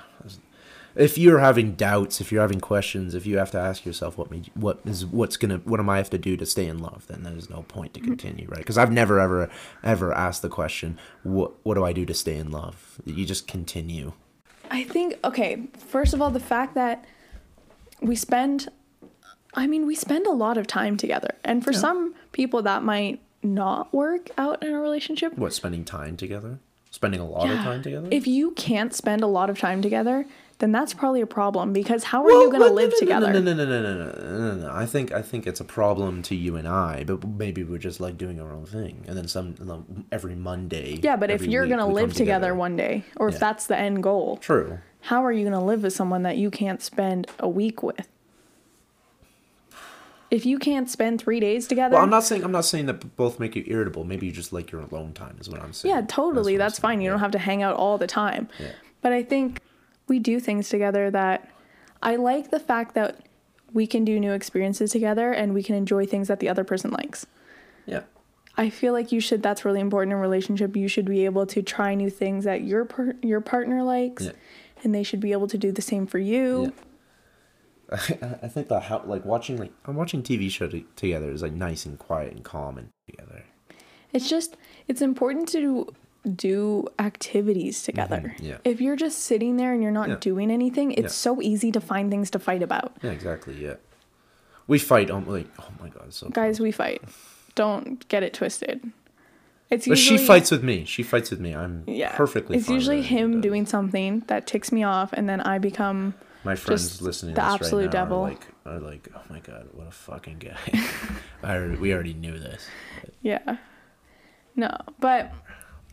If 0.99 1.17
you're 1.17 1.39
having 1.39 1.73
doubts, 1.75 2.19
if 2.19 2.31
you're 2.31 2.41
having 2.41 2.59
questions, 2.59 3.15
if 3.15 3.25
you 3.25 3.37
have 3.37 3.51
to 3.51 3.57
ask 3.59 3.85
yourself 3.85 4.17
what 4.17 4.29
made 4.29 4.47
you, 4.47 4.53
what 4.55 4.79
is 4.85 5.05
what's 5.05 5.37
gonna 5.37 5.57
what 5.63 5.79
am 5.79 5.89
I 5.89 5.97
have 5.97 6.09
to 6.09 6.17
do 6.17 6.35
to 6.37 6.45
stay 6.45 6.65
in 6.67 6.79
love, 6.79 7.07
then 7.07 7.23
there's 7.23 7.49
no 7.49 7.61
point 7.63 7.93
Mm-hmm. 7.93 8.03
to 8.03 8.07
continue, 8.09 8.47
right? 8.49 8.59
Because 8.59 8.77
I've 8.77 8.91
never 8.91 9.19
ever 9.19 9.49
ever 9.83 10.13
asked 10.13 10.41
the 10.41 10.49
question, 10.49 10.97
what 11.23 11.53
what 11.63 11.75
do 11.75 11.83
I 11.85 11.93
do 11.93 12.05
to 12.05 12.13
stay 12.13 12.35
in 12.35 12.51
love? 12.51 12.99
You 13.05 13.25
just 13.25 13.47
continue. 13.47 14.11
i 14.71 14.83
think 14.83 15.15
okay 15.23 15.51
first 15.93 16.13
of 16.13 16.21
all 16.21 16.29
the 16.29 16.45
fact 16.53 16.75
that 16.75 17.03
we 18.09 18.15
spend 18.15 18.67
i 19.55 19.65
mean 19.65 19.83
we 19.91 19.95
spend 19.95 20.27
a 20.27 20.35
lot 20.45 20.57
of 20.61 20.67
time 20.67 20.95
together 20.95 21.31
and 21.43 21.63
for 21.65 21.71
Yeah. 21.73 21.79
some 21.87 22.13
people 22.39 22.61
that 22.69 22.83
might 22.83 23.19
not 23.41 23.91
work 23.93 24.29
out 24.37 24.61
in 24.63 24.71
a 24.73 24.79
relationship 24.79 25.35
What 25.37 25.53
spending 25.53 25.83
time 25.85 26.15
together, 26.17 26.59
spending 26.91 27.19
a 27.21 27.29
lot 27.35 27.49
of 27.49 27.57
time 27.69 27.81
together. 27.81 28.09
If 28.11 28.27
you 28.27 28.51
can't 28.51 28.93
spend 28.93 29.21
a 29.23 29.27
lot 29.37 29.49
of 29.49 29.57
time 29.57 29.81
together, 29.81 30.25
then 30.59 30.73
that's 30.73 30.93
probably 30.93 31.21
a 31.21 31.27
problem 31.27 31.71
because 31.71 32.03
how 32.03 32.23
are 32.23 32.29
you 32.29 32.49
going 32.49 32.61
to 32.61 32.73
live 32.73 32.89
no, 32.89 32.95
no, 32.95 32.99
together? 32.99 33.33
No, 33.33 33.39
no, 33.39 33.53
no, 33.53 33.65
no, 33.65 33.81
no, 33.81 33.93
no, 33.93 34.11
no, 34.11 34.37
no, 34.37 34.67
no. 34.67 34.71
I 34.73 34.85
think 34.85 35.13
I 35.13 35.21
think 35.21 35.47
it's 35.47 35.61
a 35.61 35.65
problem 35.65 36.21
to 36.23 36.35
you 36.35 36.57
and 36.57 36.67
I, 36.67 37.05
but 37.05 37.25
maybe 37.25 37.63
we're 37.63 37.77
just 37.77 38.01
like 38.01 38.17
doing 38.17 38.41
our 38.41 38.51
own 38.53 38.65
thing, 38.65 39.05
and 39.07 39.17
then 39.17 39.29
some 39.29 39.55
like, 39.57 39.79
every 40.11 40.35
Monday. 40.35 40.99
Yeah, 41.01 41.15
but 41.15 41.31
if 41.31 41.43
you're 41.43 41.65
going 41.65 41.79
to 41.79 41.85
live 41.85 42.09
come 42.09 42.17
together 42.17 42.53
one 42.53 42.75
day, 42.75 43.05
or 43.15 43.29
if 43.29 43.39
that's 43.39 43.67
the 43.67 43.77
end 43.77 44.03
goal, 44.03 44.37
True. 44.37 44.79
how 45.01 45.23
are 45.23 45.31
you 45.31 45.43
going 45.43 45.53
to 45.53 45.65
live 45.65 45.83
with 45.83 45.93
someone 45.93 46.23
that 46.23 46.37
you 46.37 46.51
can't 46.51 46.81
spend 46.81 47.27
a 47.39 47.47
week 47.47 47.81
with? 47.81 48.09
If 50.29 50.45
you 50.45 50.59
can't 50.59 50.89
spend 50.89 51.21
three 51.21 51.39
days 51.39 51.67
together, 51.67 51.95
Well, 51.95 52.03
I'm 52.03 52.09
not 52.09 52.25
saying 52.25 52.43
I'm 52.43 52.51
not 52.51 52.65
saying 52.65 52.85
that 52.87 53.15
both 53.15 53.39
make 53.39 53.55
you 53.55 53.63
irritable. 53.65 54.03
Maybe 54.03 54.25
you 54.25 54.33
just 54.33 54.51
like 54.51 54.71
your 54.71 54.81
alone 54.81 55.13
time. 55.13 55.37
Is 55.39 55.49
what 55.49 55.61
I'm 55.61 55.71
saying. 55.71 55.95
yeah, 55.95 56.01
totally, 56.05 56.57
that's, 56.57 56.75
saying, 56.75 56.81
fine. 56.81 57.01
You 57.01 57.05
yeah. 57.05 57.11
don't 57.11 57.21
have 57.21 57.31
to 57.31 57.39
hang 57.39 57.63
out 57.63 57.77
all 57.77 57.97
the 57.97 58.07
time. 58.07 58.49
Yeah. 58.59 58.73
But 59.01 59.13
I 59.13 59.23
think 59.23 59.61
we 60.09 60.19
do 60.19 60.39
things 60.39 60.67
together 60.69 61.09
that 61.11 61.49
I 62.01 62.15
like 62.15 62.49
the 62.51 62.59
fact 62.59 62.95
that 62.95 63.25
we 63.71 63.85
can 63.87 64.03
do 64.03 64.19
new 64.19 64.33
experiences 64.33 64.91
together 64.91 65.31
and 65.31 65.53
we 65.53 65.63
can 65.63 65.75
enjoy 65.75 66.05
things 66.05 66.27
that 66.27 66.39
the 66.39 66.49
other 66.49 66.63
person 66.63 66.91
likes. 66.91 67.25
Yeah. 67.85 68.01
I 68.57 68.69
feel 68.69 68.93
like 68.93 69.11
you 69.11 69.19
should. 69.21 69.41
That's 69.43 69.63
really 69.63 69.79
important 69.79 70.11
in 70.11 70.17
a 70.17 70.21
relationship. 70.21 70.75
You 70.75 70.87
should 70.87 71.05
be 71.05 71.23
able 71.25 71.45
to 71.45 71.61
try 71.61 71.93
new 71.95 72.09
things 72.09 72.43
that 72.43 72.63
your 72.63 72.83
par- 72.85 73.15
your 73.21 73.39
partner 73.39 73.83
likes, 73.83 74.25
Yeah. 74.25 74.31
and 74.83 74.93
they 74.93 75.03
should 75.03 75.19
be 75.21 75.31
able 75.31 75.47
to 75.47 75.57
do 75.57 75.71
the 75.71 75.81
same 75.81 76.05
for 76.07 76.17
you. 76.19 76.73
Yeah. 77.91 77.97
I, 78.21 78.35
I 78.43 78.47
think 78.49 78.67
that 78.67 78.83
how 78.83 79.01
like 79.05 79.23
watching 79.23 79.57
like 79.57 79.71
I'm 79.85 79.95
watching 79.95 80.23
TV 80.23 80.49
show 80.51 80.67
t- 80.67 80.85
together 80.97 81.31
is 81.31 81.41
like 81.41 81.53
nice 81.53 81.85
and 81.85 81.97
quiet 81.97 82.33
and 82.33 82.43
calm 82.43 82.77
and 82.77 82.89
together. 83.09 83.43
It's 84.11 84.29
just 84.29 84.57
it's 84.89 85.01
important 85.01 85.47
to 85.49 85.93
do 86.35 86.87
activities 86.99 87.81
together. 87.83 88.33
Mm-hmm. 88.35 88.45
yeah. 88.45 88.57
If 88.65 88.81
you're 88.81 88.95
just 88.97 89.19
sitting 89.19 89.57
there 89.57 89.73
and 89.73 89.81
you're 89.81 89.91
not 89.91 90.09
Yeah. 90.09 90.15
doing 90.19 90.51
anything, 90.51 90.91
it's 90.91 91.01
Yeah. 91.01 91.07
so 91.35 91.41
easy 91.41 91.71
to 91.71 91.79
find 91.81 92.09
things 92.11 92.29
to 92.31 92.39
fight 92.39 92.61
about. 92.61 92.97
Yeah, 93.01 93.11
exactly. 93.11 93.55
Yeah. 93.55 93.75
We 94.67 94.79
fight 94.79 95.09
on 95.09 95.25
like 95.25 95.47
oh 95.59 95.69
my 95.81 95.89
god, 95.89 96.13
so 96.13 96.29
Guys, 96.29 96.59
we 96.59 96.71
fight. 96.71 97.01
Don't 97.55 98.07
get 98.09 98.21
it 98.23 98.33
twisted. 98.33 98.91
It's 99.69 99.87
But 99.87 99.97
she 99.97 100.17
fights 100.17 100.51
with 100.51 100.63
me. 100.63 100.83
She 100.85 101.03
fights 101.03 101.29
with 101.31 101.39
me. 101.39 101.55
I'm 101.55 101.83
yeah. 101.87 102.15
perfectly 102.15 102.57
It's 102.57 102.69
usually 102.69 103.01
him 103.01 103.39
doing 103.39 103.65
something 103.65 104.23
that 104.27 104.45
ticks 104.47 104.71
me 104.71 104.83
off 104.83 105.13
and 105.13 105.29
then 105.29 105.41
I 105.41 105.57
become 105.59 106.15
My 106.43 106.55
friends 106.55 107.01
listening 107.01 107.35
the 107.35 107.41
to 107.41 107.45
this 107.47 107.53
absolute 107.55 107.85
right 107.85 107.93
now 107.93 107.99
devil. 108.05 108.17
are 108.25 108.29
like 108.29 108.47
are 108.65 108.79
like, 108.79 109.07
"Oh 109.15 109.21
my 109.29 109.39
god, 109.39 109.67
what 109.73 109.87
a 109.87 109.91
fucking 109.91 110.39
guy." 110.39 110.57
I 111.43 111.59
we 111.79 111.93
already 111.93 112.13
knew 112.13 112.37
this. 112.37 112.67
yeah. 113.21 113.57
No, 114.55 114.75
but 114.99 115.31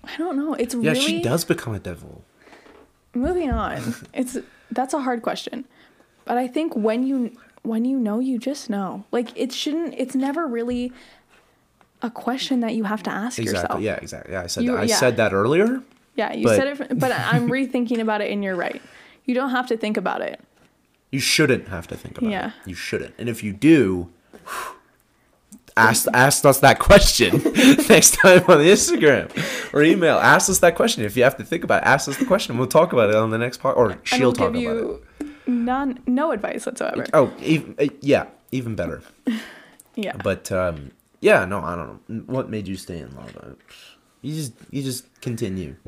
I 0.07 0.17
don't 0.19 0.37
know. 0.37 0.55
It's 0.55 0.75
really 0.75 0.87
Yeah, 0.87 0.93
really 0.93 1.05
she 1.07 1.23
does 1.23 1.45
become 1.45 1.75
a 1.75 1.79
devil. 1.79 2.25
moving 3.15 3.51
on 3.51 3.95
it's 4.15 4.37
that's 4.71 4.93
a 4.93 5.01
hard 5.01 5.23
question 5.23 5.65
but 6.27 6.37
i 6.37 6.47
think 6.47 6.75
when 6.77 7.07
you 7.07 7.17
when 7.63 7.85
you 7.87 7.99
know 7.99 8.19
you 8.21 8.37
just 8.39 8.69
know 8.69 9.05
like 9.11 9.29
it 9.37 9.51
shouldn't 9.53 9.95
it's 9.97 10.15
never 10.15 10.47
really 10.47 10.93
a 12.03 12.11
question 12.11 12.61
that 12.61 12.75
you 12.75 12.85
have 12.85 13.03
to 13.03 13.11
ask 13.11 13.39
Exactly. 13.39 13.63
yourself 13.63 13.81
Yeah, 13.81 13.97
exactly. 14.03 14.33
Yeah, 14.35 14.43
I 14.43 14.49
said 14.49 14.65
You- 14.65 14.73
that. 14.73 14.81
I 14.81 14.85
yeah. 14.85 14.97
said 14.97 15.17
that 15.17 15.33
earlier. 15.33 15.81
yeah 16.15 16.33
you 16.35 16.45
but- 16.45 16.57
said 16.57 16.69
it 16.69 16.99
but 16.99 17.11
i'm 17.13 17.49
rethinking 17.57 18.01
about 18.01 18.21
it 18.21 18.31
and 18.33 18.45
you're 18.45 18.57
right 18.67 18.83
you 19.25 19.35
don't 19.35 19.51
have 19.59 19.67
to 19.69 19.77
think 19.79 19.97
about 19.97 20.21
it 20.21 20.39
You 21.11 21.21
shouldn't 21.21 21.69
have 21.69 21.87
to 21.89 21.97
think 21.97 22.19
about 22.19 22.31
Yeah. 22.31 22.49
it. 22.49 22.69
You 22.71 22.75
shouldn't. 22.75 23.15
And 23.19 23.29
if 23.29 23.39
you 23.47 23.53
do, 23.73 24.11
ask 25.77 26.07
ask 26.15 26.45
us 26.45 26.61
that 26.61 26.79
question 26.79 27.37
next 27.89 28.15
time 28.15 28.39
on 28.49 28.59
Instagram 28.59 29.31
or 29.75 29.83
email. 29.83 30.17
Ask 30.19 30.49
us 30.51 30.59
that 30.61 30.75
question. 30.77 31.05
If 31.05 31.17
you 31.17 31.23
have 31.25 31.37
to 31.37 31.45
think 31.45 31.65
about 31.65 31.83
it, 31.83 31.87
ask 31.87 32.09
us 32.09 32.17
the 32.17 32.25
question. 32.27 32.57
We'll 32.59 32.67
talk 32.67 32.93
about 32.93 33.11
it 33.11 33.17
on 33.17 33.31
the 33.31 33.39
next 33.39 33.59
part, 33.59 33.77
or 33.77 33.99
she'll 34.05 34.33
talk 34.33 34.51
about 34.51 34.57
it. 34.59 34.63
you 34.63 35.03
none 35.47 36.01
no 36.07 36.33
advice 36.33 36.67
whatsoever 36.67 37.07
Oh, 37.15 37.33
even, 37.41 37.77
uh, 37.79 37.87
yeah, 38.01 38.27
even 38.53 38.75
better. 38.75 39.03
yeah 39.95 40.17
But 40.23 40.51
um, 40.53 40.91
yeah, 41.21 41.45
no, 41.45 41.61
I 41.61 41.77
don't 41.77 42.09
know. 42.09 42.23
What 42.27 42.51
made 42.51 42.67
you 42.69 42.77
stay 42.77 42.99
in 42.99 43.15
love? 43.15 43.37
Uh, 43.37 43.51
You 44.23 44.35
just 44.35 44.53
you 44.71 44.83
just 44.83 45.05
continue. 45.21 45.77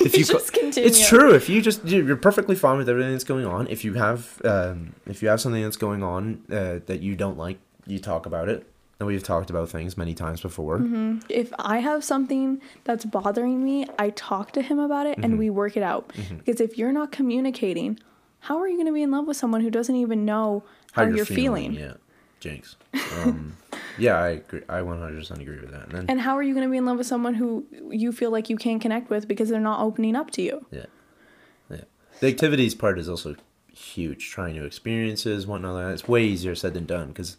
If 0.00 0.16
You 0.16 0.24
co- 0.24 0.34
just 0.34 0.52
continue. 0.52 0.88
It's 0.88 1.08
true. 1.08 1.34
If 1.34 1.48
you 1.48 1.60
just 1.60 1.84
you- 1.84 2.04
you're 2.06 2.16
perfectly 2.16 2.54
fine 2.56 2.78
with 2.78 2.88
everything 2.88 3.12
that's 3.12 3.24
going 3.24 3.46
on. 3.46 3.66
If 3.68 3.84
you 3.84 3.94
have 3.94 4.40
um, 4.44 4.94
if 5.06 5.22
you 5.22 5.28
have 5.28 5.40
something 5.40 5.62
that's 5.62 5.76
going 5.76 6.02
on 6.02 6.42
uh, 6.50 6.78
that 6.86 7.00
you 7.02 7.14
don't 7.16 7.36
like, 7.36 7.58
you 7.86 7.98
talk 7.98 8.24
about 8.26 8.48
it. 8.48 8.64
And 9.00 9.06
we've 9.06 9.22
talked 9.22 9.48
about 9.48 9.68
things 9.68 9.96
many 9.96 10.12
times 10.14 10.40
before. 10.40 10.78
Mm-hmm. 10.78 11.18
if 11.28 11.52
i 11.58 11.78
have 11.78 12.02
something 12.02 12.60
that's 12.84 13.04
bothering 13.04 13.62
me 13.62 13.86
i 13.98 14.10
talk 14.10 14.52
to 14.52 14.62
him 14.62 14.78
about 14.78 15.06
it 15.06 15.12
Mm-hmm. 15.12 15.24
and 15.24 15.38
we 15.38 15.50
work 15.50 15.76
it 15.76 15.82
out 15.82 16.12
because 16.38 16.60
if 16.60 16.76
you're 16.76 16.92
not 16.92 17.12
communicating 17.12 17.98
how 18.40 18.58
are 18.58 18.68
you 18.68 18.74
going 18.76 18.86
to 18.86 18.92
be 18.92 19.02
in 19.02 19.10
love 19.10 19.26
with 19.26 19.36
someone 19.36 19.60
who 19.62 19.70
doesn't 19.70 19.94
even 19.96 20.24
know 20.24 20.62
how, 20.92 21.02
you're, 21.04 21.24
feeling, 21.24 21.74
Yeah, 21.74 21.94
Jinx. 22.40 22.76
Um, 23.16 23.56
yeah, 23.98 24.14
I 24.14 24.28
agree. 24.28 24.62
I 24.68 24.78
100% 24.78 25.40
agree 25.40 25.60
with 25.60 25.70
that. 25.72 25.84
And 25.84 25.92
then, 25.92 26.04
And 26.08 26.20
how 26.20 26.36
are 26.36 26.42
you 26.42 26.54
going 26.54 26.64
to 26.66 26.70
be 26.70 26.76
in 26.76 26.86
love 26.86 26.98
with 26.98 27.06
someone 27.06 27.34
who 27.34 27.66
you 27.90 28.10
feel 28.12 28.30
like 28.30 28.48
you 28.48 28.56
can't 28.56 28.80
connect 28.80 29.10
with 29.10 29.26
because 29.26 29.48
they're 29.48 29.60
not 29.60 29.80
opening 29.80 30.14
up 30.16 30.30
to 30.32 30.42
you? 30.42 30.66
Yeah. 30.70 30.86
Yeah. 31.68 31.80
The 32.20 32.28
activities 32.28 32.74
part 32.76 32.98
is 32.98 33.08
also 33.08 33.34
huge. 33.72 34.30
Trying 34.30 34.54
new 34.54 34.64
experiences, 34.64 35.46
whatnot. 35.46 35.92
It's 35.92 36.06
way 36.08 36.24
easier 36.24 36.54
said 36.54 36.74
than 36.74 36.86
done 36.86 37.08
because 37.08 37.36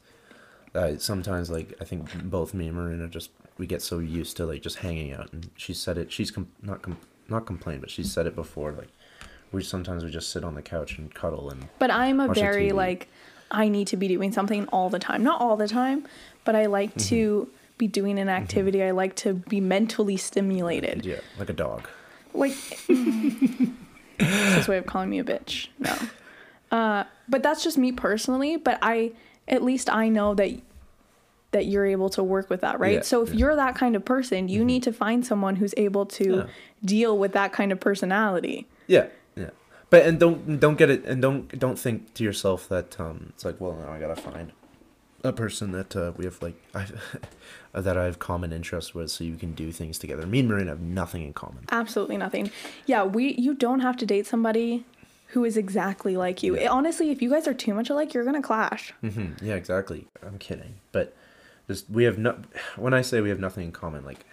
uh, 0.75 0.97
sometimes, 0.97 1.49
like, 1.49 1.73
I 1.81 1.83
think 1.85 2.11
both 2.29 2.53
me 2.53 2.67
and 2.67 2.75
Marina 2.75 3.07
just, 3.07 3.31
we 3.57 3.65
get 3.67 3.81
so 3.81 3.99
used 3.99 4.37
to, 4.37 4.45
like, 4.45 4.61
just 4.61 4.77
hanging 4.77 5.13
out. 5.13 5.31
And 5.33 5.49
she 5.55 5.73
said 5.73 5.97
it, 5.97 6.11
she's 6.11 6.31
com- 6.31 6.49
not, 6.61 6.81
com- 6.81 6.97
not 7.27 7.45
complained, 7.45 7.81
but 7.81 7.89
she 7.89 8.03
said 8.03 8.27
it 8.27 8.35
before. 8.35 8.71
Like, 8.71 8.89
we 9.51 9.63
sometimes 9.63 10.03
we 10.03 10.11
just 10.11 10.31
sit 10.31 10.43
on 10.43 10.53
the 10.55 10.61
couch 10.61 10.97
and 10.99 11.13
cuddle 11.13 11.49
and 11.49 11.67
But 11.79 11.89
I'm 11.89 12.19
a 12.19 12.31
very 12.33 12.71
like 12.71 13.07
I 13.49 13.67
need 13.67 13.87
to 13.87 13.97
be 13.97 14.07
doing 14.07 14.31
something 14.31 14.67
all 14.67 14.89
the 14.91 14.99
time. 14.99 15.23
Not 15.23 15.41
all 15.41 15.57
the 15.57 15.67
time, 15.67 16.07
but 16.45 16.55
I 16.55 16.67
like 16.67 16.91
Mm-hmm. 16.91 17.07
to 17.09 17.49
be 17.79 17.87
doing 17.87 18.19
an 18.19 18.29
activity. 18.29 18.83
I 18.83 18.91
like 18.91 19.15
to 19.17 19.33
be 19.33 19.59
mentally 19.59 20.17
stimulated. 20.17 21.03
yeah, 21.03 21.21
like 21.39 21.49
a 21.49 21.53
dog. 21.53 21.87
Like 22.33 22.51
it's 24.19 24.55
his 24.55 24.67
way 24.67 24.77
of 24.77 24.85
calling 24.85 25.09
me 25.09 25.17
a 25.19 25.23
bitch. 25.23 25.69
No. 25.79 25.95
Uh, 26.71 27.03
but 27.27 27.41
that's 27.41 27.63
just 27.63 27.77
me 27.77 27.91
personally, 27.91 28.57
but 28.57 28.77
I 28.83 29.13
at 29.49 29.63
least 29.63 29.89
I 29.89 30.09
know 30.09 30.33
that 30.35 30.51
that 31.51 31.65
you're 31.65 31.85
able 31.87 32.09
to 32.11 32.21
work 32.23 32.47
with 32.49 32.61
that, 32.61 32.79
right? 32.79 32.95
Yeah, 32.95 33.01
so 33.01 33.21
if 33.23 33.29
yeah. 33.29 33.31
Mm-hmm. 33.31 33.39
you're 33.39 33.55
that 33.55 33.75
kind 33.75 33.95
of 33.95 34.05
person, 34.05 34.47
you 34.49 34.63
need 34.63 34.83
to 34.83 34.93
find 34.93 35.25
someone 35.25 35.55
who's 35.55 35.73
able 35.77 36.05
to 36.05 36.35
Yeah. 36.35 36.43
deal 36.85 37.17
with 37.17 37.31
that 37.33 37.51
kind 37.51 37.71
of 37.71 37.79
personality. 37.79 38.67
Yeah, 38.85 39.07
yeah. 39.35 39.49
But 39.89 40.05
and 40.05 40.19
don't 40.19 40.59
don't 40.59 40.77
get 40.77 40.89
it 40.91 41.05
and 41.05 41.21
don't 41.21 41.57
don't 41.57 41.79
think 41.79 42.13
to 42.15 42.23
yourself 42.23 42.69
that 42.69 42.99
um 42.99 43.17
it's 43.33 43.43
like 43.43 43.59
well 43.59 43.73
now 43.73 43.91
I 43.91 43.99
gotta 43.99 44.15
find 44.15 44.51
a 45.23 45.33
person 45.33 45.71
that 45.73 45.95
uh, 45.95 46.11
we 46.15 46.23
have 46.25 46.41
like 46.41 46.55
I 46.75 46.85
that 47.73 47.97
I 47.97 48.05
have 48.05 48.19
common 48.19 48.53
interests 48.53 48.93
with 48.93 49.09
so 49.11 49.23
you 49.23 49.35
can 49.35 49.53
do 49.53 49.71
things 49.71 49.97
together. 49.97 50.25
Me 50.27 50.39
and 50.41 50.49
Marina 50.49 50.69
have 50.69 50.79
nothing 50.81 51.23
in 51.23 51.33
common. 51.33 51.65
Absolutely 51.71 52.17
nothing. 52.17 52.51
Yeah, 52.85 53.03
we 53.05 53.33
you 53.33 53.53
don't 53.55 53.79
have 53.81 53.97
to 53.97 54.05
date 54.05 54.27
somebody 54.27 54.85
who 55.33 55.43
is 55.45 55.57
exactly 55.57 56.17
like 56.17 56.41
you. 56.43 56.55
Yeah. 56.55 56.63
It- 56.63 56.67
honestly, 56.71 57.11
if 57.11 57.21
you 57.21 57.29
guys 57.29 57.47
are 57.47 57.53
too 57.53 57.73
much 57.73 57.89
alike, 57.89 58.13
you're 58.13 58.25
gonna 58.25 58.41
clash. 58.41 58.93
hmm 59.01 59.33
Yeah, 59.41 59.55
exactly. 59.55 60.07
I'm 60.25 60.37
kidding, 60.37 60.75
but 60.91 61.15
just 61.67 61.89
we 61.89 62.03
have 62.05 62.17
no. 62.17 62.37
When 62.75 62.93
I 62.93 63.01
say 63.01 63.21
we 63.21 63.29
have 63.29 63.39
nothing 63.39 63.65
in 63.65 63.71
common, 63.71 64.03
like 64.05 64.25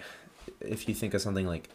if 0.60 0.88
you 0.88 0.94
think 0.94 1.12
of 1.14 1.20
something 1.20 1.46
like 1.46 1.68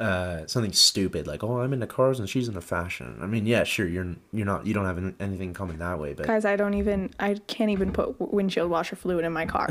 uh 0.00 0.44
something 0.48 0.72
stupid 0.72 1.24
like 1.24 1.44
oh 1.44 1.60
i'm 1.60 1.72
into 1.72 1.86
cars 1.86 2.18
and 2.18 2.28
she's 2.28 2.48
into 2.48 2.60
fashion 2.60 3.16
i 3.22 3.26
mean 3.26 3.46
yeah 3.46 3.62
sure 3.62 3.86
you're 3.86 4.16
you're 4.32 4.44
not 4.44 4.66
you 4.66 4.74
don't 4.74 4.86
have 4.86 4.98
an- 4.98 5.14
anything 5.20 5.50
in 5.50 5.54
common 5.54 5.78
that 5.78 6.00
way 6.00 6.12
but 6.12 6.26
Guys, 6.26 6.44
I 6.44 6.56
don't 6.56 6.74
even 6.74 7.10
I 7.20 7.34
can't 7.46 7.70
even 7.70 7.92
put 7.92 8.20
windshield 8.20 8.68
washer 8.70 8.96
fluid 8.96 9.24
in 9.24 9.32
my 9.32 9.46
car. 9.46 9.68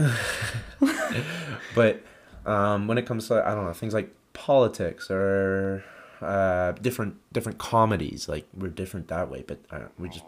but 1.75 2.01
um, 2.45 2.87
when 2.87 2.97
it 2.97 3.05
comes 3.05 3.27
to 3.27 3.45
I 3.45 3.53
don't 3.53 3.65
know 3.65 3.73
things 3.73 3.93
like 3.93 4.13
politics 4.31 5.09
or 5.11 5.83
uh, 6.23 6.71
different 6.73 7.15
different 7.33 7.57
comedies, 7.57 8.27
like 8.29 8.47
we're 8.57 8.69
different 8.69 9.07
that 9.09 9.29
way. 9.29 9.43
But 9.45 9.59
uh, 9.71 9.79
we 9.99 10.09
just 10.09 10.25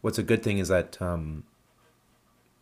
what's 0.00 0.18
a 0.18 0.22
good 0.22 0.42
thing 0.42 0.58
is 0.58 0.68
that 0.68 1.00
um, 1.00 1.44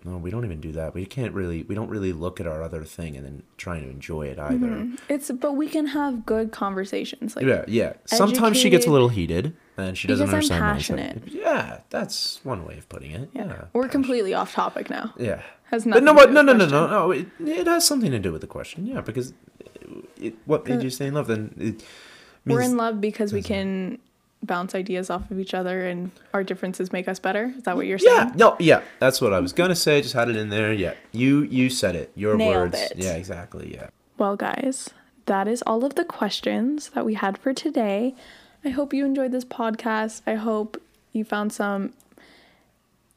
no, 0.04 0.16
we 0.16 0.30
don't 0.30 0.44
even 0.44 0.60
do 0.60 0.70
that. 0.72 0.94
We 0.94 1.06
can't 1.06 1.32
really 1.34 1.64
we 1.64 1.74
don't 1.74 1.88
really 1.88 2.12
look 2.12 2.40
at 2.40 2.46
our 2.46 2.62
other 2.62 2.84
thing 2.84 3.16
and 3.16 3.24
then 3.24 3.42
trying 3.56 3.82
to 3.82 3.90
enjoy 3.90 4.26
it 4.28 4.38
either. 4.38 4.88
it's 5.08 5.30
but 5.30 5.52
we 5.54 5.68
can 5.68 5.86
have 5.88 6.24
good 6.24 6.52
conversations. 6.52 7.34
Like 7.36 7.44
Yeah, 7.46 7.64
yeah. 7.66 7.94
Sometimes 8.06 8.56
she 8.56 8.70
gets 8.70 8.86
a 8.86 8.90
little 8.90 9.08
heated 9.08 9.56
and 9.76 9.98
she 9.98 10.06
doesn't 10.08 10.26
Because 10.26 10.50
I'm 10.50 10.62
understand. 10.62 10.96
my 10.96 11.02
passionate. 11.22 11.32
Yeah, 11.32 11.80
that's 11.90 12.40
one 12.44 12.64
way 12.64 12.78
of 12.78 12.88
putting 12.88 13.10
it. 13.10 13.30
yeah. 13.32 13.46
Yeah, 13.46 13.64
We're 13.72 13.82
passion. 13.82 13.90
completely 13.90 14.34
off 14.34 14.52
topic 14.52 14.88
now. 14.88 15.14
Yeah. 15.18 15.42
Has 15.70 15.84
But 15.84 15.90
no, 15.90 15.98
do 16.00 16.04
No, 16.04 16.14
with 16.14 16.30
no, 16.32 16.42
no, 16.42 16.54
question. 16.54 16.70
no, 16.70 16.86
no. 16.86 17.10
It, 17.10 17.26
it 17.40 17.66
has 17.66 17.84
something 17.86 18.10
to 18.12 18.18
do 18.18 18.32
with 18.32 18.40
the 18.40 18.46
question. 18.46 18.86
Yeah, 18.86 19.00
because 19.02 19.34
it, 20.16 20.34
what 20.46 20.66
made 20.66 20.82
you 20.82 20.90
stay 20.90 21.08
in 21.08 21.14
love? 21.14 21.26
Then 21.26 21.54
it 21.58 21.84
We're 22.54 22.62
in 22.62 22.76
love 22.76 23.00
because 23.00 23.32
we 23.32 23.42
can 23.42 23.98
bounce 24.42 24.74
ideas 24.74 25.10
off 25.10 25.30
of 25.30 25.40
each 25.40 25.52
other 25.52 25.86
and 25.86 26.10
our 26.32 26.44
differences 26.44 26.92
make 26.92 27.08
us 27.08 27.18
better. 27.18 27.52
Is 27.56 27.64
that 27.64 27.76
what 27.76 27.86
you're 27.86 27.98
saying? 27.98 28.16
Yeah, 28.16 28.32
no, 28.36 28.56
yeah. 28.60 28.82
That's 29.00 29.20
what 29.20 29.32
I 29.32 29.40
was 29.40 29.52
gonna 29.52 29.74
say. 29.76 30.00
Just 30.00 30.14
had 30.14 30.28
it 30.28 30.36
in 30.36 30.48
there. 30.48 30.72
Yeah, 30.72 30.94
you 31.12 31.42
you 31.42 31.70
said 31.70 31.96
it. 31.96 32.12
Your 32.14 32.36
Nailed 32.36 32.72
words. 32.72 32.80
it. 32.80 32.92
Yeah, 32.96 33.14
exactly. 33.14 33.72
Yeah. 33.74 33.88
Well, 34.16 34.36
guys, 34.36 34.90
that 35.26 35.48
is 35.48 35.62
all 35.66 35.84
of 35.84 35.94
the 35.94 36.04
questions 36.04 36.90
that 36.90 37.04
we 37.04 37.14
had 37.14 37.36
for 37.38 37.52
today. 37.52 38.14
I 38.64 38.70
hope 38.70 38.92
you 38.92 39.04
enjoyed 39.04 39.32
this 39.32 39.44
podcast. 39.44 40.22
I 40.26 40.34
hope 40.34 40.80
you 41.12 41.24
found 41.24 41.52
some 41.52 41.92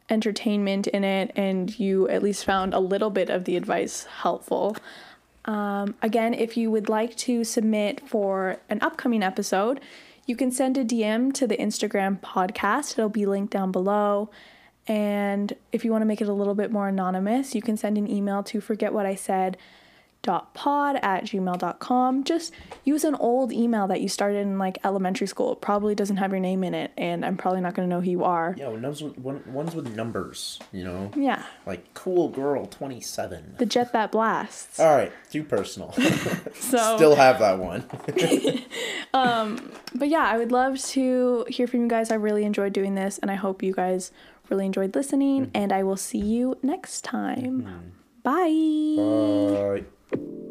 entertainment 0.09 0.87
in 0.87 1.03
it 1.03 1.31
and 1.35 1.79
you 1.79 2.07
at 2.09 2.21
least 2.21 2.45
found 2.45 2.73
a 2.73 2.79
little 2.79 3.09
bit 3.09 3.29
of 3.29 3.45
the 3.45 3.55
advice 3.55 4.05
helpful. 4.21 4.75
Um, 5.45 5.95
again, 6.01 6.33
if 6.33 6.55
you 6.55 6.69
would 6.71 6.89
like 6.89 7.15
to 7.17 7.43
submit 7.43 8.07
for 8.07 8.57
an 8.69 8.79
upcoming 8.81 9.23
episode, 9.23 9.79
you 10.25 10.35
can 10.35 10.51
send 10.51 10.77
a 10.77 10.85
DM 10.85 11.33
to 11.33 11.47
the 11.47 11.57
Instagram 11.57 12.19
podcast. 12.21 12.93
It'll 12.93 13.09
be 13.09 13.25
linked 13.25 13.51
down 13.51 13.71
below. 13.71 14.29
And 14.87 15.53
if 15.71 15.83
you 15.85 15.91
want 15.91 16.01
to 16.01 16.05
make 16.05 16.21
it 16.21 16.27
a 16.27 16.33
little 16.33 16.55
bit 16.55 16.71
more 16.71 16.87
anonymous, 16.87 17.55
you 17.55 17.61
can 17.61 17.77
send 17.77 17.97
an 17.97 18.09
email 18.09 18.43
to 18.43 18.61
forget 18.61 18.93
what 18.93 19.05
I 19.05 19.15
said 19.15 19.57
pod 20.23 20.97
at 21.01 21.23
gmail.com 21.23 22.23
just 22.23 22.53
use 22.83 23.03
an 23.03 23.15
old 23.15 23.51
email 23.51 23.87
that 23.87 24.01
you 24.01 24.07
started 24.07 24.37
in 24.37 24.59
like 24.59 24.77
elementary 24.83 25.25
school 25.25 25.53
it 25.53 25.61
probably 25.61 25.95
doesn't 25.95 26.17
have 26.17 26.29
your 26.31 26.39
name 26.39 26.63
in 26.63 26.75
it 26.75 26.91
and 26.95 27.25
i'm 27.25 27.35
probably 27.35 27.59
not 27.59 27.73
going 27.73 27.89
to 27.89 27.95
know 27.95 28.01
who 28.01 28.09
you 28.11 28.23
are 28.23 28.53
Yeah, 28.55 28.67
ones 28.67 29.01
with 29.01 29.17
one, 29.17 29.41
ones 29.51 29.73
with 29.73 29.95
numbers. 29.95 30.59
You 30.71 30.83
know, 30.83 31.11
yeah 31.15 31.43
like 31.65 31.91
cool 31.95 32.29
girl 32.29 32.67
twenty 32.67 33.01
seven. 33.01 33.55
the 33.57 33.65
jet 33.65 33.93
that 33.93 34.11
blasts 34.11 34.79
All 34.79 34.95
right, 34.95 35.11
too 35.31 35.43
personal. 35.43 35.91
so 36.53 36.95
Still 36.97 37.15
have 37.15 37.39
that 37.39 37.57
one. 37.57 37.83
Um 39.13 39.71
but 39.95 40.07
yeah 40.07 40.23
i 40.23 40.37
would 40.37 40.51
love 40.53 40.77
to 40.79 41.45
hear 41.49 41.67
from 41.67 41.81
you 41.81 41.87
guys 41.89 42.11
i 42.11 42.15
really 42.15 42.45
enjoyed 42.45 42.71
doing 42.73 42.95
this 42.95 43.17
and 43.17 43.29
i 43.29 43.35
hope 43.35 43.61
you 43.61 43.73
guys 43.73 44.11
really 44.49 44.65
enjoyed 44.65 44.95
listening 44.95 45.51
and 45.53 45.73
i 45.73 45.83
will 45.83 45.97
see 45.97 46.17
you 46.19 46.57
next 46.63 47.03
time 47.03 47.91
bye 48.23 48.95
Bye. 48.97 49.83
Thank 50.11 50.23
you. 50.23 50.50